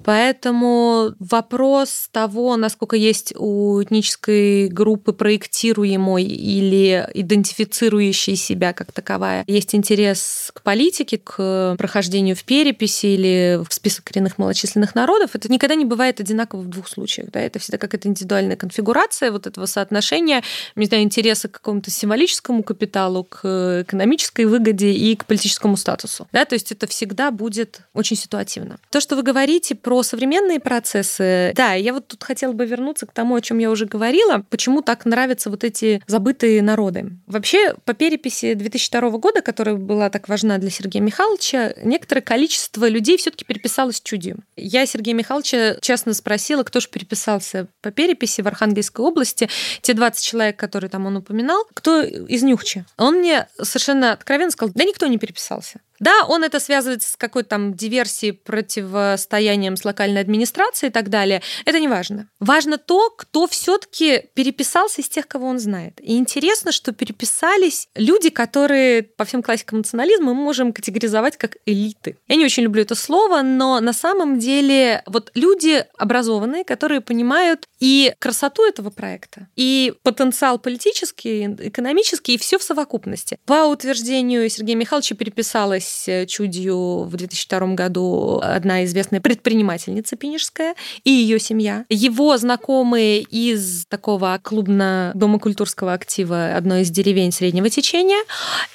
Поэтому 0.05 1.13
вопрос 1.19 2.09
того, 2.13 2.57
насколько 2.57 2.97
есть 2.97 3.35
у 3.37 3.83
этнической 3.83 4.69
группы 4.69 5.13
проектируемой 5.13 6.25
или 6.25 7.09
идентифицирующей 7.15 8.37
себя 8.37 8.73
как 8.73 8.93
таковая, 8.93 9.45
есть 9.47 9.75
интерес 9.75 10.51
к 10.55 10.63
политике, 10.63 11.19
к 11.19 11.77
прохождению 11.79 12.37
в 12.37 12.45
переписи 12.45 13.07
или 13.07 13.61
в 13.69 13.73
список 13.73 14.05
коренных 14.05 14.39
малочисленных 14.39 14.95
народов, 14.95 15.31
это 15.35 15.51
никогда 15.51 15.75
не 15.75 15.85
бывает 15.85 16.21
одинаково 16.21 16.61
в 16.61 16.69
двух 16.69 16.89
случаях. 16.89 17.31
Да? 17.31 17.41
Это 17.41 17.59
всегда 17.59 17.79
какая-то 17.79 18.09
индивидуальная 18.09 18.57
конфигурация 18.57 18.84
вот 19.31 19.47
этого 19.47 19.67
соотношения, 19.67 20.43
не 20.77 20.87
знаю, 20.87 21.03
интереса 21.03 21.49
к 21.49 21.53
какому-то 21.53 21.91
символическому 21.91 22.63
капиталу, 22.63 23.25
к 23.25 23.83
экономической 23.83 24.45
выгоде 24.45 24.93
и 24.93 25.17
к 25.17 25.25
политическому 25.25 25.77
статусу. 25.77 26.29
Да? 26.33 26.45
То 26.45 26.55
есть 26.55 26.73
это 26.73 26.87
всегда 26.87 27.31
будет 27.31 27.81
очень 27.93 28.17
ситуативно. 28.17 28.79
То, 28.91 29.01
что 29.01 29.17
вы 29.17 29.23
говорите 29.23 29.75
про 29.75 30.03
современные 30.03 30.61
процессы, 30.61 31.53
да, 31.55 31.75
я 31.75 31.93
вот 31.93 32.07
тут 32.09 32.23
хотела 32.23 32.53
бы 32.53 32.67
вернуться 32.67 33.07
к 33.07 33.13
тому, 33.13 33.35
о 33.35 33.41
чем 33.41 33.59
я 33.59 33.71
уже 33.71 33.87
говорила, 33.87 34.45
почему 34.51 34.83
так 34.83 35.05
нравятся 35.05 35.51
вот 35.51 35.65
эти 35.65 36.03
забытые 36.07 36.63
народы. 36.63 37.13
Вообще, 37.27 37.75
по 37.85 37.95
переписи 37.95 38.55
2002 38.55 39.11
года, 39.11 39.41
которая 39.41 39.77
была 39.77 40.11
так 40.11 40.29
важна 40.29 40.59
для 40.59 40.71
Сергея 40.71 41.03
Михайловича, 41.03 41.75
некоторое 41.83 42.21
количество 42.23 42.89
людей 42.89 43.17
все-таки 43.17 43.45
переписалось 43.45 44.01
чудью. 44.01 44.39
Я 44.57 44.87
Сергея 44.87 45.15
Михайловича 45.15 45.77
честно 45.81 46.15
спросила, 46.15 46.63
кто 46.63 46.81
же 46.81 46.89
переписался 46.89 47.69
по 47.81 47.91
переписи 47.91 48.41
в 48.41 48.47
Архангельской 48.65 49.05
области. 49.05 49.49
Те 49.83 49.95
20 49.95 50.25
человек, 50.25 50.57
которые 50.57 50.91
там 50.91 51.07
он 51.07 51.17
упоминал, 51.17 51.65
кто 51.75 52.03
из 52.03 52.43
Нюхчи. 52.43 52.85
Он 52.97 53.17
мне 53.17 53.47
совершенно 53.61 54.13
откровенно 54.13 54.51
сказал, 54.51 54.73
да 54.75 54.85
никто 54.85 55.07
не 55.07 55.19
переписался. 55.19 55.81
Да, 56.01 56.25
он 56.29 56.45
это 56.45 56.61
связывает 56.61 57.03
с 57.03 57.17
какой-то 57.17 57.51
там 57.51 57.75
диверсией, 57.75 58.33
противостоянием 58.33 59.77
с 59.77 59.85
локальной 59.85 60.21
администрацией 60.21 60.91
и 60.91 60.93
так 60.93 61.09
далее. 61.09 61.43
Это 61.65 61.79
не 61.79 61.89
важно. 61.89 62.29
Важно 62.41 62.79
то, 62.79 63.11
кто 63.11 63.47
все-таки 63.47 64.25
переписался 64.35 65.03
из 65.03 65.09
тех, 65.09 65.29
кого 65.29 65.47
он 65.47 65.59
знает. 65.59 66.01
И 66.01 66.17
интересно, 66.17 66.73
что 66.73 66.93
переписались 66.93 67.89
люди, 67.95 68.31
которые 68.31 69.03
по 69.03 69.25
всем 69.25 69.43
классикам 69.43 69.79
национализма 69.79 70.35
мы 70.35 70.43
можем 70.43 70.73
категоризовать 70.73 71.37
как 71.37 71.57
элиты. 71.67 72.17
Я 72.29 72.37
не 72.37 72.45
очень 72.45 72.65
люблю 72.65 72.83
это 72.83 72.95
слово, 72.95 73.43
но 73.43 73.81
на 73.81 73.93
самом 73.93 74.39
деле 74.39 75.03
вот 75.07 75.31
люди 75.35 75.85
образованные, 75.97 76.65
которые 76.65 77.01
понимают 77.01 77.69
и 77.79 78.15
красоту 78.19 78.65
этого 78.65 78.91
проекта, 78.91 79.49
и 79.57 79.95
потенциал 80.03 80.59
политический, 80.59 81.47
экономический, 81.47 82.35
и 82.35 82.39
все 82.39 82.59
в 82.59 82.63
совокупности. 82.63 83.39
По 83.47 83.67
утверждению 83.67 84.49
Сергея 84.49 84.77
Михайловича 84.77 85.15
переписалось 85.15 85.84
родилась 85.85 86.09
э, 86.09 86.27
чудью 86.27 87.05
в 87.05 87.17
2002 87.17 87.75
году 87.75 88.41
одна 88.43 88.85
известная 88.85 89.21
предпринимательница 89.21 90.17
пинежская 90.17 90.75
и 91.05 91.11
ее 91.11 91.39
семья. 91.39 91.85
Его 91.89 92.37
знакомые 92.37 93.21
из 93.21 93.87
такого 93.87 94.39
клубно-дома 94.43 95.39
культурского 95.39 95.93
актива 95.93 96.57
одной 96.57 96.83
из 96.83 96.91
деревень 96.91 97.33
среднего 97.33 97.71
течения 97.71 98.23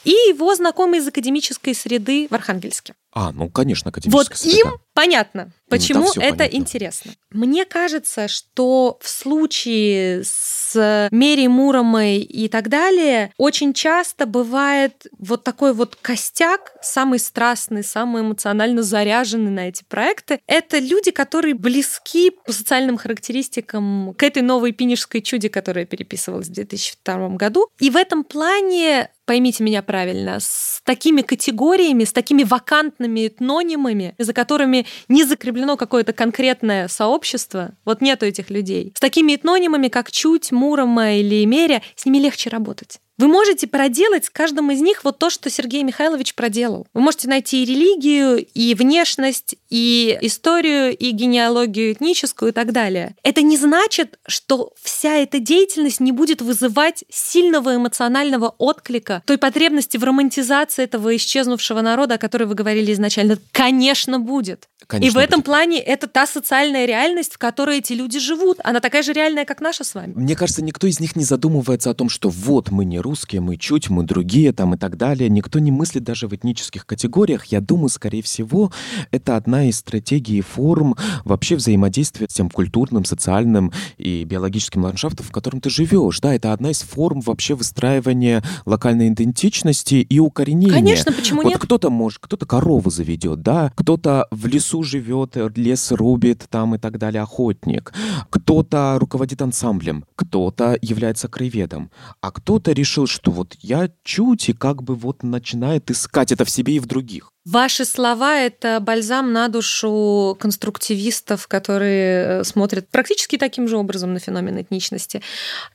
и 0.03 0.11
его 0.29 0.55
знакомые 0.55 1.01
из 1.01 1.07
академической 1.07 1.73
среды 1.73 2.27
в 2.29 2.33
Архангельске. 2.33 2.93
А, 3.11 3.31
ну, 3.31 3.49
конечно, 3.49 3.89
академическая 3.89 4.25
Вот 4.25 4.37
среда. 4.37 4.69
им 4.69 4.77
понятно, 4.99 5.51
почему 5.69 6.09
это 6.17 6.37
понятно. 6.37 6.43
интересно. 6.43 7.11
Мне 7.31 7.63
кажется, 7.63 8.27
что 8.27 8.97
в 9.01 9.07
случае 9.07 10.23
с 10.25 11.09
Мерей 11.11 11.47
Муромой 11.47 12.17
и 12.17 12.49
так 12.49 12.67
далее 12.67 13.31
очень 13.37 13.73
часто 13.73 14.25
бывает 14.25 15.07
вот 15.17 15.45
такой 15.45 15.73
вот 15.73 15.95
костяк, 15.95 16.73
самый 16.81 17.19
страстный, 17.19 17.83
самый 17.83 18.23
эмоционально 18.23 18.83
заряженный 18.83 19.51
на 19.51 19.69
эти 19.69 19.83
проекты. 19.87 20.41
Это 20.47 20.79
люди, 20.79 21.11
которые 21.11 21.53
близки 21.53 22.31
по 22.31 22.51
социальным 22.51 22.97
характеристикам 22.97 24.13
к 24.17 24.23
этой 24.23 24.41
новой 24.41 24.73
пинежской 24.73 25.21
чуде, 25.21 25.49
которая 25.49 25.85
переписывалась 25.85 26.47
в 26.47 26.53
2002 26.53 27.29
году. 27.29 27.69
И 27.79 27.89
в 27.89 27.95
этом 27.95 28.25
плане 28.25 29.09
поймите 29.29 29.63
меня 29.63 29.83
правильно, 29.83 30.39
с 30.39 30.81
такими 30.83 31.21
категориями, 31.21 32.03
с 32.03 32.11
такими 32.11 32.41
вакантными 32.41 33.27
этнонимами, 33.27 34.15
за 34.17 34.33
которыми 34.33 34.87
не 35.07 35.23
закреплено 35.23 35.77
какое-то 35.77 36.13
конкретное 36.13 36.87
сообщество, 36.87 37.71
вот 37.85 38.01
нету 38.01 38.25
этих 38.25 38.49
людей. 38.49 38.93
С 38.95 38.99
такими 38.99 39.35
этнонимами, 39.35 39.87
как 39.87 40.11
Чуть, 40.11 40.51
Мурома 40.51 41.13
или 41.13 41.45
Меря, 41.45 41.81
с 41.95 42.05
ними 42.05 42.17
легче 42.17 42.49
работать. 42.49 42.99
Вы 43.19 43.27
можете 43.27 43.67
проделать 43.67 44.25
с 44.25 44.29
каждым 44.29 44.71
из 44.71 44.79
них 44.79 45.03
вот 45.03 45.19
то, 45.19 45.29
что 45.29 45.49
Сергей 45.49 45.83
Михайлович 45.83 46.35
проделал. 46.35 46.87
Вы 46.93 47.01
можете 47.01 47.27
найти 47.27 47.63
и 47.63 47.65
религию, 47.65 48.45
и 48.53 48.73
внешность, 48.73 49.55
и 49.69 50.17
историю, 50.21 50.95
и 50.97 51.11
генеалогию 51.11 51.91
этническую 51.91 52.51
и 52.51 52.53
так 52.53 52.71
далее. 52.71 53.17
Это 53.23 53.41
не 53.41 53.57
значит, 53.57 54.17
что 54.25 54.71
вся 54.81 55.17
эта 55.17 55.39
деятельность 55.39 55.99
не 55.99 56.13
будет 56.13 56.41
вызывать 56.41 57.03
сильного 57.09 57.75
эмоционального 57.75 58.55
отклика, 58.57 59.21
той 59.25 59.37
потребности 59.37 59.97
в 59.97 60.03
романтизации 60.05 60.85
этого 60.85 61.13
исчезнувшего 61.13 61.81
народа, 61.81 62.15
о 62.15 62.17
которой 62.19 62.45
вы 62.45 62.55
говорили 62.55 62.93
изначально. 62.93 63.37
Конечно, 63.51 64.21
будет. 64.21 64.69
Конечно, 64.87 65.11
и 65.11 65.13
в 65.13 65.17
этом 65.17 65.39
будет. 65.41 65.45
плане 65.45 65.79
это 65.81 66.07
та 66.07 66.25
социальная 66.25 66.85
реальность, 66.85 67.33
в 67.33 67.37
которой 67.37 67.79
эти 67.79 67.91
люди 67.91 68.17
живут. 68.17 68.59
Она 68.63 68.79
такая 68.79 69.03
же 69.03 69.11
реальная, 69.11 69.43
как 69.43 69.59
наша 69.59 69.83
с 69.83 69.93
вами. 69.93 70.13
Мне 70.15 70.37
кажется, 70.37 70.63
никто 70.63 70.87
из 70.87 71.01
них 71.01 71.17
не 71.17 71.25
задумывается 71.25 71.89
о 71.89 71.93
том, 71.93 72.07
что 72.07 72.29
вот 72.29 72.71
мы 72.71 72.85
не 72.85 73.01
русские, 73.09 73.41
мы 73.41 73.57
чуть, 73.57 73.89
мы 73.89 74.03
другие 74.03 74.53
там 74.53 74.75
и 74.75 74.77
так 74.77 74.95
далее. 74.95 75.29
Никто 75.29 75.57
не 75.57 75.71
мыслит 75.71 76.03
даже 76.03 76.27
в 76.27 76.35
этнических 76.35 76.85
категориях. 76.85 77.45
Я 77.45 77.59
думаю, 77.59 77.89
скорее 77.89 78.21
всего, 78.21 78.71
это 79.09 79.35
одна 79.35 79.67
из 79.67 79.77
стратегий 79.77 80.41
форм 80.41 80.95
вообще 81.25 81.55
взаимодействия 81.55 82.27
с 82.29 82.33
тем 82.33 82.51
культурным, 82.51 83.05
социальным 83.05 83.71
и 83.97 84.23
биологическим 84.25 84.83
ландшафтом, 84.83 85.25
в 85.25 85.31
котором 85.31 85.59
ты 85.59 85.71
живешь. 85.71 86.19
Да, 86.19 86.35
это 86.35 86.53
одна 86.53 86.69
из 86.69 86.81
форм 86.81 87.21
вообще 87.21 87.55
выстраивания 87.55 88.43
локальной 88.67 89.07
идентичности 89.07 89.95
и 89.95 90.19
укоренения. 90.19 90.73
Конечно, 90.73 91.11
почему 91.11 91.41
вот 91.41 91.49
нет? 91.49 91.59
кто-то 91.59 91.89
может, 91.89 92.19
кто-то 92.19 92.45
корову 92.45 92.91
заведет, 92.91 93.41
да, 93.41 93.71
кто-то 93.75 94.27
в 94.29 94.45
лесу 94.45 94.83
живет, 94.83 95.35
лес 95.55 95.91
рубит 95.91 96.45
там 96.51 96.75
и 96.75 96.77
так 96.77 96.99
далее, 96.99 97.23
охотник. 97.23 97.91
Кто-то 98.29 98.97
руководит 98.99 99.41
ансамблем, 99.41 100.05
кто-то 100.15 100.77
является 100.79 101.27
краеведом, 101.27 101.89
а 102.21 102.29
кто-то 102.29 102.71
решил 102.71 102.98
решил, 102.99 103.07
что 103.07 103.31
вот 103.31 103.55
я 103.61 103.89
чуть 104.03 104.49
и 104.49 104.53
как 104.53 104.83
бы 104.83 104.95
вот 104.95 105.23
начинает 105.23 105.89
искать 105.91 106.31
это 106.31 106.45
в 106.45 106.49
себе 106.49 106.75
и 106.75 106.79
в 106.79 106.85
других. 106.85 107.31
Ваши 107.45 107.85
слова— 107.85 108.37
это 108.41 108.81
бальзам 108.81 109.31
на 109.31 109.47
душу 109.47 110.37
конструктивистов, 110.41 111.47
которые 111.47 112.41
э, 112.41 112.43
смотрят 112.43 112.89
практически 112.89 113.37
таким 113.37 113.65
же 113.69 113.77
образом 113.77 114.13
на 114.13 114.19
феномен 114.19 114.57
этничности, 114.57 115.21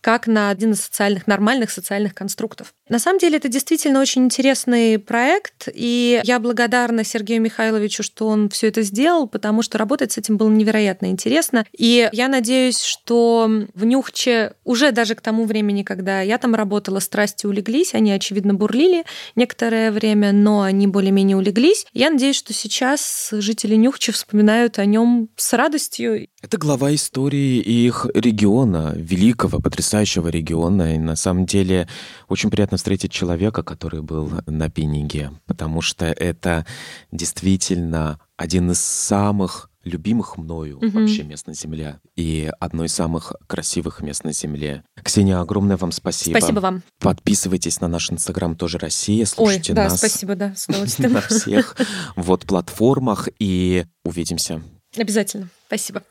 как 0.02 0.26
на 0.26 0.50
один 0.50 0.72
из 0.72 0.82
социальных, 0.82 1.26
нормальных 1.26 1.70
социальных 1.70 2.14
конструктов. 2.14 2.74
На 2.90 2.98
самом 2.98 3.18
деле 3.18 3.38
это 3.38 3.48
действительно 3.48 4.00
очень 4.00 4.24
интересный 4.24 4.98
проект, 4.98 5.68
и 5.72 6.20
я 6.24 6.38
благодарна 6.38 7.02
Сергею 7.02 7.40
Михайловичу, 7.40 8.02
что 8.02 8.26
он 8.28 8.50
все 8.50 8.68
это 8.68 8.82
сделал, 8.82 9.26
потому 9.26 9.62
что 9.62 9.78
работать 9.78 10.12
с 10.12 10.18
этим 10.18 10.36
было 10.36 10.50
невероятно 10.50 11.06
интересно. 11.06 11.64
И 11.72 12.10
я 12.12 12.28
надеюсь, 12.28 12.82
что 12.82 13.50
в 13.74 13.84
Нюхче 13.86 14.52
уже 14.64 14.92
даже 14.92 15.14
к 15.14 15.22
тому 15.22 15.46
времени, 15.46 15.82
когда 15.82 16.20
я 16.20 16.36
там 16.36 16.54
работала, 16.54 16.98
страсти 17.00 17.46
улеглись, 17.46 17.94
они, 17.94 18.12
очевидно, 18.12 18.52
бурлили 18.52 19.04
некоторое 19.34 19.90
время, 19.90 20.32
но 20.32 20.60
они 20.60 20.86
более-менее 20.86 21.38
улеглись 21.38 21.53
улеглись. 21.54 21.86
Я 21.92 22.10
надеюсь, 22.10 22.36
что 22.36 22.52
сейчас 22.52 23.28
жители 23.32 23.76
Нюхчи 23.76 24.12
вспоминают 24.12 24.78
о 24.78 24.84
нем 24.84 25.28
с 25.36 25.52
радостью. 25.52 26.28
Это 26.42 26.58
глава 26.58 26.94
истории 26.94 27.58
их 27.60 28.06
региона, 28.14 28.92
великого, 28.96 29.60
потрясающего 29.60 30.28
региона. 30.28 30.94
И 30.94 30.98
на 30.98 31.16
самом 31.16 31.46
деле 31.46 31.88
очень 32.28 32.50
приятно 32.50 32.76
встретить 32.76 33.12
человека, 33.12 33.62
который 33.62 34.02
был 34.02 34.30
на 34.46 34.68
Пениге, 34.68 35.30
потому 35.46 35.80
что 35.80 36.06
это 36.06 36.66
действительно 37.12 38.18
один 38.36 38.72
из 38.72 38.80
самых 38.80 39.70
любимых 39.84 40.36
мною 40.36 40.78
угу. 40.78 40.88
вообще 40.88 41.22
мест 41.22 41.46
на 41.46 41.54
Земле 41.54 42.00
и 42.16 42.50
одно 42.60 42.84
из 42.84 42.92
самых 42.92 43.34
красивых 43.46 44.00
мест 44.00 44.24
на 44.24 44.32
Земле. 44.32 44.82
Ксения, 45.02 45.40
огромное 45.40 45.76
вам 45.76 45.92
спасибо. 45.92 46.38
Спасибо 46.38 46.60
вам. 46.60 46.82
Подписывайтесь 47.00 47.80
на 47.80 47.88
наш 47.88 48.10
Инстаграм 48.10 48.56
тоже 48.56 48.78
Россия, 48.78 49.24
слушайте 49.26 49.72
Ой, 49.72 49.76
да, 49.76 49.84
нас. 49.84 49.98
спасибо, 49.98 50.34
да, 50.34 50.54
с 50.56 50.68
удовольствием. 50.68 51.12
На 51.12 51.20
всех 51.20 51.76
вот 52.16 52.46
платформах 52.46 53.28
и 53.38 53.84
увидимся. 54.04 54.62
Обязательно. 54.96 55.48
Спасибо. 55.66 56.02